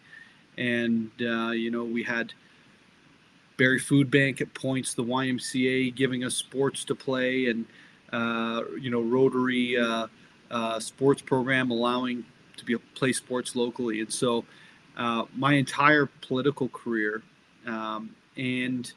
and 0.56 1.10
uh, 1.20 1.50
you 1.50 1.70
know 1.70 1.84
we 1.84 2.02
had 2.02 2.32
Barrie 3.56 3.78
Food 3.78 4.10
Bank 4.10 4.40
at 4.40 4.52
points, 4.54 4.94
the 4.94 5.04
YMCA 5.04 5.94
giving 5.94 6.24
us 6.24 6.34
sports 6.34 6.84
to 6.84 6.94
play, 6.94 7.46
and 7.46 7.66
uh, 8.12 8.62
you 8.80 8.90
know 8.90 9.00
Rotary 9.00 9.78
uh, 9.78 10.06
uh, 10.50 10.80
sports 10.80 11.22
program 11.22 11.70
allowing 11.70 12.24
to 12.56 12.64
be 12.64 12.76
play 12.94 13.12
sports 13.12 13.56
locally, 13.56 14.00
and 14.00 14.12
so 14.12 14.44
uh, 14.96 15.24
my 15.34 15.54
entire 15.54 16.06
political 16.06 16.68
career 16.68 17.22
um, 17.66 18.14
and 18.36 18.92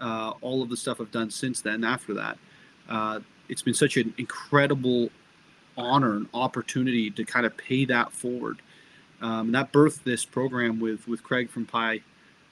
all 0.00 0.62
of 0.62 0.70
the 0.70 0.76
stuff 0.76 1.00
I've 1.00 1.10
done 1.10 1.30
since 1.30 1.60
then, 1.60 1.84
after 1.84 2.14
that, 2.14 2.38
it's 3.48 3.62
been 3.62 3.74
such 3.74 3.96
an 3.96 4.14
incredible 4.16 5.10
honor 5.80 6.16
and 6.16 6.28
opportunity 6.34 7.10
to 7.10 7.24
kind 7.24 7.46
of 7.46 7.56
pay 7.56 7.84
that 7.86 8.12
forward. 8.12 8.60
Um, 9.20 9.46
and 9.46 9.54
that 9.54 9.72
birthed 9.72 10.04
this 10.04 10.24
program 10.24 10.80
with 10.80 11.06
with 11.06 11.22
Craig 11.22 11.50
from 11.50 11.66
Pie 11.66 12.00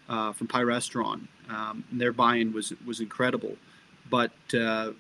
uh, 0.09 0.33
from 0.33 0.47
Pie 0.49 0.63
Restaurant. 0.63 1.29
Um, 1.49 1.85
their 1.91 2.13
buy-in 2.13 2.53
was 2.53 2.73
was 2.87 3.01
incredible, 3.01 3.57
but 4.11 4.33
uh, 4.55 4.93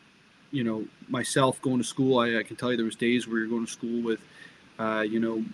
you 0.51 0.65
know 0.65 0.87
myself 1.09 1.61
going 1.63 1.79
to 1.79 1.85
school, 1.85 2.19
I, 2.19 2.39
I, 2.39 2.43
can 2.43 2.57
tell 2.57 2.71
you 2.71 2.77
there 2.77 2.87
was 2.87 2.97
days 2.97 3.27
where 3.27 3.39
you're 3.39 3.49
going 3.49 3.67
to 3.67 3.73
school 3.73 4.03
with, 4.03 4.21
uh, 4.79 5.01
you 5.01 5.21
know, 5.21 5.45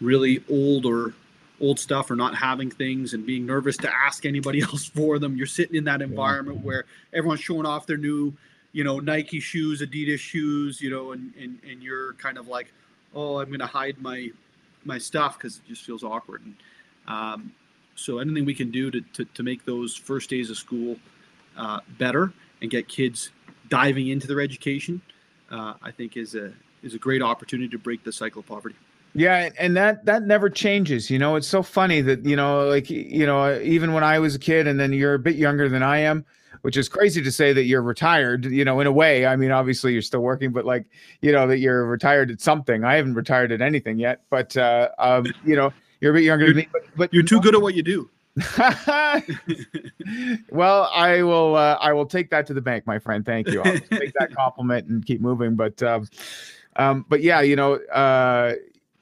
really 0.00 0.42
old 0.50 0.86
or 0.86 1.14
old 1.60 1.78
stuff 1.78 2.10
or 2.10 2.16
not 2.16 2.34
having 2.34 2.70
things 2.70 3.12
and 3.12 3.26
being 3.26 3.44
nervous 3.44 3.76
to 3.78 3.94
ask 3.94 4.24
anybody 4.24 4.62
else 4.62 4.86
for 4.86 5.18
them. 5.18 5.36
You're 5.36 5.46
sitting 5.46 5.76
in 5.76 5.84
that 5.84 6.02
environment 6.02 6.64
where 6.64 6.84
everyone's 7.12 7.40
showing 7.40 7.66
off 7.66 7.86
their 7.86 7.96
new, 7.96 8.32
you 8.72 8.84
know, 8.84 9.00
Nike 9.00 9.40
shoes, 9.40 9.80
Adidas 9.82 10.18
shoes, 10.18 10.80
you 10.80 10.90
know, 10.90 11.12
and 11.12 11.32
and, 11.40 11.58
and 11.68 11.82
you're 11.82 12.14
kind 12.14 12.38
of 12.38 12.48
like, 12.48 12.72
oh, 13.14 13.40
I'm 13.40 13.50
gonna 13.50 13.66
hide 13.66 14.00
my 14.00 14.30
my 14.84 14.98
stuff 14.98 15.38
because 15.38 15.56
it 15.56 15.68
just 15.68 15.84
feels 15.84 16.04
awkward. 16.04 16.42
And 16.44 16.54
um, 17.06 17.52
so 17.94 18.18
anything 18.18 18.44
we 18.44 18.54
can 18.54 18.70
do 18.70 18.90
to, 18.90 19.00
to, 19.00 19.24
to 19.24 19.42
make 19.42 19.64
those 19.64 19.94
first 19.94 20.30
days 20.30 20.50
of 20.50 20.56
school 20.56 20.96
uh, 21.56 21.80
better 21.98 22.32
and 22.62 22.70
get 22.70 22.88
kids 22.88 23.30
diving 23.68 24.08
into 24.08 24.26
their 24.26 24.40
education, 24.40 25.00
uh, 25.50 25.74
I 25.82 25.90
think 25.90 26.16
is 26.16 26.34
a 26.34 26.52
is 26.82 26.94
a 26.94 26.98
great 26.98 27.22
opportunity 27.22 27.68
to 27.68 27.78
break 27.78 28.04
the 28.04 28.12
cycle 28.12 28.40
of 28.40 28.46
poverty. 28.46 28.76
Yeah, 29.14 29.50
and 29.58 29.76
that 29.76 30.04
that 30.04 30.22
never 30.22 30.48
changes. 30.48 31.10
You 31.10 31.18
know, 31.18 31.34
it's 31.36 31.48
so 31.48 31.62
funny 31.62 32.00
that 32.02 32.24
you 32.24 32.36
know, 32.36 32.66
like 32.66 32.88
you 32.88 33.26
know, 33.26 33.58
even 33.60 33.92
when 33.92 34.04
I 34.04 34.18
was 34.20 34.34
a 34.34 34.38
kid, 34.38 34.66
and 34.66 34.78
then 34.78 34.92
you're 34.92 35.14
a 35.14 35.18
bit 35.18 35.36
younger 35.36 35.68
than 35.68 35.82
I 35.82 35.98
am, 35.98 36.24
which 36.62 36.76
is 36.76 36.88
crazy 36.88 37.22
to 37.22 37.32
say 37.32 37.52
that 37.52 37.64
you're 37.64 37.82
retired. 37.82 38.44
You 38.46 38.64
know, 38.64 38.80
in 38.80 38.86
a 38.86 38.92
way. 38.92 39.26
I 39.26 39.36
mean, 39.36 39.50
obviously 39.50 39.92
you're 39.92 40.02
still 40.02 40.20
working, 40.20 40.52
but 40.52 40.64
like 40.64 40.86
you 41.20 41.32
know 41.32 41.46
that 41.46 41.58
you're 41.58 41.86
retired 41.86 42.30
at 42.30 42.40
something. 42.40 42.84
I 42.84 42.96
haven't 42.96 43.14
retired 43.14 43.52
at 43.52 43.60
anything 43.60 43.98
yet, 43.98 44.22
but 44.30 44.56
uh, 44.56 44.88
um, 44.98 45.26
you 45.44 45.56
know, 45.56 45.72
you're 46.00 46.12
a 46.12 46.14
bit 46.14 46.24
younger 46.24 46.46
you're, 46.46 46.54
than 46.54 46.62
me. 46.62 46.68
But, 46.72 46.82
but 46.96 47.14
you're 47.14 47.22
too 47.22 47.40
good 47.40 47.54
at 47.54 47.62
what 47.62 47.74
you 47.74 47.82
do. 47.82 48.10
well, 50.50 50.90
I 50.94 51.22
will. 51.22 51.56
Uh, 51.56 51.78
I 51.80 51.92
will 51.92 52.06
take 52.06 52.30
that 52.30 52.46
to 52.46 52.54
the 52.54 52.60
bank, 52.60 52.86
my 52.86 52.98
friend. 52.98 53.26
Thank 53.26 53.48
you. 53.48 53.62
I'll 53.62 53.78
take 53.78 54.12
that 54.18 54.30
compliment 54.36 54.88
and 54.88 55.04
keep 55.04 55.20
moving. 55.20 55.56
But, 55.56 55.82
um, 55.82 56.08
um, 56.76 57.04
but 57.08 57.22
yeah, 57.22 57.40
you 57.40 57.56
know, 57.56 57.74
uh, 57.74 58.54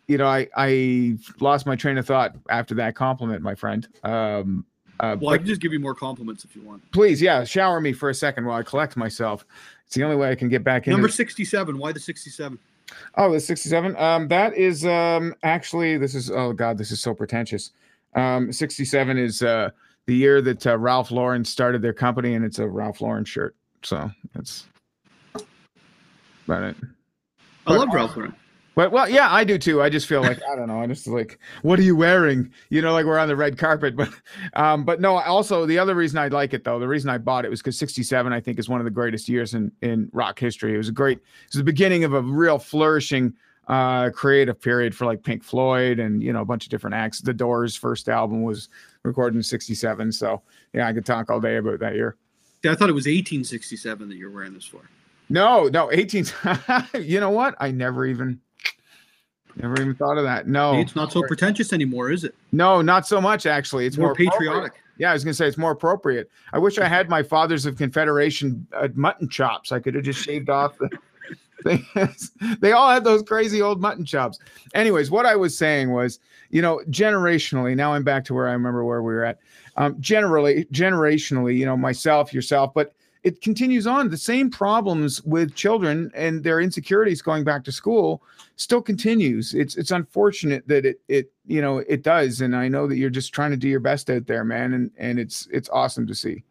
you 0.07 0.17
know, 0.17 0.27
I 0.27 0.49
I 0.57 1.19
lost 1.41 1.67
my 1.67 1.77
train 1.77 1.99
of 1.99 2.07
thought 2.07 2.35
after 2.49 2.75
that 2.77 2.95
compliment, 2.95 3.43
my 3.43 3.55
friend. 3.55 3.87
Um, 4.03 4.65
uh, 5.01 5.17
well, 5.21 5.35
I 5.35 5.39
can 5.39 5.47
just 5.47 5.61
give 5.61 5.73
you 5.73 5.81
more 5.81 5.95
compliments 5.95 6.45
if 6.45 6.55
you 6.57 6.63
want. 6.63 6.91
Please, 6.93 7.21
yeah, 7.23 7.45
shower 7.45 7.81
me 7.81 7.93
for 7.93 8.11
a 8.11 8.15
second 8.15 8.45
while 8.45 8.59
I 8.59 8.63
collect 8.63 8.97
myself. 8.97 9.45
It's 9.87 9.95
the 9.95 10.05
only 10.05 10.17
way 10.17 10.31
I 10.31 10.35
can 10.35 10.49
get 10.49 10.65
back 10.65 10.87
in. 10.87 10.93
Number 10.93 11.09
sixty-seven. 11.09 11.79
Why 11.79 11.93
the 11.93 12.01
sixty-seven? 12.01 12.59
Oh, 13.17 13.33
the 13.33 13.41
sixty-seven. 13.41 13.97
Um, 13.97 14.29
that 14.29 14.55
is 14.55 14.85
um 14.87 15.35
actually 15.43 15.99
this 15.99 16.15
is 16.15 16.31
oh 16.31 16.53
god, 16.53 16.79
this 16.79 16.91
is 16.91 17.01
so 17.01 17.15
pretentious. 17.15 17.71
Um, 18.15 18.53
sixty-seven 18.53 19.19
is 19.19 19.43
uh 19.43 19.71
the 20.07 20.15
year 20.15 20.41
that 20.41 20.67
uh, 20.67 20.79
Ralph 20.79 21.11
Lauren 21.11 21.45
started 21.45 21.83
their 21.83 21.93
company, 21.93 22.35
and 22.35 22.45
it's 22.45 22.59
a 22.59 22.67
Ralph 22.67 23.01
Lauren 23.01 23.25
shirt. 23.25 23.55
So 23.83 24.11
that's 24.35 24.67
about 26.47 26.63
it. 26.63 26.77
I 27.67 27.75
love 27.75 27.89
Ralph 27.93 28.17
Lauren. 28.17 28.35
But 28.79 28.93
well, 28.93 29.09
yeah, 29.09 29.27
I 29.35 29.43
do 29.43 29.59
too. 29.59 29.83
I 29.83 29.89
just 29.89 30.07
feel 30.07 30.21
like 30.21 30.41
I 30.49 30.55
don't 30.55 30.69
know. 30.69 30.81
I 30.81 30.87
just 30.87 31.09
like, 31.09 31.41
what 31.63 31.81
are 31.81 31.83
you 31.83 31.97
wearing? 31.97 32.53
You 32.71 32.81
know, 32.81 32.93
like 32.93 33.07
we're 33.07 33.19
on 33.19 33.27
the 33.27 33.35
red 33.35 33.59
carpet. 33.59 33.97
But 33.97 34.11
um, 34.55 34.85
but 34.85 35.01
no. 35.01 35.19
Also, 35.19 35.67
the 35.67 35.81
other 35.81 35.97
reason 35.97 36.17
I 36.17 36.29
like 36.29 36.55
it 36.55 36.63
though, 36.63 36.79
the 36.79 36.87
reason 36.87 37.11
I 37.11 37.19
bought 37.19 37.45
it 37.45 37.49
was 37.49 37.59
because 37.59 37.77
'67 37.77 38.33
I 38.33 38.39
think 38.39 38.57
is 38.57 38.69
one 38.69 38.81
of 38.81 38.85
the 38.85 38.93
greatest 38.93 39.29
years 39.29 39.55
in 39.55 39.73
in 39.83 40.09
rock 40.13 40.39
history. 40.39 40.75
It 40.75 40.77
was 40.77 40.89
a 40.89 40.93
great. 40.93 41.19
It 41.19 41.49
was 41.49 41.57
the 41.57 41.65
beginning 41.65 42.05
of 42.05 42.15
a 42.15 42.23
real 42.23 42.57
flourishing 42.57 43.35
uh 43.67 44.11
creative 44.11 44.61
period 44.61 44.95
for 44.95 45.07
like 45.07 45.25
Pink 45.25 45.43
Floyd 45.43 45.99
and 45.99 46.23
you 46.23 46.33
know 46.33 46.43
a 46.43 46.45
bunch 46.45 46.65
of 46.65 46.71
different 46.71 46.95
acts. 46.95 47.21
The 47.21 47.35
Doors' 47.35 47.75
first 47.75 48.09
album 48.09 48.45
was 48.45 48.69
recorded 49.03 49.37
in 49.37 49.43
'67. 49.43 50.13
So 50.13 50.41
yeah, 50.73 50.87
I 50.87 50.93
could 50.93 51.05
talk 51.05 51.31
all 51.31 51.41
day 51.41 51.57
about 51.57 51.81
that 51.81 51.97
year. 51.97 52.15
I 52.65 52.77
thought 52.77 52.91
it 52.91 52.95
was 52.95 53.07
1867 53.07 54.09
that 54.09 54.15
you're 54.15 54.31
wearing 54.31 54.55
this 54.55 54.67
for. 54.67 54.83
No, 55.29 55.65
no, 55.65 55.91
18. 55.91 56.27
you 57.01 57.19
know 57.19 57.31
what? 57.31 57.57
I 57.59 57.73
never 57.73 58.07
even 58.07 58.41
Never 59.61 59.81
even 59.81 59.95
thought 59.95 60.19
of 60.19 60.25
that. 60.25 60.47
No, 60.47 60.75
it's 60.75 60.95
not 60.95 61.13
so 61.13 61.23
pretentious 61.23 61.73
anymore, 61.73 62.11
is 62.11 62.25
it? 62.25 62.35
No, 62.53 62.81
not 62.81 63.07
so 63.07 63.21
much. 63.21 63.45
Actually, 63.45 63.87
it's 63.87 63.99
more, 63.99 64.09
more 64.09 64.15
patriotic. 64.15 64.75
Yeah, 64.99 65.11
I 65.11 65.13
was 65.13 65.25
gonna 65.25 65.35
say 65.35 65.47
it's 65.47 65.59
more 65.59 65.73
appropriate. 65.73 66.31
I 66.53 66.59
wish 66.59 66.79
I 66.79 66.87
had 66.87 67.09
my 67.09 67.23
Fathers 67.23 67.67
of 67.67 67.77
Confederation 67.77 68.67
uh, 68.73 68.89
mutton 68.95 69.29
chops. 69.29 69.73
I 69.73 69.81
could 69.81 69.95
have 69.95 70.05
just 70.05 70.21
shaved 70.21 70.49
off 70.49 70.79
the. 70.79 70.91
They 72.61 72.73
all 72.73 72.89
had 72.91 73.03
those 73.03 73.23
crazy 73.23 73.61
old 73.61 73.81
mutton 73.81 74.05
chops. 74.05 74.39
Anyways, 74.75 75.11
what 75.11 75.27
I 75.27 75.35
was 75.35 75.59
saying 75.59 75.91
was, 75.91 76.21
you 76.51 76.63
know, 76.63 76.81
generationally. 76.89 77.75
Now 77.75 77.93
I'm 77.93 78.05
back 78.05 78.25
to 78.27 78.35
where 78.35 78.49
I 78.49 78.53
remember 78.53 78.85
where 78.85 79.03
we 79.03 79.13
were 79.13 79.25
at. 79.25 79.39
Um, 79.77 79.97
generally, 80.01 80.67
generationally, 80.67 81.57
you 81.57 81.67
know, 81.67 81.77
myself, 81.77 82.33
yourself, 82.33 82.73
but 82.75 82.95
it 83.23 83.41
continues 83.41 83.87
on. 83.87 84.11
The 84.11 84.17
same 84.17 84.51
problems 84.51 85.23
with 85.23 85.55
children 85.55 86.11
and 86.15 86.43
their 86.43 86.61
insecurities 86.61 87.23
going 87.23 87.45
back 87.45 87.65
to 87.65 87.73
school 87.73 88.23
still 88.57 88.83
continues. 88.83 89.55
It's 89.55 89.77
it's 89.77 89.91
unfortunate 89.91 90.67
that 90.69 90.85
it 90.85 91.01
it 91.09 91.33
you 91.47 91.61
know 91.61 91.79
it 91.79 92.03
does, 92.03 92.41
and 92.41 92.55
I 92.55 92.69
know 92.69 92.87
that 92.87 92.97
you're 92.97 93.11
just 93.11 93.33
trying 93.33 93.51
to 93.51 93.57
do 93.57 93.69
your 93.69 93.81
best 93.81 94.11
out 94.11 94.27
there, 94.27 94.45
man, 94.45 94.75
and 94.75 94.91
and 94.99 95.19
it's 95.19 95.49
it's 95.53 95.69
awesome 95.71 96.07
to 96.07 96.15
see. 96.15 96.45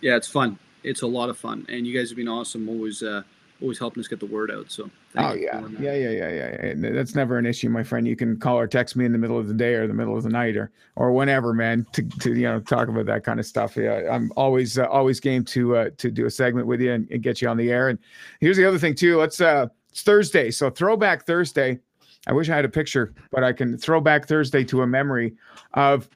Yeah, 0.00 0.16
it's 0.16 0.28
fun. 0.28 0.58
It's 0.82 1.02
a 1.02 1.06
lot 1.06 1.30
of 1.30 1.38
fun, 1.38 1.64
and 1.68 1.86
you 1.86 1.96
guys 1.96 2.10
have 2.10 2.16
been 2.16 2.28
awesome. 2.28 2.68
Always 2.68 3.02
uh, 3.02 3.22
always 3.60 3.78
helping 3.78 4.00
us 4.00 4.08
get 4.08 4.20
the 4.20 4.26
word 4.26 4.50
out. 4.50 4.70
So 4.70 4.90
oh 5.16 5.34
yeah. 5.34 5.60
yeah, 5.78 5.94
yeah, 5.94 6.10
yeah, 6.10 6.30
yeah, 6.30 6.74
yeah. 6.74 6.90
That's 6.92 7.14
never 7.14 7.38
an 7.38 7.46
issue, 7.46 7.68
my 7.68 7.82
friend. 7.82 8.06
You 8.06 8.16
can 8.16 8.38
call 8.38 8.58
or 8.58 8.66
text 8.66 8.96
me 8.96 9.04
in 9.04 9.12
the 9.12 9.18
middle 9.18 9.38
of 9.38 9.48
the 9.48 9.54
day 9.54 9.74
or 9.74 9.86
the 9.86 9.94
middle 9.94 10.16
of 10.16 10.22
the 10.22 10.28
night 10.28 10.56
or 10.56 10.70
or 10.96 11.12
whenever, 11.12 11.52
man, 11.52 11.86
to, 11.92 12.02
to 12.20 12.34
you 12.34 12.42
know 12.42 12.60
talk 12.60 12.88
about 12.88 13.06
that 13.06 13.24
kind 13.24 13.38
of 13.38 13.46
stuff. 13.46 13.76
Yeah, 13.76 14.08
I'm 14.10 14.32
always 14.36 14.78
uh, 14.78 14.86
always 14.86 15.20
game 15.20 15.44
to 15.46 15.76
uh, 15.76 15.90
to 15.98 16.10
do 16.10 16.26
a 16.26 16.30
segment 16.30 16.66
with 16.66 16.80
you 16.80 16.92
and, 16.92 17.08
and, 17.10 17.22
get 17.22 17.40
you 17.40 17.48
on 17.48 17.56
the 17.56 17.70
air. 17.70 17.88
And 17.88 17.98
here's 18.40 18.56
the 18.56 18.66
other 18.66 18.78
thing 18.78 18.94
too. 18.94 19.18
Let's 19.18 19.40
uh, 19.40 19.66
it's 19.90 20.02
Thursday, 20.02 20.50
so 20.50 20.70
Throwback 20.70 21.26
Thursday. 21.26 21.78
I 22.26 22.32
wish 22.32 22.48
I 22.48 22.56
had 22.56 22.64
a 22.64 22.70
picture, 22.70 23.12
but 23.30 23.44
I 23.44 23.52
can 23.52 23.76
throw 23.76 24.00
back 24.00 24.26
Thursday 24.26 24.64
to 24.64 24.80
a 24.80 24.86
memory 24.86 25.34
of 25.74 26.08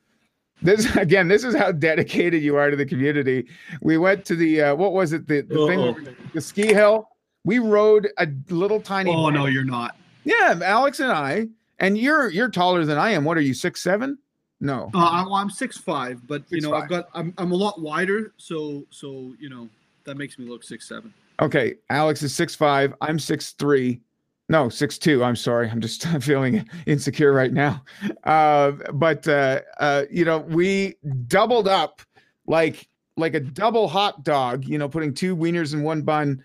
this 0.63 0.97
again 0.97 1.29
this 1.29 1.45
is 1.45 1.55
how 1.55 1.73
dedicated 1.73 2.43
you 2.43 2.57
are 2.57 2.71
to 2.71 2.77
the 2.77 2.85
community 2.85 3.47
we 3.81 3.97
went 3.97 4.25
to 4.25 4.35
the 4.35 4.61
uh, 4.61 4.75
what 4.75 4.93
was 4.93 5.13
it 5.13 5.27
the, 5.29 5.43
the 5.43 5.67
thing 5.67 6.17
the 6.35 6.41
ski 6.41 6.73
hill 6.73 7.09
we 7.49 7.59
rode 7.59 8.11
a 8.19 8.29
little 8.51 8.79
tiny. 8.79 9.11
Oh 9.11 9.31
no, 9.31 9.47
you're 9.47 9.65
not. 9.65 9.97
Yeah, 10.25 10.61
Alex 10.63 11.01
and 11.01 11.11
I, 11.11 11.49
and 11.79 11.97
you're 11.97 12.29
you're 12.29 12.51
taller 12.51 12.85
than 12.85 12.99
I 12.99 13.13
am. 13.13 13.25
What 13.25 13.39
are 13.39 13.41
you? 13.41 13.55
Six 13.55 13.81
seven? 13.81 14.19
No. 14.61 14.91
Uh, 14.93 15.09
I'm, 15.11 15.33
I'm 15.33 15.49
six 15.49 15.79
five, 15.79 16.21
but 16.29 16.43
six, 16.43 16.53
you 16.53 16.61
know 16.61 16.77
i 16.77 16.83
I've 16.83 16.91
got 16.91 17.09
I'm 17.15 17.33
I'm 17.39 17.53
a 17.53 17.55
lot 17.55 17.81
wider, 17.81 18.35
so 18.37 18.85
so 18.91 19.33
you 19.41 19.49
know 19.49 19.67
that 20.05 20.19
makes 20.19 20.39
me 20.39 20.47
look 20.47 20.63
six 20.63 20.87
seven. 20.87 21.15
Okay, 21.41 21.77
Alex 21.89 22.23
is 22.23 22.35
six 22.35 22.55
five. 22.55 22.93
I'm 23.01 23.19
six 23.19 23.53
three. 23.53 24.03
No, 24.51 24.69
six 24.69 24.99
two. 24.99 25.25
I'm 25.25 25.37
sorry. 25.37 25.71
I'm 25.71 25.81
just 25.81 26.07
feeling 26.21 26.69
insecure 26.85 27.33
right 27.33 27.55
now. 27.55 27.83
Uh, 28.25 28.73
but 28.93 29.27
uh, 29.27 29.63
uh, 29.81 30.03
you 30.11 30.27
know, 30.27 30.41
we 30.41 30.97
doubled 31.29 31.67
up 31.67 32.03
like 32.47 32.91
like 33.17 33.33
a 33.33 33.41
double 33.41 33.89
hot 33.89 34.23
dog, 34.23 34.67
you 34.67 34.77
know, 34.77 34.87
putting 34.87 35.15
two 35.15 35.35
wieners 35.35 35.73
in 35.73 35.83
one 35.83 36.03
bun 36.03 36.45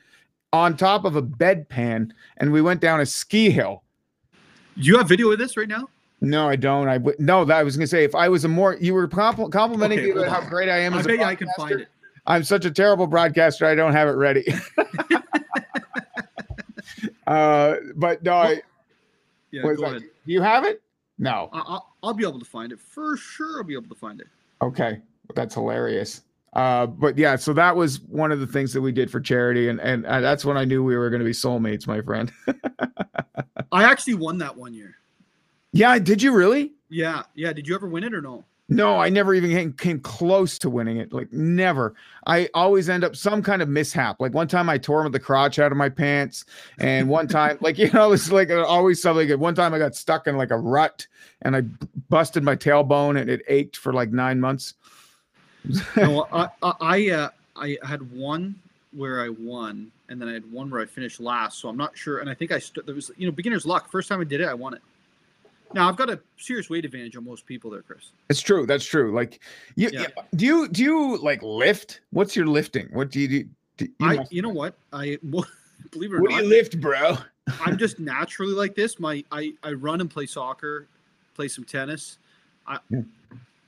on 0.53 0.77
top 0.77 1.03
of 1.03 1.17
a 1.17 1.21
bedpan, 1.21 2.11
and 2.37 2.53
we 2.53 2.61
went 2.61 2.79
down 2.79 3.01
a 3.01 3.05
ski 3.05 3.49
hill. 3.49 3.83
Do 4.77 4.83
you 4.83 4.97
have 4.97 5.09
video 5.09 5.31
of 5.31 5.39
this 5.39 5.57
right 5.57 5.67
now? 5.67 5.89
No, 6.21 6.47
I 6.47 6.55
don't. 6.55 6.87
I 6.87 6.97
would 6.99 7.19
no. 7.19 7.43
That 7.43 7.57
I 7.57 7.63
was 7.63 7.75
gonna 7.75 7.87
say 7.87 8.05
if 8.05 8.15
I 8.15 8.29
was 8.29 8.45
a 8.45 8.47
more 8.47 8.77
you 8.79 8.93
were 8.93 9.07
compl- 9.09 9.51
complimenting 9.51 9.99
Okay, 9.99 10.13
me 10.13 10.21
about 10.21 10.29
how 10.29 10.49
great 10.49 10.69
I 10.69 10.77
am 10.77 10.93
I 10.93 10.99
as 10.99 11.05
a 11.05 11.09
bet 11.09 11.19
I 11.19 11.35
can 11.35 11.49
find 11.57 11.81
it. 11.81 11.89
I'm 12.25 12.45
such 12.45 12.63
a 12.63 12.71
terrible 12.71 13.07
broadcaster. 13.07 13.65
I 13.65 13.75
don't 13.75 13.91
have 13.91 14.07
it 14.07 14.11
ready. 14.13 14.45
uh, 17.27 17.75
but 17.95 18.23
no, 18.23 18.33
I, 18.35 18.61
Yeah, 19.51 19.63
go 19.63 19.83
ahead. 19.83 20.03
Do 20.03 20.31
you 20.31 20.41
have 20.41 20.63
it? 20.63 20.81
No. 21.19 21.49
I, 21.51 21.59
I'll, 21.59 21.93
I'll 22.01 22.13
be 22.13 22.23
able 22.23 22.39
to 22.39 22.45
find 22.45 22.71
it 22.71 22.79
for 22.79 23.17
sure. 23.17 23.57
I'll 23.57 23.65
be 23.65 23.73
able 23.73 23.89
to 23.89 23.95
find 23.99 24.21
it. 24.21 24.27
Okay, 24.61 25.01
that's 25.35 25.55
hilarious. 25.55 26.21
Uh, 26.53 26.85
but 26.85 27.17
yeah, 27.17 27.35
so 27.35 27.51
that 27.53 27.75
was 27.75 28.01
one 28.01 28.31
of 28.31 28.39
the 28.39 28.47
things 28.47 28.73
that 28.73 28.81
we 28.81 28.91
did 28.91 29.09
for 29.09 29.19
charity, 29.19 29.69
and 29.69 29.79
and 29.81 30.05
uh, 30.05 30.21
that's 30.21 30.45
when 30.45 30.57
I 30.57 30.65
knew 30.65 30.83
we 30.83 30.95
were 30.95 31.09
going 31.09 31.19
to 31.19 31.25
be 31.25 31.31
soulmates, 31.31 31.87
my 31.87 32.01
friend. 32.01 32.31
I 33.71 33.83
actually 33.83 34.15
won 34.15 34.37
that 34.37 34.55
one 34.55 34.73
year. 34.73 34.95
yeah, 35.71 35.97
did 35.97 36.21
you 36.21 36.31
really? 36.31 36.73
Yeah, 36.89 37.23
yeah. 37.33 37.53
Did 37.53 37.67
you 37.67 37.73
ever 37.73 37.87
win 37.87 38.03
it 38.03 38.13
or 38.13 38.21
no? 38.21 38.45
No, 38.69 38.97
I 38.97 39.09
never 39.09 39.33
even 39.33 39.51
came, 39.51 39.73
came 39.73 39.99
close 39.99 40.57
to 40.59 40.69
winning 40.69 40.97
it. 40.97 41.11
Like 41.11 41.31
never. 41.33 41.95
I 42.27 42.49
always 42.53 42.87
end 42.87 43.03
up 43.03 43.15
some 43.15 43.41
kind 43.41 43.61
of 43.61 43.67
mishap. 43.67 44.21
Like 44.21 44.33
one 44.33 44.47
time 44.47 44.69
I 44.69 44.77
tore 44.77 45.07
the 45.09 45.19
crotch 45.19 45.59
out 45.59 45.71
of 45.71 45.77
my 45.77 45.89
pants, 45.89 46.45
and 46.79 47.09
one 47.09 47.27
time, 47.27 47.57
like 47.61 47.77
you 47.79 47.91
know, 47.91 48.11
it's 48.13 48.31
like 48.31 48.51
uh, 48.51 48.63
always 48.63 49.01
something. 49.01 49.29
At 49.29 49.39
one 49.39 49.55
time 49.55 49.73
I 49.73 49.79
got 49.79 49.95
stuck 49.95 50.27
in 50.27 50.37
like 50.37 50.51
a 50.51 50.57
rut, 50.57 51.07
and 51.41 51.55
I 51.55 51.61
busted 52.09 52.43
my 52.43 52.55
tailbone, 52.55 53.19
and 53.19 53.29
it 53.29 53.41
ached 53.47 53.77
for 53.77 53.91
like 53.91 54.11
nine 54.11 54.39
months. 54.39 54.75
No, 55.97 56.27
I, 56.31 56.49
I, 56.61 56.73
I, 56.81 57.09
uh, 57.11 57.29
I 57.55 57.77
had 57.83 58.11
one 58.11 58.55
where 58.91 59.21
I 59.23 59.29
won, 59.29 59.91
and 60.09 60.21
then 60.21 60.27
I 60.29 60.33
had 60.33 60.51
one 60.51 60.69
where 60.69 60.81
I 60.81 60.85
finished 60.85 61.19
last. 61.19 61.59
So 61.59 61.69
I'm 61.69 61.77
not 61.77 61.97
sure. 61.97 62.19
And 62.19 62.29
I 62.29 62.33
think 62.33 62.51
I 62.51 62.59
st- 62.59 62.85
there 62.85 62.95
was, 62.95 63.11
you 63.17 63.25
know, 63.25 63.31
beginner's 63.31 63.65
luck. 63.65 63.89
First 63.91 64.09
time 64.09 64.21
I 64.21 64.23
did 64.23 64.41
it, 64.41 64.47
I 64.47 64.53
won 64.53 64.73
it. 64.73 64.81
Now 65.73 65.89
I've 65.89 65.95
got 65.95 66.09
a 66.09 66.19
serious 66.37 66.69
weight 66.69 66.85
advantage 66.85 67.17
on 67.17 67.25
most 67.25 67.47
people 67.47 67.71
there, 67.71 67.81
Chris. 67.81 68.11
It's 68.29 68.41
true. 68.41 68.67
That's 68.67 68.85
true. 68.85 69.11
Like 69.11 69.39
you, 69.75 69.89
Yeah. 69.91 70.07
do 70.35 70.45
you 70.45 70.67
do 70.67 70.83
you 70.83 71.17
like 71.17 71.41
lift? 71.41 72.01
What's 72.11 72.35
your 72.35 72.45
lifting? 72.45 72.89
What 72.91 73.09
do 73.09 73.19
you 73.19 73.27
do? 73.27 73.49
do 73.77 73.85
you 73.85 74.07
I, 74.07 74.25
you 74.29 74.43
know 74.43 74.49
what? 74.49 74.75
I 74.91 75.17
believe 75.91 76.13
it 76.13 76.17
or 76.17 76.21
what 76.21 76.29
do 76.29 76.35
you 76.35 76.43
lift, 76.47 76.79
bro? 76.79 77.17
I'm 77.61 77.77
just 77.77 77.97
naturally 77.99 78.53
like 78.53 78.75
this. 78.75 78.99
My 78.99 79.23
I, 79.31 79.53
I 79.63 79.71
run 79.71 79.99
and 79.99 80.11
play 80.11 80.27
soccer, 80.27 80.85
play 81.33 81.47
some 81.47 81.63
tennis. 81.63 82.19
I 82.67 82.77
Yeah. 82.91 83.01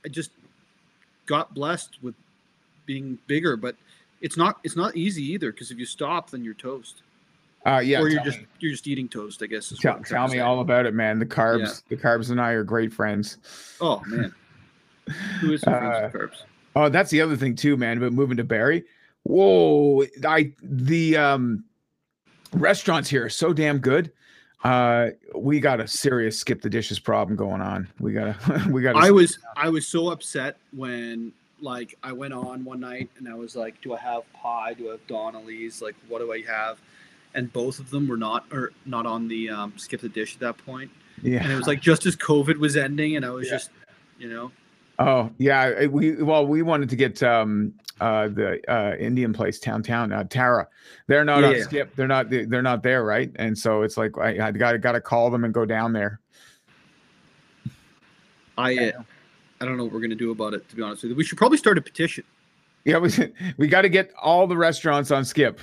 I 0.04 0.08
just 0.08 0.30
got 1.26 1.54
blessed 1.54 1.98
with 2.02 2.14
being 2.86 3.18
bigger, 3.26 3.56
but 3.56 3.76
it's 4.20 4.36
not 4.36 4.58
it's 4.64 4.76
not 4.76 4.96
easy 4.96 5.22
either 5.32 5.52
because 5.52 5.70
if 5.70 5.78
you 5.78 5.86
stop, 5.86 6.30
then 6.30 6.42
you're 6.44 6.54
toast, 6.54 7.02
Uh, 7.66 7.80
yeah. 7.84 8.00
or 8.00 8.08
you're 8.08 8.22
just 8.24 8.38
me, 8.38 8.46
you're 8.60 8.70
just 8.72 8.86
eating 8.86 9.08
toast. 9.08 9.42
I 9.42 9.46
guess 9.46 9.72
tell, 9.80 9.98
tell 10.00 10.28
me 10.28 10.38
all 10.40 10.60
about 10.60 10.86
it, 10.86 10.94
man. 10.94 11.18
The 11.18 11.26
carbs, 11.26 11.82
the 11.88 11.96
carbs, 11.96 12.30
and 12.30 12.40
I 12.40 12.50
are 12.52 12.64
great 12.64 12.92
friends. 12.92 13.38
Oh 13.80 14.02
man, 14.06 14.34
who 15.40 15.52
is 15.52 15.62
Uh, 15.64 16.10
carbs? 16.14 16.42
Oh, 16.74 16.88
that's 16.88 17.10
the 17.10 17.20
other 17.20 17.36
thing 17.36 17.56
too, 17.56 17.76
man. 17.76 17.98
But 18.00 18.12
moving 18.12 18.36
to 18.38 18.44
Barrie, 18.44 18.84
whoa! 19.24 20.04
I 20.26 20.52
the 20.62 21.16
um 21.16 21.64
restaurants 22.52 23.08
here 23.10 23.24
are 23.24 23.30
so 23.30 23.52
damn 23.52 23.78
good. 23.78 24.12
Uh, 24.64 25.10
we 25.34 25.60
got 25.60 25.80
a 25.80 25.86
serious 25.86 26.38
skip 26.38 26.60
the 26.62 26.70
dishes 26.70 26.98
problem 26.98 27.36
going 27.36 27.60
on. 27.60 27.88
We 28.00 28.12
got 28.12 28.40
to 28.40 28.68
we 28.70 28.82
got. 28.82 28.96
I 28.96 29.10
was 29.10 29.38
I 29.56 29.68
was 29.68 29.86
so 29.86 30.10
upset 30.10 30.56
when 30.72 31.32
like 31.60 31.96
I 32.02 32.12
went 32.12 32.34
on 32.34 32.64
one 32.64 32.80
night 32.80 33.08
and 33.18 33.28
I 33.28 33.34
was 33.34 33.54
like, 33.56 33.80
do 33.82 33.94
I 33.94 33.98
have 33.98 34.30
pie? 34.32 34.74
Do 34.74 34.88
I 34.88 34.92
have 34.92 35.06
Donnelly's? 35.06 35.80
Like, 35.82 35.94
what 36.08 36.18
do 36.18 36.32
I 36.32 36.42
have? 36.42 36.78
And 37.34 37.52
both 37.52 37.78
of 37.78 37.90
them 37.90 38.08
were 38.08 38.16
not 38.16 38.44
or 38.50 38.72
not 38.86 39.06
on 39.06 39.28
the 39.28 39.50
um, 39.50 39.74
skip 39.76 40.00
the 40.00 40.08
dish 40.08 40.34
at 40.34 40.40
that 40.40 40.58
point. 40.58 40.90
yeah. 41.22 41.42
And 41.42 41.52
it 41.52 41.56
was 41.56 41.66
like 41.66 41.80
just 41.80 42.06
as 42.06 42.16
COVID 42.16 42.56
was 42.58 42.76
ending, 42.76 43.16
and 43.16 43.24
I 43.24 43.30
was 43.30 43.46
Yeah. 43.46 43.52
just, 43.54 43.70
you 44.18 44.28
know, 44.30 44.50
Oh 44.98 45.30
yeah, 45.38 45.86
we 45.86 46.22
well 46.22 46.46
we 46.46 46.62
wanted 46.62 46.88
to 46.90 46.96
get 46.96 47.22
um 47.22 47.74
uh 48.00 48.28
the 48.28 48.60
uh 48.70 48.96
Indian 48.96 49.32
place 49.32 49.58
downtown 49.58 50.12
uh, 50.12 50.24
Tara. 50.24 50.68
They're 51.06 51.24
not 51.24 51.42
Yeah, 51.42 51.48
on 51.48 51.60
skip. 51.62 51.96
They're 51.96 52.06
not 52.06 52.30
they're 52.30 52.62
not 52.62 52.82
there, 52.82 53.04
right? 53.04 53.30
And 53.36 53.56
so 53.56 53.82
it's 53.82 53.96
like 53.96 54.16
I, 54.18 54.48
I 54.48 54.52
got 54.52 54.80
got 54.80 54.92
to 54.92 55.00
call 55.00 55.30
them 55.30 55.44
and 55.44 55.52
go 55.52 55.64
down 55.64 55.92
there. 55.92 56.20
I 58.58 58.76
uh, 58.76 59.02
I 59.60 59.64
don't 59.64 59.76
know 59.76 59.84
what 59.84 59.92
we're 59.92 60.00
gonna 60.00 60.14
do 60.14 60.30
about 60.30 60.54
it. 60.54 60.68
To 60.70 60.76
be 60.76 60.82
honest 60.82 61.02
with 61.02 61.10
you, 61.10 61.16
we 61.16 61.24
should 61.24 61.38
probably 61.38 61.58
start 61.58 61.78
a 61.78 61.82
petition. 61.82 62.24
Yeah, 62.84 62.98
we 62.98 63.10
we 63.58 63.68
got 63.68 63.82
to 63.82 63.88
get 63.88 64.12
all 64.20 64.46
the 64.46 64.56
restaurants 64.56 65.10
on 65.10 65.24
skip. 65.24 65.60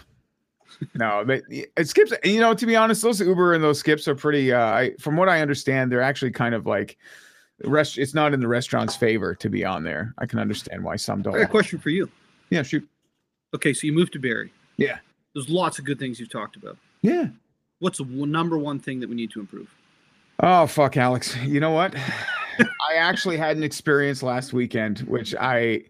No, 0.96 1.24
but 1.26 1.44
it 1.50 1.88
skips. 1.88 2.14
You 2.24 2.40
know, 2.40 2.54
to 2.54 2.66
be 2.66 2.76
honest, 2.76 3.02
those 3.02 3.20
Uber 3.20 3.54
and 3.54 3.64
those 3.64 3.80
skips 3.80 4.08
are 4.08 4.16
pretty. 4.16 4.52
Uh, 4.52 4.66
I, 4.66 4.92
from 5.00 5.16
what 5.18 5.30
I 5.30 5.42
understand, 5.42 5.92
they're 5.92 6.02
actually 6.02 6.32
kind 6.32 6.54
of 6.56 6.66
like 6.66 6.98
rest. 7.64 7.98
It's 7.98 8.14
not 8.14 8.34
in 8.34 8.40
the 8.40 8.48
restaurant's 8.48 8.96
favor 8.96 9.36
to 9.36 9.50
be 9.50 9.66
on 9.66 9.84
there. 9.84 10.14
I 10.18 10.26
can 10.26 10.40
understand 10.40 10.84
why 10.84 10.96
some 10.96 11.22
don't. 11.22 11.36
I 11.36 11.40
got 11.40 11.46
a 11.46 11.52
question 11.52 11.80
for 11.80 11.90
you. 11.90 12.10
Yeah, 12.50 12.64
shoot. 12.64 12.88
Okay, 13.54 13.74
so 13.74 13.88
you 13.88 13.94
moved 13.94 14.14
to 14.14 14.20
Barrie. 14.20 14.52
Yeah. 14.78 14.98
There's 15.34 15.50
lots 15.50 15.80
of 15.80 15.86
good 15.86 16.00
things 16.00 16.20
you've 16.20 16.32
talked 16.32 16.56
about. 16.56 16.78
Yeah. 17.02 17.28
What's 17.80 17.98
the 17.98 18.04
one, 18.04 18.32
number 18.32 18.58
one 18.58 18.80
thing 18.80 19.00
that 19.00 19.10
we 19.10 19.16
need 19.16 19.32
to 19.32 19.40
improve? 19.40 19.74
Oh 20.40 20.68
fuck, 20.68 20.98
Alex. 20.98 21.36
You 21.44 21.60
know 21.60 21.72
what? 21.72 21.96
I 22.60 22.96
actually 22.96 23.38
had 23.38 23.58
an 23.58 23.64
experience 23.64 24.24
last 24.24 24.54
weekend, 24.54 25.00
which 25.00 25.36
I, 25.40 25.84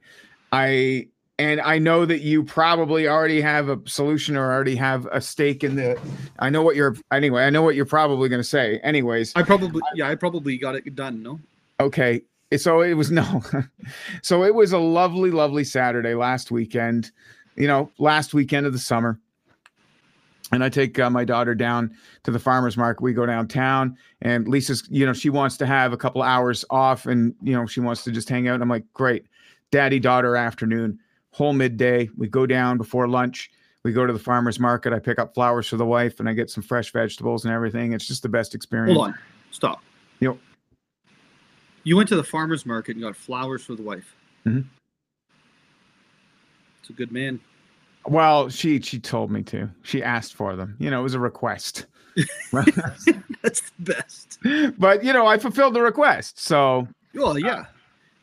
I, 0.52 1.08
and 1.40 1.60
I 1.62 1.80
know 1.80 2.06
that 2.06 2.22
you 2.22 2.44
probably 2.44 3.08
already 3.08 3.42
have 3.42 3.70
a 3.70 3.80
solution 3.86 4.38
or 4.38 4.52
already 4.52 4.76
have 4.76 5.08
a 5.12 5.20
stake 5.20 5.64
in 5.64 5.76
the. 5.76 6.00
I 6.40 6.50
know 6.50 6.62
what 6.62 6.76
you're. 6.76 6.96
Anyway, 7.12 7.44
I 7.44 7.50
know 7.50 7.64
what 7.64 7.76
you're 7.76 7.86
probably 7.86 8.30
going 8.30 8.42
to 8.42 8.48
say. 8.48 8.80
Anyways, 8.80 9.34
I 9.36 9.44
probably 9.44 9.82
yeah, 9.96 10.10
I 10.10 10.16
probably 10.16 10.58
got 10.58 10.76
it 10.76 10.96
done. 10.96 11.24
No, 11.24 11.40
okay. 11.84 12.22
So 12.58 12.82
it 12.82 12.94
was 12.94 13.12
no. 13.20 13.42
so 14.22 14.44
it 14.44 14.56
was 14.56 14.74
a 14.74 14.80
lovely, 14.80 15.32
lovely 15.32 15.64
Saturday 15.64 16.16
last 16.16 16.52
weekend. 16.52 17.12
You 17.56 17.68
know, 17.68 17.92
last 18.00 18.34
weekend 18.34 18.66
of 18.66 18.74
the 18.74 18.80
summer. 18.80 19.20
And 20.52 20.64
I 20.64 20.70
take 20.70 21.00
uh, 21.00 21.10
my 21.10 21.26
daughter 21.26 21.56
down 21.56 21.96
to 22.24 22.32
the 22.32 22.38
farmers 22.38 22.78
market. 22.78 23.02
We 23.02 23.14
go 23.14 23.26
downtown, 23.26 23.98
and 24.22 24.48
Lisa's, 24.48 24.84
you 24.92 25.04
know, 25.04 25.14
she 25.14 25.32
wants 25.32 25.58
to 25.58 25.66
have 25.66 25.94
a 25.94 25.98
couple 25.98 26.22
hours 26.22 26.64
off, 26.70 27.08
and 27.08 27.34
you 27.42 27.54
know, 27.54 27.66
she 27.66 27.80
wants 27.80 28.04
to 28.04 28.12
just 28.12 28.30
hang 28.30 28.48
out. 28.48 28.56
And 28.56 28.64
I'm 28.64 28.70
like, 28.70 28.86
great, 28.94 29.26
daddy 29.72 30.00
daughter 30.00 30.36
afternoon, 30.36 31.00
whole 31.32 31.54
midday. 31.54 32.10
We 32.18 32.28
go 32.28 32.46
down 32.46 32.78
before 32.78 33.08
lunch. 33.08 33.50
We 33.84 33.94
go 33.94 34.06
to 34.06 34.14
the 34.14 34.20
farmers 34.20 34.60
market. 34.60 34.94
I 34.94 35.00
pick 35.00 35.18
up 35.18 35.34
flowers 35.34 35.68
for 35.68 35.78
the 35.78 35.86
wife, 35.86 36.20
and 36.20 36.30
I 36.30 36.34
get 36.34 36.52
some 36.52 36.62
fresh 36.62 36.92
vegetables 36.92 37.46
and 37.46 37.54
everything. 37.54 37.94
It's 37.94 38.08
just 38.08 38.22
the 38.22 38.30
best 38.30 38.54
experience. 38.54 38.96
hold 38.96 39.08
on, 39.08 39.18
stop. 39.50 39.84
Yep. 40.20 40.38
You 41.84 41.98
went 41.98 42.10
to 42.10 42.16
the 42.16 42.24
farmer's 42.24 42.66
market 42.66 42.96
and 42.96 43.02
got 43.04 43.16
flowers 43.16 43.64
for 43.64 43.76
the 43.76 43.82
wife. 43.84 44.16
Mhm. 44.46 44.66
It's 46.82 46.90
a 46.90 46.94
good 46.94 47.12
man. 47.12 47.40
Well, 48.06 48.50
she 48.50 48.82
she 48.82 49.00
told 49.00 49.32
me 49.32 49.44
to. 49.44 49.70
She 49.84 50.04
asked 50.04 50.34
for 50.34 50.56
them. 50.56 50.76
You 50.80 50.90
know, 50.90 51.00
it 51.00 51.04
was 51.04 51.14
a 51.14 51.20
request. 51.20 51.86
That's 52.52 53.62
the 53.62 53.72
best. 53.80 54.38
but 54.78 55.04
you 55.04 55.14
know, 55.14 55.26
I 55.26 55.38
fulfilled 55.38 55.74
the 55.74 55.82
request. 55.82 56.40
So 56.40 56.88
Well, 57.14 57.38
yeah. 57.40 57.66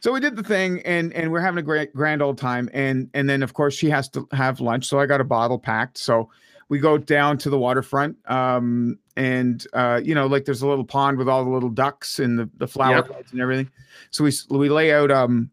so 0.01 0.13
we 0.13 0.21
did 0.21 0.37
the 0.37 0.43
thing 0.43 0.81
and 0.83 1.13
and 1.15 1.33
we're 1.33 1.41
having 1.41 1.59
a 1.59 1.63
great 1.63 1.95
grand 1.95 2.23
old 2.23 2.39
time. 2.39 2.69
And 2.73 3.09
and 3.15 3.29
then 3.29 3.43
of 3.43 3.55
course 3.55 3.75
she 3.75 3.89
has 3.91 4.09
to 4.11 4.29
have 4.33 4.61
lunch. 4.61 4.87
So 4.87 5.01
I 5.01 5.07
got 5.07 5.21
a 5.21 5.25
bottle 5.25 5.59
packed. 5.59 5.99
So 5.99 6.29
we 6.71 6.79
go 6.79 6.97
down 6.97 7.37
to 7.39 7.51
the 7.51 7.59
waterfront. 7.59 8.17
Um 8.31 8.99
and 9.17 9.67
uh, 9.75 10.01
you 10.03 10.15
know, 10.15 10.27
like 10.27 10.47
there's 10.47 10.63
a 10.63 10.67
little 10.67 10.85
pond 10.85 11.19
with 11.19 11.29
all 11.29 11.45
the 11.45 11.51
little 11.51 11.69
ducks 11.69 12.19
and 12.21 12.39
the, 12.39 12.49
the 12.57 12.67
flower 12.67 13.05
Yeah. 13.07 13.15
beds 13.17 13.33
and 13.33 13.41
everything. 13.43 13.69
So 14.11 14.25
we 14.25 14.33
we 14.49 14.71
lay 14.71 14.93
out 14.95 15.11
um 15.11 15.51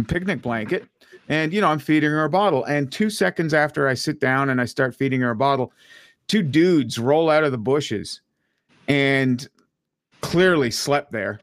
a 0.00 0.02
picnic 0.02 0.42
blanket 0.42 0.88
and 1.28 1.52
you 1.54 1.60
know 1.60 1.68
i'm 1.68 1.78
feeding 1.78 2.10
her 2.10 2.24
a 2.24 2.28
bottle 2.28 2.62
and 2.64 2.92
two 2.92 3.08
seconds 3.08 3.54
after 3.54 3.88
i 3.88 3.94
sit 3.94 4.20
down 4.20 4.50
and 4.50 4.60
i 4.60 4.64
start 4.66 4.94
feeding 4.94 5.22
her 5.22 5.30
a 5.30 5.34
bottle 5.34 5.72
two 6.28 6.42
dudes 6.42 6.98
roll 6.98 7.30
out 7.30 7.44
of 7.44 7.50
the 7.50 7.56
bushes 7.58 8.20
and 8.88 9.48
clearly 10.20 10.70
slept 10.70 11.10
there 11.12 11.40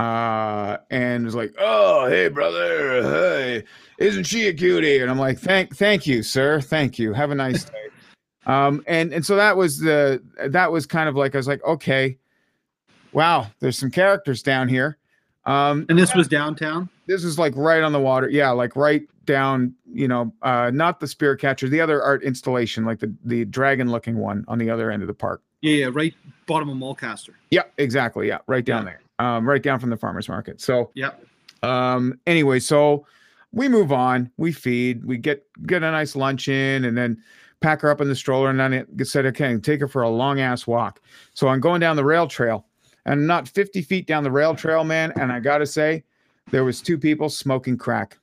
uh 0.00 0.78
and 0.90 1.24
was 1.24 1.36
like 1.36 1.54
oh 1.58 2.08
hey 2.08 2.28
brother 2.28 3.02
hey 3.04 3.62
isn't 3.98 4.24
she 4.24 4.48
a 4.48 4.52
cutie 4.52 4.98
and 4.98 5.08
i'm 5.08 5.18
like 5.18 5.38
thank 5.38 5.76
thank 5.76 6.04
you 6.04 6.22
sir 6.22 6.60
thank 6.60 6.98
you 6.98 7.12
have 7.12 7.30
a 7.30 7.34
nice 7.36 7.64
day 7.64 7.72
um 8.46 8.82
and 8.86 9.12
and 9.12 9.24
so 9.24 9.36
that 9.36 9.56
was 9.56 9.78
the 9.78 10.22
that 10.48 10.72
was 10.72 10.84
kind 10.86 11.08
of 11.08 11.14
like 11.16 11.34
i 11.34 11.38
was 11.38 11.46
like 11.46 11.62
okay 11.64 12.16
wow 13.12 13.46
there's 13.60 13.78
some 13.78 13.90
characters 13.90 14.42
down 14.42 14.68
here 14.68 14.98
um 15.46 15.86
And 15.88 15.98
this 15.98 16.14
was 16.14 16.28
downtown. 16.28 16.88
this 17.06 17.24
is 17.24 17.38
like 17.38 17.54
right 17.56 17.82
on 17.82 17.92
the 17.92 18.00
water 18.00 18.28
yeah 18.28 18.50
like 18.50 18.74
right 18.76 19.02
down 19.24 19.74
you 19.92 20.08
know 20.08 20.32
uh 20.42 20.70
not 20.74 20.98
the 20.98 21.06
Spirit 21.06 21.38
Catcher 21.40 21.68
the 21.68 21.80
other 21.80 22.02
art 22.02 22.22
installation 22.24 22.84
like 22.84 22.98
the 22.98 23.14
the 23.24 23.44
dragon 23.44 23.90
looking 23.90 24.16
one 24.18 24.44
on 24.48 24.58
the 24.58 24.68
other 24.70 24.90
end 24.90 25.02
of 25.02 25.06
the 25.06 25.14
park 25.14 25.42
Yeah, 25.60 25.74
yeah, 25.86 25.90
right 25.92 26.14
bottom 26.46 26.68
of 26.68 26.76
Mulcaster. 26.76 27.34
yeah 27.50 27.62
exactly 27.78 28.26
yeah 28.28 28.38
right 28.48 28.64
down 28.64 28.84
Yeah. 28.86 28.94
there 29.18 29.26
um 29.26 29.48
right 29.48 29.62
down 29.62 29.78
from 29.78 29.90
the 29.90 29.96
farmers 29.96 30.28
market 30.28 30.60
so 30.60 30.90
Yeah. 30.94 31.10
um 31.62 32.18
anyway 32.26 32.58
so 32.58 33.06
we 33.54 33.68
move 33.68 33.92
on. 33.92 34.30
We 34.38 34.50
feed. 34.50 35.04
We 35.04 35.18
get 35.18 35.44
get 35.66 35.82
a 35.82 35.90
nice 35.90 36.16
lunch 36.16 36.48
in, 36.48 36.86
and 36.86 36.96
then 36.96 37.22
pack 37.62 37.80
her 37.80 37.90
up 37.90 38.00
in 38.00 38.08
the 38.08 38.14
stroller. 38.16 38.50
And 38.50 38.60
then 38.60 38.72
it 38.72 39.06
said, 39.06 39.26
okay, 39.26 39.56
take 39.58 39.80
her 39.80 39.88
for 39.88 40.02
a 40.02 40.08
long 40.10 40.40
ass 40.40 40.66
walk. 40.66 41.00
So 41.34 41.48
I'm 41.48 41.60
going 41.60 41.80
down 41.80 41.96
the 41.96 42.04
rail 42.04 42.26
trail, 42.26 42.66
and 43.06 43.26
not 43.26 43.48
50 43.48 43.82
feet 43.82 44.06
down 44.06 44.24
the 44.24 44.30
rail 44.30 44.54
trail, 44.54 44.84
man. 44.84 45.12
And 45.18 45.32
I 45.32 45.40
gotta 45.40 45.66
say, 45.66 46.04
there 46.50 46.64
was 46.64 46.80
two 46.82 46.98
people 46.98 47.28
smoking 47.28 47.78
crack. 47.78 48.18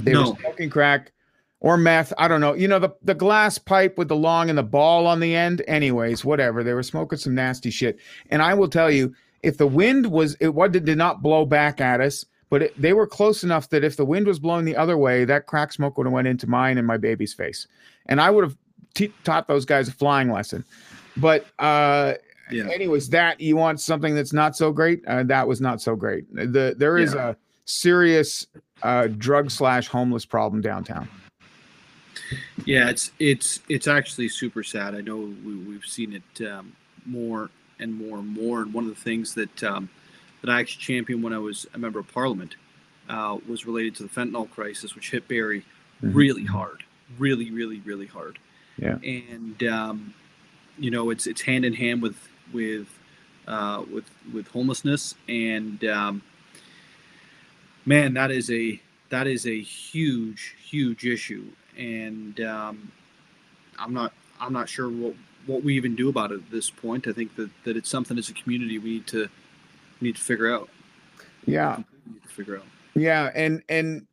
They 0.00 0.12
No. 0.12 0.30
were 0.30 0.36
smoking 0.38 0.70
crack 0.70 1.12
or 1.60 1.76
meth. 1.76 2.12
I 2.18 2.28
don't 2.28 2.40
know. 2.40 2.54
You 2.54 2.68
know 2.68 2.78
the 2.78 2.90
the 3.02 3.14
glass 3.14 3.58
pipe 3.58 3.96
with 3.98 4.08
the 4.08 4.16
long 4.16 4.48
and 4.50 4.58
the 4.58 4.62
ball 4.62 5.06
on 5.06 5.20
the 5.20 5.34
end. 5.34 5.62
Anyways, 5.66 6.24
whatever. 6.24 6.62
They 6.62 6.74
were 6.74 6.82
smoking 6.82 7.18
some 7.18 7.34
nasty 7.34 7.70
shit. 7.70 7.98
And 8.30 8.42
I 8.42 8.54
will 8.54 8.68
tell 8.68 8.90
you, 8.90 9.14
if 9.42 9.58
the 9.58 9.66
wind 9.66 10.06
was 10.10 10.34
it 10.40 10.54
what 10.54 10.72
did 10.72 10.86
not 10.96 11.22
blow 11.22 11.46
back 11.46 11.80
at 11.80 12.00
us, 12.00 12.24
but 12.56 12.62
it, 12.62 12.80
they 12.80 12.94
were 12.94 13.06
close 13.06 13.44
enough 13.44 13.68
that 13.68 13.84
if 13.84 13.98
the 13.98 14.04
wind 14.06 14.26
was 14.26 14.38
blowing 14.38 14.64
the 14.64 14.74
other 14.74 14.96
way, 14.96 15.26
that 15.26 15.44
crack 15.44 15.74
smoke 15.74 15.98
would 15.98 16.06
have 16.06 16.12
went 16.14 16.26
into 16.26 16.46
mine 16.46 16.78
and 16.78 16.86
my 16.86 16.96
baby's 16.96 17.34
face, 17.34 17.66
and 18.06 18.18
I 18.18 18.30
would 18.30 18.44
have 18.44 18.56
te- 18.94 19.12
taught 19.24 19.46
those 19.46 19.66
guys 19.66 19.88
a 19.88 19.92
flying 19.92 20.32
lesson. 20.32 20.64
But 21.18 21.44
uh, 21.58 22.14
Yeah. 22.50 22.66
anyways, 22.70 23.10
that 23.10 23.42
you 23.42 23.56
want 23.56 23.78
something 23.82 24.14
that's 24.14 24.32
not 24.32 24.56
so 24.56 24.72
great. 24.72 25.04
Uh, 25.06 25.22
that 25.24 25.46
was 25.46 25.60
not 25.60 25.82
so 25.82 25.96
great. 25.96 26.34
The 26.34 26.74
there 26.78 26.96
is 26.96 27.12
a 27.12 27.36
serious 27.66 28.46
uh, 28.82 29.08
drug 29.08 29.50
slash 29.50 29.88
homeless 29.88 30.24
problem 30.24 30.62
downtown. 30.62 31.10
Yeah, 32.64 32.88
it's 32.88 33.12
it's 33.18 33.60
it's 33.68 33.86
actually 33.86 34.30
super 34.30 34.62
sad. 34.62 34.94
I 34.94 35.02
know 35.02 35.18
we, 35.18 35.56
we've 35.56 35.84
seen 35.84 36.22
it 36.22 36.46
um, 36.50 36.72
more 37.04 37.50
and 37.80 37.92
more 37.92 38.16
and 38.16 38.28
more. 38.28 38.62
And 38.62 38.72
one 38.72 38.84
of 38.84 38.94
the 38.94 39.02
things 39.02 39.34
that 39.34 39.62
um, 39.62 39.90
that 40.46 40.52
I 40.56 40.60
actually 40.60 40.82
championed 40.82 41.22
when 41.22 41.32
I 41.32 41.38
was 41.38 41.66
a 41.74 41.78
member 41.78 41.98
of 41.98 42.08
Parliament 42.12 42.56
uh, 43.08 43.38
was 43.48 43.66
related 43.66 43.94
to 43.96 44.02
the 44.02 44.08
fentanyl 44.08 44.50
crisis, 44.50 44.94
which 44.94 45.10
hit 45.10 45.28
Barrie 45.28 45.64
Mhm. 46.02 46.14
really 46.14 46.44
hard, 46.44 46.84
really, 47.18 47.50
really, 47.50 47.80
really 47.80 48.06
hard. 48.06 48.38
Yeah. 48.78 48.98
And 48.98 49.62
um, 49.64 50.14
you 50.78 50.90
know, 50.90 51.08
it's 51.10 51.26
it's 51.26 51.42
hand 51.42 51.64
in 51.64 51.72
hand 51.74 52.02
with 52.02 52.16
with 52.52 52.86
uh, 53.46 53.82
with 53.90 54.04
with 54.32 54.48
homelessness, 54.48 55.14
and 55.28 55.82
um, 55.84 56.22
man, 57.84 58.14
that 58.14 58.30
is 58.30 58.50
a 58.50 58.80
that 59.08 59.26
is 59.26 59.46
a 59.46 59.60
huge, 59.60 60.54
huge 60.62 61.06
issue. 61.06 61.44
And 61.78 62.40
um, 62.40 62.92
I'm 63.78 63.94
not 63.94 64.12
I'm 64.40 64.52
not 64.52 64.68
sure 64.68 64.88
what 64.88 65.14
what 65.46 65.62
we 65.62 65.76
even 65.76 65.94
do 65.94 66.08
about 66.08 66.32
it 66.32 66.36
at 66.40 66.50
this 66.50 66.68
point. 66.70 67.06
I 67.06 67.12
think 67.12 67.36
that, 67.36 67.50
that 67.64 67.76
it's 67.76 67.88
something 67.88 68.18
as 68.18 68.28
a 68.28 68.34
community 68.34 68.78
we 68.78 68.90
need 68.90 69.06
to 69.08 69.28
need 70.00 70.16
to 70.16 70.22
figure 70.22 70.52
out. 70.52 70.68
Yeah, 71.46 71.82
need 72.06 72.22
to 72.22 72.28
figure 72.28 72.56
out. 72.56 72.64
yeah, 72.94 73.30
and 73.34 73.62
and 73.68 74.06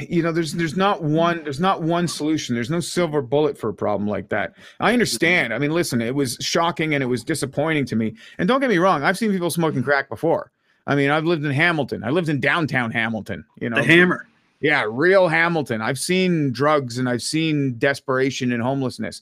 you 0.00 0.22
know, 0.22 0.32
there's 0.32 0.52
there's 0.54 0.76
not 0.76 1.02
one 1.02 1.44
there's 1.44 1.60
not 1.60 1.82
one 1.82 2.08
solution. 2.08 2.54
There's 2.54 2.70
no 2.70 2.80
silver 2.80 3.20
bullet 3.22 3.58
for 3.58 3.68
a 3.68 3.74
problem 3.74 4.08
like 4.08 4.28
that. 4.30 4.54
I 4.80 4.92
understand. 4.92 5.52
I 5.52 5.58
mean, 5.58 5.72
listen, 5.72 6.00
it 6.00 6.14
was 6.14 6.36
shocking 6.40 6.94
and 6.94 7.02
it 7.02 7.06
was 7.06 7.24
disappointing 7.24 7.84
to 7.86 7.96
me. 7.96 8.14
And 8.38 8.48
don't 8.48 8.60
get 8.60 8.70
me 8.70 8.78
wrong, 8.78 9.02
I've 9.02 9.18
seen 9.18 9.32
people 9.32 9.50
smoking 9.50 9.82
crack 9.82 10.08
before. 10.08 10.50
I 10.86 10.94
mean, 10.94 11.10
I've 11.10 11.24
lived 11.24 11.44
in 11.44 11.50
Hamilton. 11.52 12.02
I 12.02 12.10
lived 12.10 12.30
in 12.30 12.40
downtown 12.40 12.90
Hamilton. 12.90 13.44
You 13.60 13.68
know, 13.68 13.76
The 13.76 13.84
hammer. 13.84 14.26
Yeah, 14.60 14.86
real 14.88 15.28
Hamilton. 15.28 15.82
I've 15.82 15.98
seen 15.98 16.50
drugs 16.50 16.98
and 16.98 17.08
I've 17.08 17.22
seen 17.22 17.78
desperation 17.78 18.50
and 18.52 18.62
homelessness. 18.62 19.20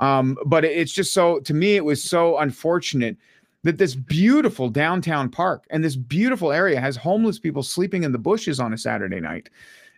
Um, 0.00 0.36
but 0.44 0.64
it's 0.64 0.92
just 0.92 1.14
so 1.14 1.38
to 1.40 1.54
me, 1.54 1.76
it 1.76 1.84
was 1.84 2.02
so 2.02 2.38
unfortunate 2.38 3.16
that 3.64 3.78
this 3.78 3.94
beautiful 3.94 4.68
downtown 4.68 5.28
park 5.28 5.66
and 5.70 5.82
this 5.82 5.96
beautiful 5.96 6.52
area 6.52 6.80
has 6.80 6.96
homeless 6.96 7.38
people 7.38 7.62
sleeping 7.62 8.04
in 8.04 8.12
the 8.12 8.18
bushes 8.18 8.60
on 8.60 8.72
a 8.72 8.78
Saturday 8.78 9.20
night. 9.20 9.50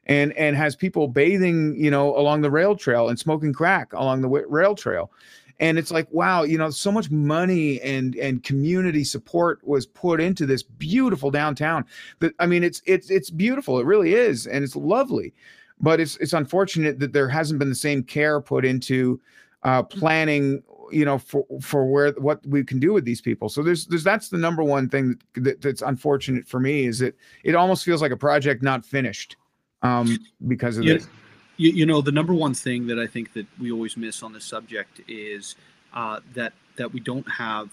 And, 0.09 0.33
and 0.35 0.55
has 0.55 0.77
people 0.77 1.09
bathing, 1.09 1.75
you 1.77 1.91
know, 1.91 2.17
along 2.17 2.43
the 2.43 2.51
rail 2.51 2.77
trail 2.77 3.09
and 3.09 3.19
smoking 3.19 3.53
crack 3.53 3.93
along 3.93 4.21
the 4.21 4.29
rail 4.29 4.77
trail, 4.77 5.11
and 5.59 5.79
it's 5.79 5.91
like, 5.91 6.07
wow, 6.11 6.43
you 6.43 6.59
know, 6.59 6.71
so 6.71 6.93
much 6.93 7.11
money 7.11 7.81
and 7.81 8.15
and 8.17 8.43
community 8.43 9.05
support 9.05 9.67
was 9.67 9.87
put 9.87 10.21
into 10.21 10.45
this 10.45 10.63
beautiful 10.63 11.31
downtown 11.31 11.85
that 12.19 12.35
I 12.39 12.47
mean 12.47 12.63
it's 12.63 12.83
it's 12.85 13.11
it's 13.11 13.31
beautiful. 13.31 13.79
It 13.79 13.87
really 13.87 14.15
is, 14.15 14.47
and 14.47 14.63
it's 14.63 14.77
lovely. 14.77 15.33
But 15.81 16.01
it's 16.01 16.17
it's 16.19 16.33
unfortunate 16.33 16.99
that 17.01 17.13
there 17.13 17.29
hasn't 17.29 17.59
been 17.59 17.71
the 17.71 17.75
same 17.75 18.03
care 18.03 18.41
put 18.41 18.65
into 18.65 19.21
uh, 19.63 19.83
planning, 19.83 20.63
you 20.93 21.05
know, 21.05 21.19
for 21.19 21.45
for 21.61 21.87
where 21.87 22.13
what 22.13 22.45
we 22.47 22.65
can 22.65 22.79
do 22.79 22.93
with 22.93 23.05
these 23.05 23.21
people. 23.21 23.49
So 23.49 23.63
there's 23.63 23.87
there's 23.87 24.05
that's 24.05 24.29
the 24.29 24.39
number 24.39 24.63
one 24.63 24.89
thing 24.89 25.19
that, 25.35 25.45
that, 25.45 25.61
that's 25.63 25.83
unfortunate 25.83 26.47
for 26.47 26.61
me 26.61 26.87
is 26.87 26.99
that 27.01 27.17
it 27.45 27.55
almost 27.55 27.85
feels 27.85 28.03
like 28.03 28.13
a 28.13 28.17
project 28.17 28.63
not 28.63 28.85
finished 28.85 29.37
um, 29.83 30.19
because 30.47 30.79
of 30.79 30.85
Yeah. 30.85 30.95
this. 30.95 31.09
You, 31.59 31.71
you 31.73 31.87
know, 31.87 32.03
the 32.03 32.13
number 32.13 32.35
one 32.35 32.53
thing 32.53 32.87
that 32.89 32.99
I 32.99 33.07
think 33.07 33.33
that 33.33 33.47
we 33.59 33.73
always 33.73 33.97
miss 33.97 34.23
on 34.23 34.33
this 34.33 34.45
subject 34.45 35.01
is 35.09 35.57
uh, 35.95 36.21
that 36.35 36.53
that 36.77 36.93
we 36.93 37.01
don't 37.01 37.29
have 37.31 37.71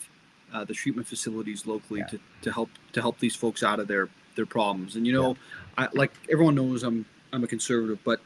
uh, 0.53 0.64
the 0.64 0.74
treatment 0.74 1.07
facilities 1.07 1.66
locally 1.68 1.99
Yeah. 1.99 2.07
to, 2.07 2.20
to 2.43 2.51
help 2.51 2.70
to 2.93 3.01
help 3.01 3.20
these 3.20 3.36
folks 3.36 3.61
out 3.64 3.80
of 3.80 3.88
their 3.88 4.09
their 4.36 4.45
problems. 4.45 4.95
And 4.95 5.05
you 5.05 5.14
know, 5.14 5.36
I, 5.78 5.89
like 5.93 6.11
everyone 6.32 6.55
knows, 6.55 6.84
I'm 6.84 7.05
I'm 7.34 7.43
a 7.43 7.47
conservative, 7.47 7.99
but 8.03 8.22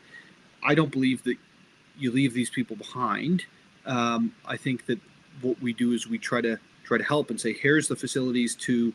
I 0.64 0.76
don't 0.76 0.92
believe 0.92 1.24
that 1.24 1.38
you 1.98 2.12
leave 2.12 2.34
these 2.34 2.50
people 2.50 2.76
behind. 2.76 3.46
Um, 3.88 4.34
I 4.46 4.58
think 4.58 4.86
that 4.88 5.00
what 5.42 5.62
we 5.62 5.74
do 5.74 5.94
is 5.94 6.08
we 6.08 6.18
try 6.18 6.42
to 6.42 6.60
try 6.84 6.98
to 6.98 7.04
help 7.04 7.30
and 7.30 7.40
say, 7.40 7.54
here's 7.54 7.88
the 7.88 7.96
facilities 7.96 8.56
to 8.56 8.94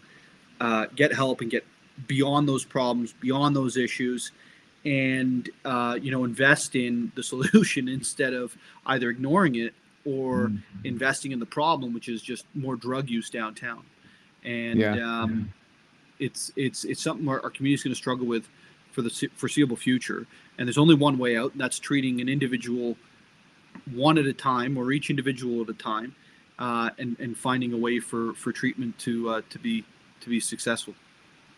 uh, 0.60 0.86
get 0.94 1.12
help 1.12 1.40
and 1.40 1.50
get 1.50 1.64
beyond 2.06 2.48
those 2.48 2.64
problems, 2.64 3.12
beyond 3.20 3.54
those 3.56 3.76
issues, 3.76 4.32
and 4.84 5.50
uh, 5.64 5.98
you 6.00 6.10
know 6.10 6.24
invest 6.24 6.74
in 6.76 7.12
the 7.14 7.22
solution 7.32 7.88
instead 7.88 8.32
of 8.34 8.56
either 8.86 9.10
ignoring 9.10 9.56
it 9.56 9.74
or 10.04 10.48
Mm-hmm. 10.48 10.86
investing 10.86 11.30
in 11.32 11.38
the 11.38 11.46
problem, 11.46 11.94
which 11.94 12.08
is 12.08 12.20
just 12.22 12.44
more 12.54 12.74
drug 12.74 13.08
use 13.08 13.30
downtown. 13.30 13.84
And 14.44 14.80
Yeah. 14.80 15.22
um, 15.22 15.52
it's 16.18 16.50
it's 16.56 16.84
it's 16.84 17.02
something 17.02 17.28
our, 17.28 17.40
our 17.42 17.50
community 17.50 17.74
is 17.74 17.82
going 17.84 17.92
to 17.92 17.96
struggle 17.96 18.26
with 18.26 18.48
for 18.90 19.02
the 19.02 19.10
foreseeable 19.36 19.76
future. 19.76 20.26
And 20.58 20.66
there's 20.66 20.78
only 20.78 20.94
one 20.96 21.18
way 21.18 21.36
out, 21.36 21.52
and 21.52 21.60
that's 21.60 21.78
treating 21.78 22.20
an 22.20 22.28
individual 22.28 22.96
one 23.92 24.18
at 24.18 24.26
a 24.26 24.32
time, 24.32 24.76
or 24.76 24.92
each 24.92 25.10
individual 25.10 25.62
at 25.62 25.68
a 25.68 25.74
time, 25.74 26.14
uh, 26.58 26.90
and 26.98 27.18
and 27.20 27.36
finding 27.36 27.72
a 27.72 27.76
way 27.78 27.98
for 28.00 28.34
for 28.34 28.52
treatment 28.52 28.98
to 29.00 29.28
uh, 29.30 29.40
to 29.50 29.58
be 29.58 29.84
to 30.20 30.28
be 30.28 30.40
successful. 30.40 30.94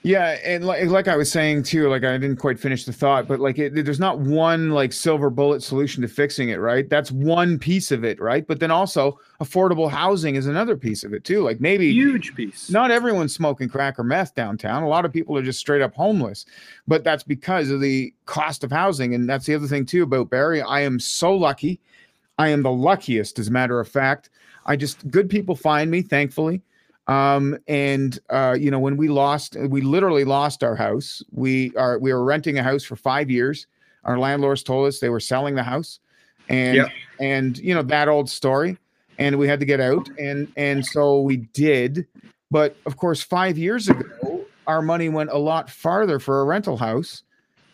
Yeah, 0.07 0.37
and 0.45 0.67
like, 0.67 0.85
like 0.89 1.09
I 1.09 1.17
was 1.17 1.33
saying 1.33 1.63
too, 1.63 1.89
like 1.89 2.05
I 2.05 2.13
didn't 2.19 2.37
quite 2.37 2.61
finish 2.61 2.85
the 2.85 2.93
thought, 2.93 3.27
but 3.27 3.41
like 3.41 3.59
it, 3.59 3.75
there's 3.87 3.99
not 3.99 4.19
one 4.19 4.69
like 4.69 4.93
silver 4.93 5.31
bullet 5.31 5.63
solution 5.63 6.03
to 6.03 6.09
fixing 6.09 6.51
it, 6.51 6.57
right? 6.57 6.87
That's 6.91 7.11
one 7.11 7.59
piece 7.59 7.91
of 7.91 8.05
it, 8.05 8.21
right? 8.21 8.47
But 8.47 8.61
then 8.61 8.71
also 8.71 9.19
affordable 9.41 9.91
housing 9.91 10.35
is 10.35 10.47
another 10.47 10.77
piece 10.77 11.05
of 11.05 11.15
it 11.15 11.25
too. 11.25 11.43
Like 11.43 11.59
maybe 11.59 11.91
Huge 11.91 12.35
piece. 12.35 12.69
not 12.71 12.91
everyone's 12.91 13.35
smoking 13.35 13.71
crack 13.71 13.99
or 13.99 14.05
meth 14.05 14.35
downtown. 14.35 14.83
A 14.83 14.89
lot 14.89 15.07
of 15.07 15.13
people 15.13 15.39
are 15.39 15.43
just 15.43 15.59
straight 15.59 15.81
up 15.81 15.95
homeless, 15.95 16.45
but 16.87 17.03
that's 17.03 17.23
because 17.23 17.71
of 17.71 17.81
the 17.81 18.13
cost 18.27 18.63
of 18.63 18.71
housing. 18.71 19.15
And 19.15 19.27
that's 19.27 19.47
the 19.47 19.55
other 19.55 19.67
thing 19.67 19.87
too 19.87 20.03
about 20.03 20.29
Barrie. 20.29 20.61
I 20.61 20.81
am 20.81 21.01
so 21.01 21.35
lucky. 21.35 21.81
I 22.39 22.49
am 22.49 22.63
the 22.63 22.71
luckiest, 22.73 23.39
as 23.39 23.49
a 23.49 23.53
matter 23.53 23.81
of 23.81 23.89
fact. 23.89 24.31
I 24.67 24.77
just 24.77 25.09
good 25.11 25.29
people 25.29 25.55
find 25.55 25.91
me, 25.91 26.03
thankfully. 26.03 26.63
Um, 27.07 27.59
and 27.69 28.19
uh, 28.31 28.57
you 28.59 28.71
know, 28.71 28.79
when 28.79 28.97
we 28.97 29.09
lost, 29.09 29.57
we 29.69 29.83
literally 29.83 30.25
lost 30.25 30.65
our 30.65 30.75
house. 30.75 31.23
We 31.33 31.75
are 31.77 31.99
we 31.99 32.13
were 32.13 32.25
renting 32.25 32.59
a 32.59 32.63
house 32.63 32.83
for 32.83 32.97
five 32.97 33.31
years. 33.31 33.67
Our 34.05 34.19
landlords 34.19 34.63
told 34.63 34.87
us 34.89 35.01
they 35.01 35.11
were 35.11 35.21
selling 35.21 35.55
the 35.55 35.63
house, 35.63 36.01
and 36.49 36.77
Yep. 36.77 36.89
and 37.21 37.59
you 37.59 37.75
know 37.75 37.83
that 37.83 38.09
old 38.09 38.29
story. 38.31 38.79
And 39.19 39.39
we 39.39 39.47
had 39.47 39.61
to 39.61 39.67
get 39.67 39.81
out, 39.81 40.09
and 40.19 40.51
and 40.57 40.85
so 40.85 41.21
we 41.21 41.37
did. 41.37 42.07
But 42.51 42.77
of 42.87 42.97
course, 42.97 43.23
five 43.23 43.57
years 43.57 43.89
ago, 43.89 44.45
our 44.67 44.83
money 44.83 45.09
went 45.09 45.31
a 45.31 45.39
lot 45.39 45.71
farther 45.71 46.19
for 46.19 46.41
a 46.41 46.45
rental 46.45 46.77
house, 46.77 47.23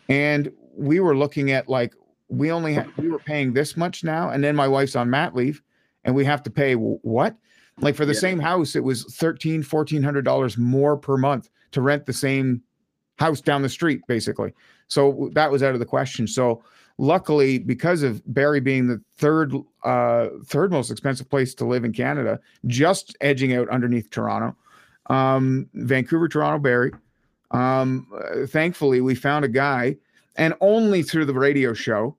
and 0.07 0.51
we 0.77 0.99
were 0.99 1.15
looking 1.17 1.51
at 1.51 1.67
like 1.67 1.93
we 2.31 2.51
only 2.51 2.75
ha- 2.75 2.87
we 2.97 3.09
were 3.09 3.19
paying 3.19 3.53
this 3.53 3.75
much 3.77 4.03
now, 4.03 4.29
and 4.29 4.43
then 4.43 4.55
my 4.55 4.67
wife's 4.67 4.95
on 4.95 5.09
mat 5.09 5.35
leave, 5.35 5.61
and 6.05 6.15
we 6.15 6.25
have 6.25 6.41
to 6.43 6.49
pay 6.49 6.73
what? 6.73 7.35
Like 7.79 7.95
for 7.95 8.05
the 8.05 8.13
Yeah. 8.13 8.19
same 8.19 8.39
house, 8.39 8.75
it 8.75 8.83
was 8.83 9.03
thirteen, 9.03 9.61
fourteen 9.63 10.01
hundred 10.01 10.25
dollars 10.25 10.57
more 10.57 10.97
per 10.97 11.17
month 11.17 11.49
to 11.71 11.81
rent 11.81 12.05
the 12.05 12.13
same 12.13 12.61
house 13.19 13.41
down 13.41 13.61
the 13.61 13.69
street, 13.69 14.01
basically. 14.07 14.53
So 14.87 15.29
that 15.33 15.51
was 15.51 15.61
out 15.61 15.73
of 15.73 15.79
the 15.79 15.85
question. 15.85 16.25
So 16.27 16.63
luckily, 16.97 17.59
because 17.59 18.03
of 18.03 18.21
Barrie 18.33 18.59
being 18.59 18.87
the 18.87 19.01
third 19.17 19.53
uh, 19.83 20.27
third 20.45 20.71
most 20.71 20.89
expensive 20.91 21.29
place 21.29 21.53
to 21.55 21.65
live 21.65 21.83
in 21.83 21.91
Canada, 21.93 22.39
just 22.67 23.15
edging 23.21 23.53
out 23.53 23.67
underneath 23.69 24.09
Toronto, 24.09 24.55
um, 25.07 25.67
Vancouver, 25.73 26.27
Toronto, 26.27 26.59
Barrie. 26.59 26.93
Um, 27.51 28.07
uh, 28.15 28.45
thankfully, 28.47 29.01
we 29.01 29.15
found 29.15 29.43
a 29.43 29.49
guy, 29.49 29.97
and 30.37 30.53
only 30.61 31.03
through 31.03 31.25
the 31.25 31.33
radio 31.33 31.73
show, 31.73 32.15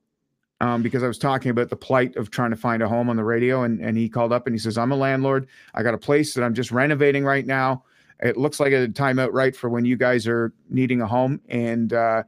um, 0.63 0.81
because 0.81 1.03
I 1.03 1.07
was 1.07 1.17
talking 1.17 1.51
about 1.51 1.69
the 1.69 1.75
plight 1.75 2.15
of 2.15 2.29
trying 2.29 2.51
to 2.51 2.57
find 2.57 2.81
a 2.81 2.87
home 2.87 3.09
on 3.09 3.17
the 3.17 3.23
radio, 3.23 3.63
and 3.63 3.79
and 3.81 3.97
he 3.97 4.07
called 4.09 4.31
up 4.31 4.47
and 4.47 4.53
he 4.55 4.59
says, 4.59 4.77
"I'm 4.77 4.91
a 4.91 4.95
landlord. 5.07 5.47
I 5.73 5.83
got 5.83 5.93
a 5.93 5.97
place 5.97 6.33
that 6.33 6.43
I'm 6.43 6.53
just 6.53 6.71
renovating 6.71 7.25
right 7.25 7.45
now. 7.45 7.83
It 8.19 8.37
looks 8.37 8.59
like 8.59 8.71
a 8.73 8.87
timeout 8.87 9.33
right 9.33 9.55
for 9.55 9.69
when 9.69 9.85
you 9.85 9.97
guys 9.97 10.27
are 10.27 10.53
needing 10.69 11.01
a 11.01 11.07
home, 11.07 11.41
and 11.49 11.91
uh, 11.93 12.23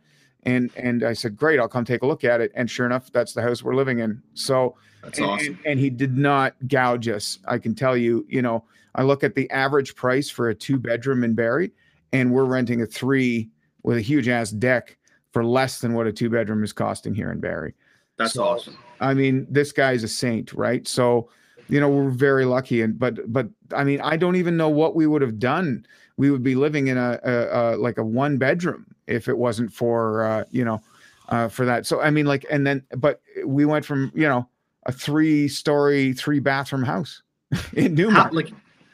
And 0.45 0.69
and 0.77 1.03
I 1.03 1.13
said, 1.13 1.35
great, 1.35 1.59
I'll 1.59 1.67
come 1.67 1.85
take 1.85 2.03
a 2.03 2.07
look 2.07 2.23
at 2.23 2.39
it. 2.39 2.51
And 2.55 2.69
sure 2.69 2.85
enough, 2.85 3.11
that's 3.11 3.33
the 3.33 3.41
house 3.41 3.63
we're 3.63 3.75
living 3.75 3.99
in. 3.99 4.21
So 4.35 4.75
That's 5.01 5.17
and, 5.17 5.27
awesome. 5.27 5.47
and, 5.47 5.57
and 5.65 5.79
he 5.79 5.89
did 5.89 6.17
not 6.17 6.53
gouge 6.67 7.07
us. 7.07 7.39
I 7.47 7.57
can 7.57 7.73
tell 7.73 7.97
you, 7.97 8.25
you 8.29 8.41
know, 8.41 8.63
I 8.93 9.03
look 9.03 9.23
at 9.23 9.33
the 9.33 9.49
average 9.49 9.95
price 9.95 10.29
for 10.29 10.49
a 10.49 10.55
two 10.55 10.77
bedroom 10.77 11.23
in 11.23 11.33
Barrie, 11.33 11.71
and 12.13 12.31
we're 12.31 12.45
renting 12.45 12.81
a 12.81 12.85
three 12.85 13.49
with 13.83 13.97
a 13.97 14.01
huge 14.01 14.27
ass 14.27 14.51
deck 14.51 14.97
for 15.31 15.43
less 15.43 15.79
than 15.79 15.93
what 15.93 16.07
a 16.07 16.13
two 16.13 16.29
bedroom 16.29 16.63
is 16.63 16.73
costing 16.73 17.15
here 17.15 17.31
in 17.31 17.39
Barrie. 17.39 17.73
That's 18.17 18.33
so- 18.33 18.43
awesome. 18.43 18.77
I 19.01 19.13
mean, 19.13 19.45
this 19.49 19.71
guy's 19.73 20.03
a 20.03 20.07
saint, 20.07 20.53
right? 20.53 20.87
So, 20.87 21.29
you 21.67 21.79
know, 21.81 21.89
we're 21.89 22.09
very 22.09 22.45
lucky. 22.45 22.81
And 22.81 22.97
but 22.97 23.31
but 23.31 23.49
I 23.75 23.83
mean, 23.83 23.99
I 24.01 24.15
don't 24.15 24.37
even 24.37 24.55
know 24.55 24.69
what 24.69 24.95
we 24.95 25.05
would 25.05 25.21
have 25.21 25.37
done. 25.37 25.85
We 26.17 26.31
would 26.31 26.43
be 26.43 26.55
living 26.55 26.87
in 26.87 26.97
a, 26.97 27.19
a, 27.23 27.33
a 27.33 27.63
like 27.77 27.97
a 27.97 28.03
one 28.05 28.37
bedroom 28.37 28.85
if 29.07 29.27
it 29.27 29.37
wasn't 29.37 29.73
for 29.73 30.23
uh, 30.23 30.43
you 30.49 30.63
know 30.63 30.81
uh, 31.27 31.49
for 31.49 31.65
that. 31.65 31.85
So 31.85 31.99
I 31.99 32.09
mean, 32.09 32.25
like, 32.25 32.45
and 32.49 32.65
then 32.65 32.83
but 32.95 33.21
we 33.45 33.65
went 33.65 33.83
from 33.85 34.13
you 34.15 34.27
know 34.29 34.47
a 34.85 34.93
three 34.93 35.49
story, 35.49 36.13
three 36.13 36.39
bathroom 36.39 36.83
house 36.83 37.21
in 37.73 37.97
How, 37.97 38.03
Newmarket. 38.03 38.33
like 38.33 38.49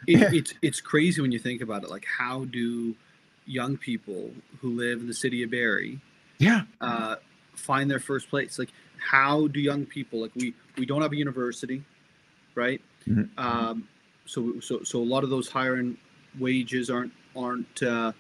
it, 0.08 0.20
Yeah. 0.20 0.30
it's 0.34 0.54
it's 0.64 0.82
crazy 0.82 1.22
when 1.22 1.32
you 1.32 1.38
think 1.40 1.62
about 1.62 1.84
it. 1.84 1.92
Like 1.92 2.06
how 2.06 2.46
do 2.46 2.96
young 3.46 3.78
people 3.78 4.32
who 4.62 4.72
live 4.72 5.00
in 5.02 5.08
the 5.08 5.14
city 5.14 5.44
of 5.44 5.52
Barrie 5.52 6.00
yeah, 6.40 6.62
uh, 6.80 7.18
find 7.54 7.92
their 7.92 8.00
first 8.00 8.30
place? 8.32 8.58
Like 8.58 8.70
how 9.02 9.48
do 9.48 9.60
young 9.60 9.86
people 9.86 10.22
like 10.22 10.32
we 10.36 10.54
we 10.78 10.86
don't 10.86 11.02
have 11.02 11.12
a 11.12 11.16
university, 11.16 11.84
right? 12.56 12.82
Mhm. 13.08 13.30
Um, 13.38 13.88
so 14.26 14.60
so 14.60 14.84
so 14.84 15.00
a 15.00 15.04
lot 15.04 15.24
of 15.24 15.30
those 15.30 15.50
higher 15.50 15.76
end 15.76 15.98
wages 16.40 16.90
aren't 16.90 17.12
aren't 17.36 17.84
uh, 17.84 18.12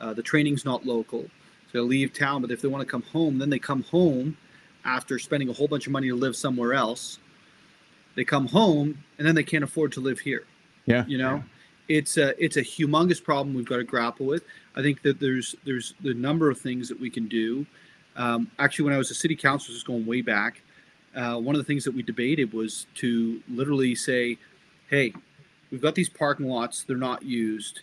uh, 0.00 0.12
the 0.14 0.22
training's 0.22 0.64
not 0.64 0.86
local. 0.86 1.22
So 1.72 1.78
they 1.78 1.80
leave 1.80 2.12
town, 2.12 2.42
but 2.42 2.50
if 2.50 2.60
they 2.60 2.68
want 2.68 2.82
to 2.82 2.90
come 2.90 3.02
home, 3.02 3.38
then 3.38 3.50
they 3.50 3.58
come 3.58 3.82
home 3.84 4.36
after 4.84 5.18
spending 5.18 5.48
a 5.48 5.52
whole 5.52 5.68
bunch 5.68 5.86
of 5.86 5.92
money 5.92 6.08
to 6.08 6.14
live 6.14 6.36
somewhere 6.36 6.74
else. 6.74 7.18
They 8.14 8.24
come 8.24 8.46
home 8.46 9.02
and 9.18 9.26
then 9.26 9.34
they 9.34 9.42
can't 9.42 9.64
afford 9.64 9.92
to 9.92 10.00
live 10.00 10.20
here 10.20 10.44
yeah, 10.86 11.04
you 11.06 11.18
know 11.18 11.42
it's 11.88 12.16
a 12.16 12.42
it's 12.42 12.56
a 12.56 12.62
humongous 12.62 13.22
problem 13.22 13.54
we've 13.54 13.66
got 13.66 13.76
to 13.76 13.84
grapple 13.84 14.26
with 14.26 14.44
i 14.74 14.82
think 14.82 15.02
that 15.02 15.20
there's 15.20 15.54
there's 15.64 15.94
the 16.00 16.14
number 16.14 16.50
of 16.50 16.58
things 16.58 16.88
that 16.88 16.98
we 16.98 17.10
can 17.10 17.28
do 17.28 17.66
um, 18.16 18.50
actually 18.58 18.84
when 18.84 18.94
i 18.94 18.98
was 18.98 19.10
a 19.10 19.14
city 19.14 19.36
councilor 19.36 19.74
just 19.74 19.86
going 19.86 20.04
way 20.06 20.20
back 20.20 20.62
uh, 21.16 21.38
one 21.38 21.54
of 21.54 21.58
the 21.58 21.64
things 21.64 21.82
that 21.84 21.94
we 21.94 22.02
debated 22.02 22.52
was 22.52 22.86
to 22.94 23.42
literally 23.48 23.94
say 23.94 24.36
hey 24.90 25.12
we've 25.70 25.80
got 25.82 25.94
these 25.94 26.08
parking 26.08 26.46
lots 26.46 26.82
they're 26.82 26.96
not 26.96 27.22
used. 27.22 27.80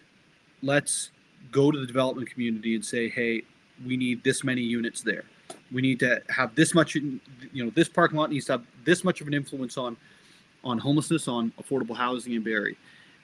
Let's 0.61 1.09
go 1.51 1.71
to 1.71 1.79
the 1.79 1.85
development 1.85 2.29
community 2.29 2.75
and 2.75 2.85
say 2.85 3.09
hey 3.09 3.43
we 3.85 3.97
need 3.97 4.23
this 4.23 4.43
many 4.43 4.61
units 4.61 5.01
there. 5.01 5.23
We 5.71 5.81
need 5.81 5.99
to 5.99 6.21
have 6.29 6.53
this 6.55 6.73
much 6.73 6.95
you 6.95 7.19
know 7.53 7.71
this 7.71 7.89
parking 7.89 8.17
lot 8.17 8.29
needs 8.29 8.45
to 8.45 8.53
have 8.53 8.63
this 8.85 9.03
much 9.03 9.19
of 9.19 9.27
an 9.27 9.33
influence 9.33 9.77
on 9.77 9.97
on 10.63 10.77
homelessness 10.77 11.27
on 11.27 11.51
affordable 11.59 11.95
housing 11.95 12.33
in 12.33 12.43
Barrie 12.43 12.77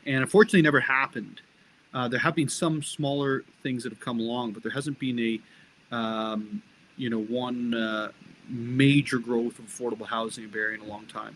and 0.06 0.18
unfortunately 0.18 0.62
never 0.62 0.80
happened. 0.80 1.42
Uh, 1.94 2.08
there 2.08 2.20
have 2.20 2.36
been 2.36 2.50
some 2.50 2.84
smaller 2.84 3.44
things 3.64 3.84
that 3.84 3.92
have 3.92 4.00
come 4.00 4.20
along, 4.20 4.52
but 4.52 4.62
there 4.62 4.72
hasn't 4.72 5.00
been 5.00 5.20
a, 5.20 5.96
um, 5.96 6.62
you 7.00 7.10
know, 7.10 7.24
one 7.24 7.74
uh, 7.74 8.12
major 8.50 9.18
growth 9.20 9.58
of 9.58 9.66
affordable 9.66 10.06
housing 10.06 10.44
in 10.44 10.50
Barrie 10.50 10.76
in 10.76 10.82
a 10.82 10.86
long 10.86 11.06
time. 11.06 11.36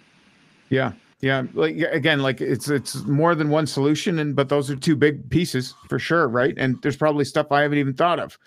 yeah, 0.69 0.91
yeah. 1.21 1.43
Like 1.53 1.77
again, 1.77 2.19
like 2.19 2.41
it's 2.41 2.69
it's 2.69 2.95
more 3.05 3.33
than 3.33 3.49
one 3.49 3.65
solution, 3.65 4.19
and 4.19 4.35
but 4.35 4.49
those 4.49 4.69
are 4.69 4.75
two 4.75 4.95
big 4.95 5.29
pieces 5.29 5.73
for 5.87 5.97
sure, 5.97 6.27
right? 6.27 6.53
And 6.57 6.81
there's 6.81 6.97
probably 6.97 7.25
stuff 7.25 7.51
I 7.51 7.61
haven't 7.61 7.77
even 7.77 7.93
thought 7.93 8.19
of. 8.19 8.37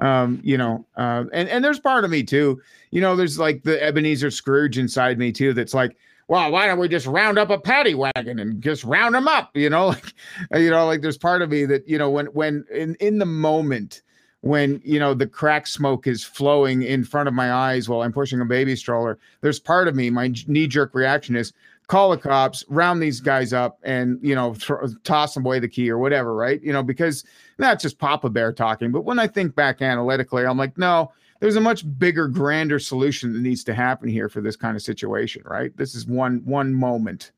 Um, 0.00 0.40
you 0.42 0.58
know, 0.58 0.84
uh, 0.96 1.24
and 1.32 1.48
and 1.48 1.64
there's 1.64 1.78
part 1.78 2.04
of 2.04 2.10
me 2.10 2.24
too. 2.24 2.60
You 2.90 3.00
know, 3.00 3.14
there's 3.14 3.38
like 3.38 3.62
the 3.62 3.80
Ebenezer 3.82 4.32
Scrooge 4.32 4.78
inside 4.78 5.18
me 5.18 5.30
too. 5.30 5.52
That's 5.52 5.74
like, 5.74 5.96
well, 6.26 6.50
why 6.50 6.66
don't 6.66 6.80
we 6.80 6.88
just 6.88 7.06
round 7.06 7.38
up 7.38 7.50
a 7.50 7.58
paddy 7.58 7.94
wagon 7.94 8.40
and 8.40 8.60
just 8.60 8.82
round 8.82 9.14
them 9.14 9.28
up? 9.28 9.50
You 9.54 9.70
know, 9.70 9.86
like, 9.88 10.14
you 10.56 10.70
know, 10.70 10.86
like 10.86 11.02
there's 11.02 11.18
part 11.18 11.42
of 11.42 11.50
me 11.50 11.66
that 11.66 11.88
you 11.88 11.98
know 11.98 12.10
when 12.10 12.26
when 12.26 12.64
in 12.72 12.96
in 12.96 13.18
the 13.18 13.26
moment 13.26 14.02
when 14.44 14.78
you 14.84 14.98
know 14.98 15.14
the 15.14 15.26
crack 15.26 15.66
smoke 15.66 16.06
is 16.06 16.22
flowing 16.22 16.82
in 16.82 17.02
front 17.02 17.28
of 17.28 17.34
my 17.34 17.50
eyes 17.50 17.88
while 17.88 18.02
I'm 18.02 18.12
pushing 18.12 18.40
a 18.42 18.44
baby 18.44 18.76
stroller, 18.76 19.18
there's 19.40 19.58
part 19.58 19.88
of 19.88 19.96
me, 19.96 20.10
my 20.10 20.34
knee 20.46 20.66
jerk 20.66 20.94
reaction 20.94 21.34
is 21.34 21.54
call 21.86 22.10
the 22.10 22.18
cops, 22.18 22.62
round 22.68 23.02
these 23.02 23.20
guys 23.20 23.54
up, 23.54 23.78
and 23.84 24.18
you 24.22 24.34
know 24.34 24.52
thro- 24.52 24.86
toss 25.02 25.32
them 25.32 25.46
away 25.46 25.60
the 25.60 25.68
key 25.68 25.90
or 25.90 25.96
whatever, 25.96 26.34
right? 26.34 26.62
You 26.62 26.74
know, 26.74 26.82
because 26.82 27.24
that's 27.56 27.82
just 27.82 27.98
Papa 27.98 28.28
Bear 28.28 28.52
talking. 28.52 28.92
But 28.92 29.06
when 29.06 29.18
I 29.18 29.26
think 29.28 29.54
back 29.54 29.80
analytically, 29.80 30.44
I'm 30.44 30.58
like, 30.58 30.76
no, 30.76 31.10
there's 31.40 31.56
a 31.56 31.60
much 31.60 31.84
bigger, 31.98 32.28
grander 32.28 32.78
solution 32.78 33.32
that 33.32 33.40
needs 33.40 33.64
to 33.64 33.72
happen 33.74 34.10
here 34.10 34.28
for 34.28 34.42
this 34.42 34.56
kind 34.56 34.76
of 34.76 34.82
situation, 34.82 35.42
right? 35.46 35.74
This 35.78 35.94
is 35.94 36.06
one 36.06 36.42
one 36.44 36.74
moment. 36.74 37.32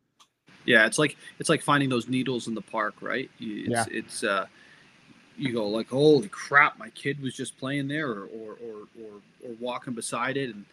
Yeah, 0.64 0.86
it's 0.86 0.98
like 0.98 1.16
it's 1.38 1.48
like 1.48 1.62
finding 1.62 1.88
those 1.88 2.08
needles 2.08 2.48
in 2.48 2.54
the 2.56 2.62
park, 2.62 2.96
right? 3.00 3.30
It's, 3.38 3.70
Yeah. 3.70 3.84
it's 3.88 4.24
uh, 4.24 4.46
you 5.36 5.52
go 5.52 5.68
like, 5.68 5.88
holy 5.88 6.28
crap, 6.28 6.78
my 6.78 6.90
kid 6.90 7.20
was 7.20 7.34
just 7.34 7.58
playing 7.58 7.88
there, 7.88 8.08
or 8.08 8.24
or 8.26 8.50
or 8.52 9.02
or, 9.02 9.12
or 9.44 9.54
walking 9.60 9.94
beside 9.94 10.36
it, 10.36 10.54
and 10.54 10.64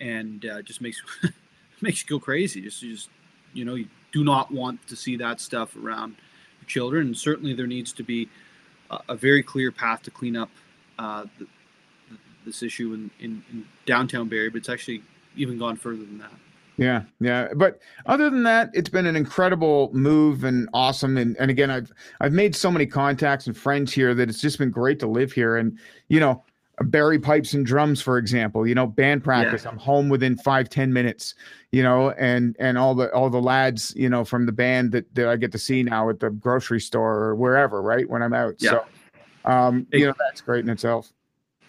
and 0.00 0.46
uh, 0.46 0.62
just 0.62 0.80
makes 0.80 1.02
makes 1.80 2.02
you 2.02 2.08
go 2.08 2.18
crazy. 2.18 2.60
Just 2.62 2.82
you 2.82 2.94
just 2.94 3.10
you 3.52 3.64
know, 3.64 3.74
you 3.74 3.88
do 4.12 4.24
not 4.24 4.50
want 4.50 4.86
to 4.88 4.96
see 4.96 5.16
that 5.16 5.40
stuff 5.40 5.76
around 5.76 6.16
your 6.60 6.68
children, 6.68 7.06
and 7.06 7.16
certainly 7.16 7.54
there 7.54 7.66
needs 7.66 7.92
to 7.94 8.02
be 8.02 8.28
a, 8.90 8.98
a 9.10 9.16
very 9.16 9.42
clear 9.42 9.70
path 9.70 10.02
to 10.02 10.10
clean 10.10 10.36
up 10.36 10.50
uh, 10.98 11.24
the, 11.38 11.46
this 12.44 12.62
issue 12.62 12.94
in, 12.94 13.10
in, 13.20 13.42
in 13.50 13.64
downtown 13.86 14.28
Barrie, 14.28 14.48
but 14.48 14.58
it's 14.58 14.68
actually 14.68 15.02
even 15.36 15.58
gone 15.58 15.76
further 15.76 16.04
than 16.04 16.18
that. 16.18 16.32
Yeah, 16.78 17.02
yeah. 17.20 17.48
But 17.56 17.80
other 18.06 18.30
than 18.30 18.44
that, 18.44 18.70
it's 18.72 18.88
been 18.88 19.04
an 19.06 19.16
incredible 19.16 19.90
move 19.92 20.44
and 20.44 20.68
awesome. 20.72 21.16
And 21.16 21.36
and 21.38 21.50
again, 21.50 21.70
I've 21.70 21.92
I've 22.20 22.32
made 22.32 22.54
so 22.54 22.70
many 22.70 22.86
contacts 22.86 23.46
and 23.48 23.56
friends 23.56 23.92
here 23.92 24.14
that 24.14 24.28
it's 24.28 24.40
just 24.40 24.58
been 24.58 24.70
great 24.70 25.00
to 25.00 25.08
live 25.08 25.32
here. 25.32 25.56
And 25.56 25.76
you 26.06 26.20
know, 26.20 26.44
Barrie 26.80 27.18
pipes 27.18 27.52
and 27.52 27.66
drums, 27.66 28.00
for 28.00 28.16
example. 28.16 28.64
You 28.64 28.76
know, 28.76 28.86
band 28.86 29.24
practice. 29.24 29.66
I'm 29.66 29.76
home 29.76 30.08
within 30.08 30.36
five 30.36 30.68
ten 30.70 30.92
minutes. 30.92 31.34
You 31.72 31.82
know, 31.82 32.10
and 32.12 32.54
and 32.60 32.78
all 32.78 32.94
the 32.94 33.12
all 33.12 33.28
the 33.28 33.42
lads, 33.42 33.92
you 33.96 34.08
know, 34.08 34.24
from 34.24 34.46
the 34.46 34.52
band 34.52 34.92
that 34.92 35.12
that 35.16 35.28
I 35.28 35.34
get 35.34 35.50
to 35.52 35.58
see 35.58 35.82
now 35.82 36.08
at 36.10 36.20
the 36.20 36.30
grocery 36.30 36.80
store 36.80 37.16
or 37.24 37.34
wherever, 37.34 37.82
right 37.82 38.08
when 38.08 38.22
I'm 38.22 38.32
out. 38.32 38.54
Yeah. 38.58 38.70
So, 38.70 38.84
um, 39.50 39.86
Hey. 39.90 39.98
you 39.98 40.06
know, 40.06 40.14
that's 40.18 40.40
great 40.42 40.62
in 40.64 40.70
itself. 40.70 41.12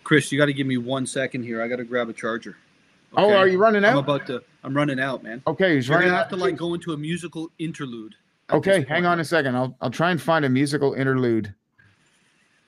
Chris, 0.03 0.32
you 0.32 0.38
got 0.38 0.45
to 0.45 0.53
give 0.53 0.68
me 0.68 0.78
one 0.78 1.07
second 1.07 1.43
here. 1.43 1.64
I 1.64 1.68
got 1.68 1.78
to 1.78 1.84
grab 1.84 2.10
a 2.10 2.14
charger. 2.14 2.55
Oh, 3.18 3.26
Okay? 3.26 3.36
are 3.36 3.47
you 3.47 3.57
running 3.57 3.84
out? 3.84 3.93
I'm 3.93 3.97
about 3.97 4.28
to. 4.28 4.43
I'm 4.64 4.76
running 4.76 4.99
out, 4.99 5.24
man. 5.24 5.41
okay, 5.47 5.76
he's 5.76 5.88
You're 5.88 5.95
running 5.97 6.10
gonna 6.10 6.20
out. 6.20 6.30
have 6.30 6.38
to 6.38 6.43
like 6.43 6.57
go 6.57 6.74
into 6.74 6.93
a 6.93 6.97
musical 6.97 7.49
interlude. 7.60 8.16
Okay, 8.51 8.84
hang 8.89 9.05
on 9.05 9.20
a 9.20 9.26
second. 9.26 9.55
I'll 9.55 9.76
I'll 9.82 9.91
try 9.91 10.12
and 10.12 10.22
find 10.22 10.43
a 10.45 10.49
musical 10.49 10.93
interlude. 10.93 11.53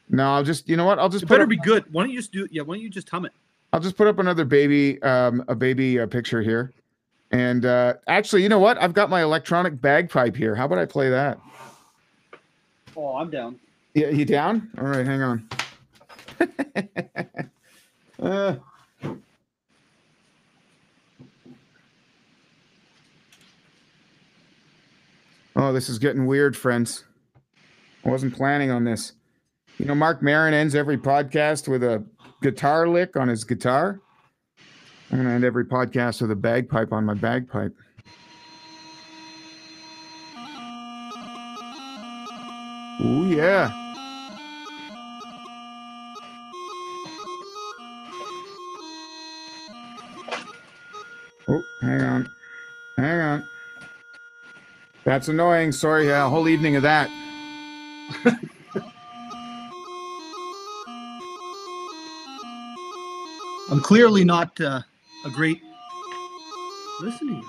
No, 0.10 0.34
I'll 0.34 0.44
just 0.44 0.70
you 0.70 0.78
know 0.78 0.86
what? 0.86 1.00
I'll 1.00 1.10
just 1.10 1.24
It 1.24 1.28
put 1.28 1.34
better 1.36 1.44
up, 1.44 1.50
be 1.50 1.58
good. 1.58 1.86
Why 1.92 2.04
don't 2.04 2.12
you 2.12 2.20
just 2.20 2.32
do? 2.32 2.48
Yeah, 2.52 2.62
why 2.64 2.76
don't 2.76 2.84
you 2.84 2.90
just 2.90 3.10
hum 3.10 3.26
it? 3.26 3.32
I'll 3.74 3.80
just 3.80 3.96
put 3.98 4.08
up 4.08 4.20
another 4.20 4.46
baby 4.46 5.02
um 5.04 5.44
a 5.48 5.56
baby 5.56 6.00
uh, 6.00 6.08
picture 6.08 6.42
here. 6.42 6.72
And 7.32 7.66
uh 7.66 7.96
actually, 8.08 8.44
you 8.44 8.50
know 8.50 8.60
what? 8.60 8.82
I've 8.82 8.94
got 8.94 9.10
my 9.10 9.22
electronic 9.24 9.82
bagpipe 9.82 10.36
here. 10.36 10.54
How 10.56 10.66
about 10.66 10.78
I 10.80 10.86
play 10.86 11.10
that? 11.10 11.40
Oh, 12.96 13.16
I'm 13.16 13.30
down. 13.30 13.60
Yeah, 13.94 14.10
you 14.10 14.26
down? 14.26 14.70
All 14.78 14.86
right, 14.88 15.06
hang 15.06 15.22
on. 15.22 15.50
uh, 18.22 18.56
oh, 25.56 25.74
this 25.74 25.90
is 25.90 26.00
getting 26.00 26.26
weird, 26.26 26.56
friends. 26.56 27.06
I 28.06 28.10
wasn't 28.10 28.36
planning 28.36 28.72
on 28.72 28.84
this. 28.84 29.14
You 29.78 29.86
know, 29.86 29.96
Marc 29.96 30.22
Maron 30.22 30.54
ends 30.54 30.76
every 30.76 30.98
podcast 30.98 31.68
with 31.68 31.84
a 31.84 32.04
guitar 32.42 32.88
lick 32.88 33.16
on 33.16 33.28
his 33.28 33.44
guitar. 33.44 34.00
I'm 35.12 35.18
going 35.18 35.28
to 35.28 35.34
end 35.34 35.44
every 35.44 35.66
podcast 35.66 36.22
with 36.22 36.32
a 36.32 36.36
bagpipe 36.36 36.94
on 36.94 37.06
my 37.06 37.14
bagpipe. 37.14 37.76
Oh, 43.04 43.26
yeah. 43.26 43.78
Oh, 51.48 51.64
hang 51.82 52.02
on. 52.02 52.30
Hang 52.98 53.20
on. 53.20 53.51
That's 55.04 55.28
annoying. 55.28 55.72
Sorry, 55.72 56.10
a 56.10 56.30
whole 56.30 56.48
evening 56.48 56.76
of 56.76 56.84
that. 56.84 57.10
I'm 63.72 63.80
clearly 63.82 64.26
not 64.26 64.60
uh, 64.60 64.82
a 65.26 65.30
great 65.30 65.62
listening. 67.02 67.44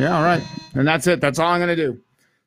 Yeah, 0.00 0.16
all 0.16 0.22
right. 0.22 0.42
And 0.74 0.86
that's 0.86 1.06
it. 1.06 1.20
That's 1.20 1.38
all 1.38 1.50
I'm 1.52 1.60
going 1.60 1.76
to 1.76 1.76
do. 1.76 2.00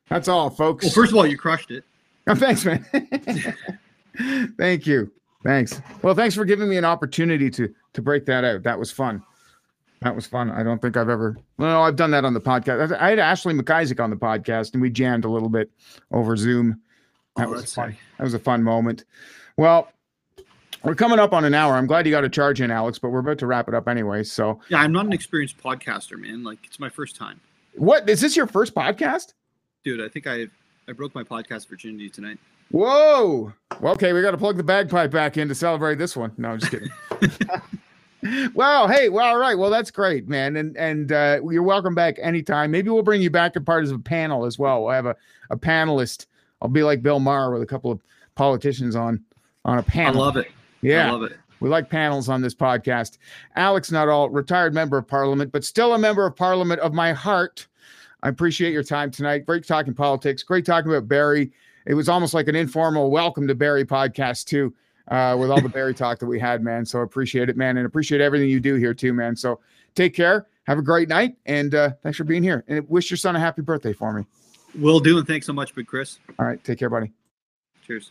That's 0.08 0.28
all, 0.28 0.50
folks. 0.50 0.84
Well, 0.84 0.92
first 0.92 1.12
of 1.12 1.18
all, 1.18 1.26
you 1.26 1.38
crushed 1.38 1.70
it. 1.70 1.84
Oh, 2.26 2.34
thanks, 2.34 2.64
man. 2.64 2.82
Thank 4.58 4.86
you. 4.86 5.12
Thanks. 5.44 5.78
Well, 6.00 6.14
thanks 6.14 6.34
for 6.34 6.46
giving 6.46 6.70
me 6.70 6.78
an 6.78 6.84
opportunity 6.86 7.50
to 7.50 7.68
to 7.92 8.00
break 8.00 8.24
that 8.26 8.44
out. 8.44 8.62
That 8.62 8.78
was 8.78 8.90
fun. 8.90 9.22
That 10.00 10.14
was 10.16 10.26
fun. 10.26 10.50
I 10.50 10.62
don't 10.62 10.80
think 10.80 10.96
I've 10.96 11.10
ever. 11.10 11.36
Well, 11.58 11.82
I've 11.82 11.96
done 11.96 12.12
that 12.12 12.24
on 12.24 12.32
the 12.32 12.40
podcast. 12.40 12.96
I 12.98 13.10
had 13.10 13.18
Ashley 13.18 13.52
McIsaac 13.52 14.02
on 14.02 14.08
the 14.08 14.16
podcast, 14.16 14.72
and 14.72 14.80
we 14.80 14.88
jammed 14.88 15.26
a 15.26 15.28
little 15.28 15.50
bit 15.50 15.70
over 16.12 16.34
Zoom. 16.36 16.80
That 17.36 17.48
Oh, 17.48 17.50
was 17.50 17.74
fun. 17.74 17.90
nice. 17.90 17.98
That 18.16 18.24
was 18.24 18.32
a 18.34 18.38
fun 18.38 18.62
moment. 18.62 19.04
Well, 19.58 19.88
we're 20.84 20.94
coming 20.94 21.18
up 21.18 21.32
on 21.32 21.44
an 21.44 21.54
hour. 21.54 21.74
I'm 21.74 21.86
glad 21.86 22.06
you 22.06 22.12
got 22.12 22.24
a 22.24 22.28
charge 22.28 22.60
in, 22.60 22.70
Alex, 22.70 22.98
but 22.98 23.10
we're 23.10 23.20
about 23.20 23.38
to 23.38 23.46
wrap 23.46 23.68
it 23.68 23.74
up 23.74 23.88
anyway. 23.88 24.22
So, 24.22 24.60
Yeah, 24.68 24.78
I'm 24.78 24.92
not 24.92 25.06
an 25.06 25.12
experienced 25.12 25.58
podcaster, 25.58 26.18
man. 26.18 26.44
Like 26.44 26.58
it's 26.64 26.78
my 26.78 26.88
first 26.88 27.16
time, 27.16 27.40
what 27.74 28.08
is 28.08 28.20
this 28.20 28.36
your 28.36 28.46
first 28.46 28.74
podcast? 28.74 29.32
dude. 29.82 30.00
I 30.00 30.08
think 30.08 30.26
I 30.26 30.46
I 30.88 30.92
broke 30.92 31.14
my 31.14 31.22
podcast 31.22 31.68
virginity 31.68 32.08
tonight. 32.08 32.38
Whoa. 32.70 33.52
Well, 33.80 33.92
okay, 33.92 34.12
we 34.12 34.22
got 34.22 34.32
to 34.32 34.38
plug 34.38 34.56
the 34.56 34.62
bagpipe 34.62 35.10
back 35.10 35.36
in 35.36 35.48
to 35.48 35.54
celebrate 35.54 35.96
this 35.96 36.16
one. 36.16 36.32
No, 36.38 36.50
I'm 36.50 36.58
just 36.58 36.72
kidding. 36.72 38.50
well, 38.54 38.88
hey, 38.88 39.10
well, 39.10 39.26
all 39.26 39.38
right. 39.38 39.56
Well, 39.56 39.70
that's 39.70 39.90
great, 39.90 40.28
man. 40.28 40.56
And 40.56 40.76
and 40.76 41.12
uh, 41.12 41.40
you're 41.48 41.62
welcome 41.62 41.94
back 41.94 42.16
anytime. 42.20 42.70
Maybe 42.70 42.90
we'll 42.90 43.02
bring 43.02 43.22
you 43.22 43.30
back 43.30 43.56
as 43.56 43.62
part 43.62 43.84
of 43.84 43.92
a 43.92 43.98
panel 43.98 44.44
as 44.46 44.58
well. 44.58 44.84
We'll 44.84 44.92
have 44.92 45.06
a, 45.06 45.16
a 45.50 45.56
panelist. 45.56 46.26
I'll 46.62 46.68
be 46.68 46.82
like 46.82 47.02
Bill 47.02 47.20
Maher 47.20 47.52
with 47.52 47.62
a 47.62 47.66
couple 47.66 47.90
of 47.90 48.00
politicians 48.34 48.96
on 48.96 49.22
on 49.64 49.78
a 49.78 49.82
panel. 49.82 50.22
I 50.22 50.26
love 50.26 50.36
it. 50.36 50.50
Yeah. 50.84 51.08
I 51.08 51.10
love 51.12 51.22
it. 51.24 51.36
We 51.60 51.70
like 51.70 51.88
panels 51.88 52.28
on 52.28 52.42
this 52.42 52.54
podcast. 52.54 53.16
Alex 53.56 53.90
Nuttall, 53.90 54.28
retired 54.28 54.74
member 54.74 54.98
of 54.98 55.08
parliament, 55.08 55.50
but 55.50 55.64
still 55.64 55.94
a 55.94 55.98
member 55.98 56.26
of 56.26 56.36
parliament 56.36 56.80
of 56.80 56.92
my 56.92 57.12
heart. 57.12 57.66
I 58.22 58.28
appreciate 58.28 58.72
your 58.72 58.82
time 58.82 59.10
tonight. 59.10 59.46
Great 59.46 59.66
talking 59.66 59.94
politics. 59.94 60.42
Great 60.42 60.66
talking 60.66 60.90
about 60.90 61.08
Barrie. 61.08 61.52
It 61.86 61.94
was 61.94 62.08
almost 62.08 62.34
like 62.34 62.48
an 62.48 62.54
informal 62.54 63.10
welcome 63.10 63.46
to 63.48 63.54
Barrie 63.54 63.84
podcast, 63.84 64.44
too, 64.44 64.74
uh, 65.08 65.36
with 65.38 65.50
all 65.50 65.60
the 65.60 65.68
Barrie 65.68 65.94
talk 65.94 66.18
that 66.18 66.26
we 66.26 66.38
had, 66.38 66.62
man. 66.62 66.84
So 66.84 67.00
appreciate 67.00 67.48
it, 67.48 67.56
man. 67.56 67.78
And 67.78 67.86
appreciate 67.86 68.20
everything 68.20 68.50
you 68.50 68.60
do 68.60 68.74
here, 68.74 68.92
too, 68.94 69.14
man. 69.14 69.34
So 69.34 69.60
take 69.94 70.14
care. 70.14 70.46
Have 70.66 70.78
a 70.78 70.82
great 70.82 71.08
night. 71.08 71.36
And 71.46 71.74
uh, 71.74 71.90
thanks 72.02 72.18
for 72.18 72.24
being 72.24 72.42
here. 72.42 72.64
And 72.68 72.86
wish 72.90 73.10
your 73.10 73.18
son 73.18 73.36
a 73.36 73.40
happy 73.40 73.62
birthday 73.62 73.92
for 73.92 74.12
me. 74.12 74.26
Will 74.74 75.00
do, 75.00 75.16
and 75.18 75.26
thanks 75.26 75.46
so 75.46 75.52
much, 75.52 75.74
Big 75.74 75.86
Chris. 75.86 76.18
All 76.38 76.46
right. 76.46 76.62
Take 76.64 76.78
care, 76.78 76.90
buddy. 76.90 77.12
Cheers. 77.86 78.10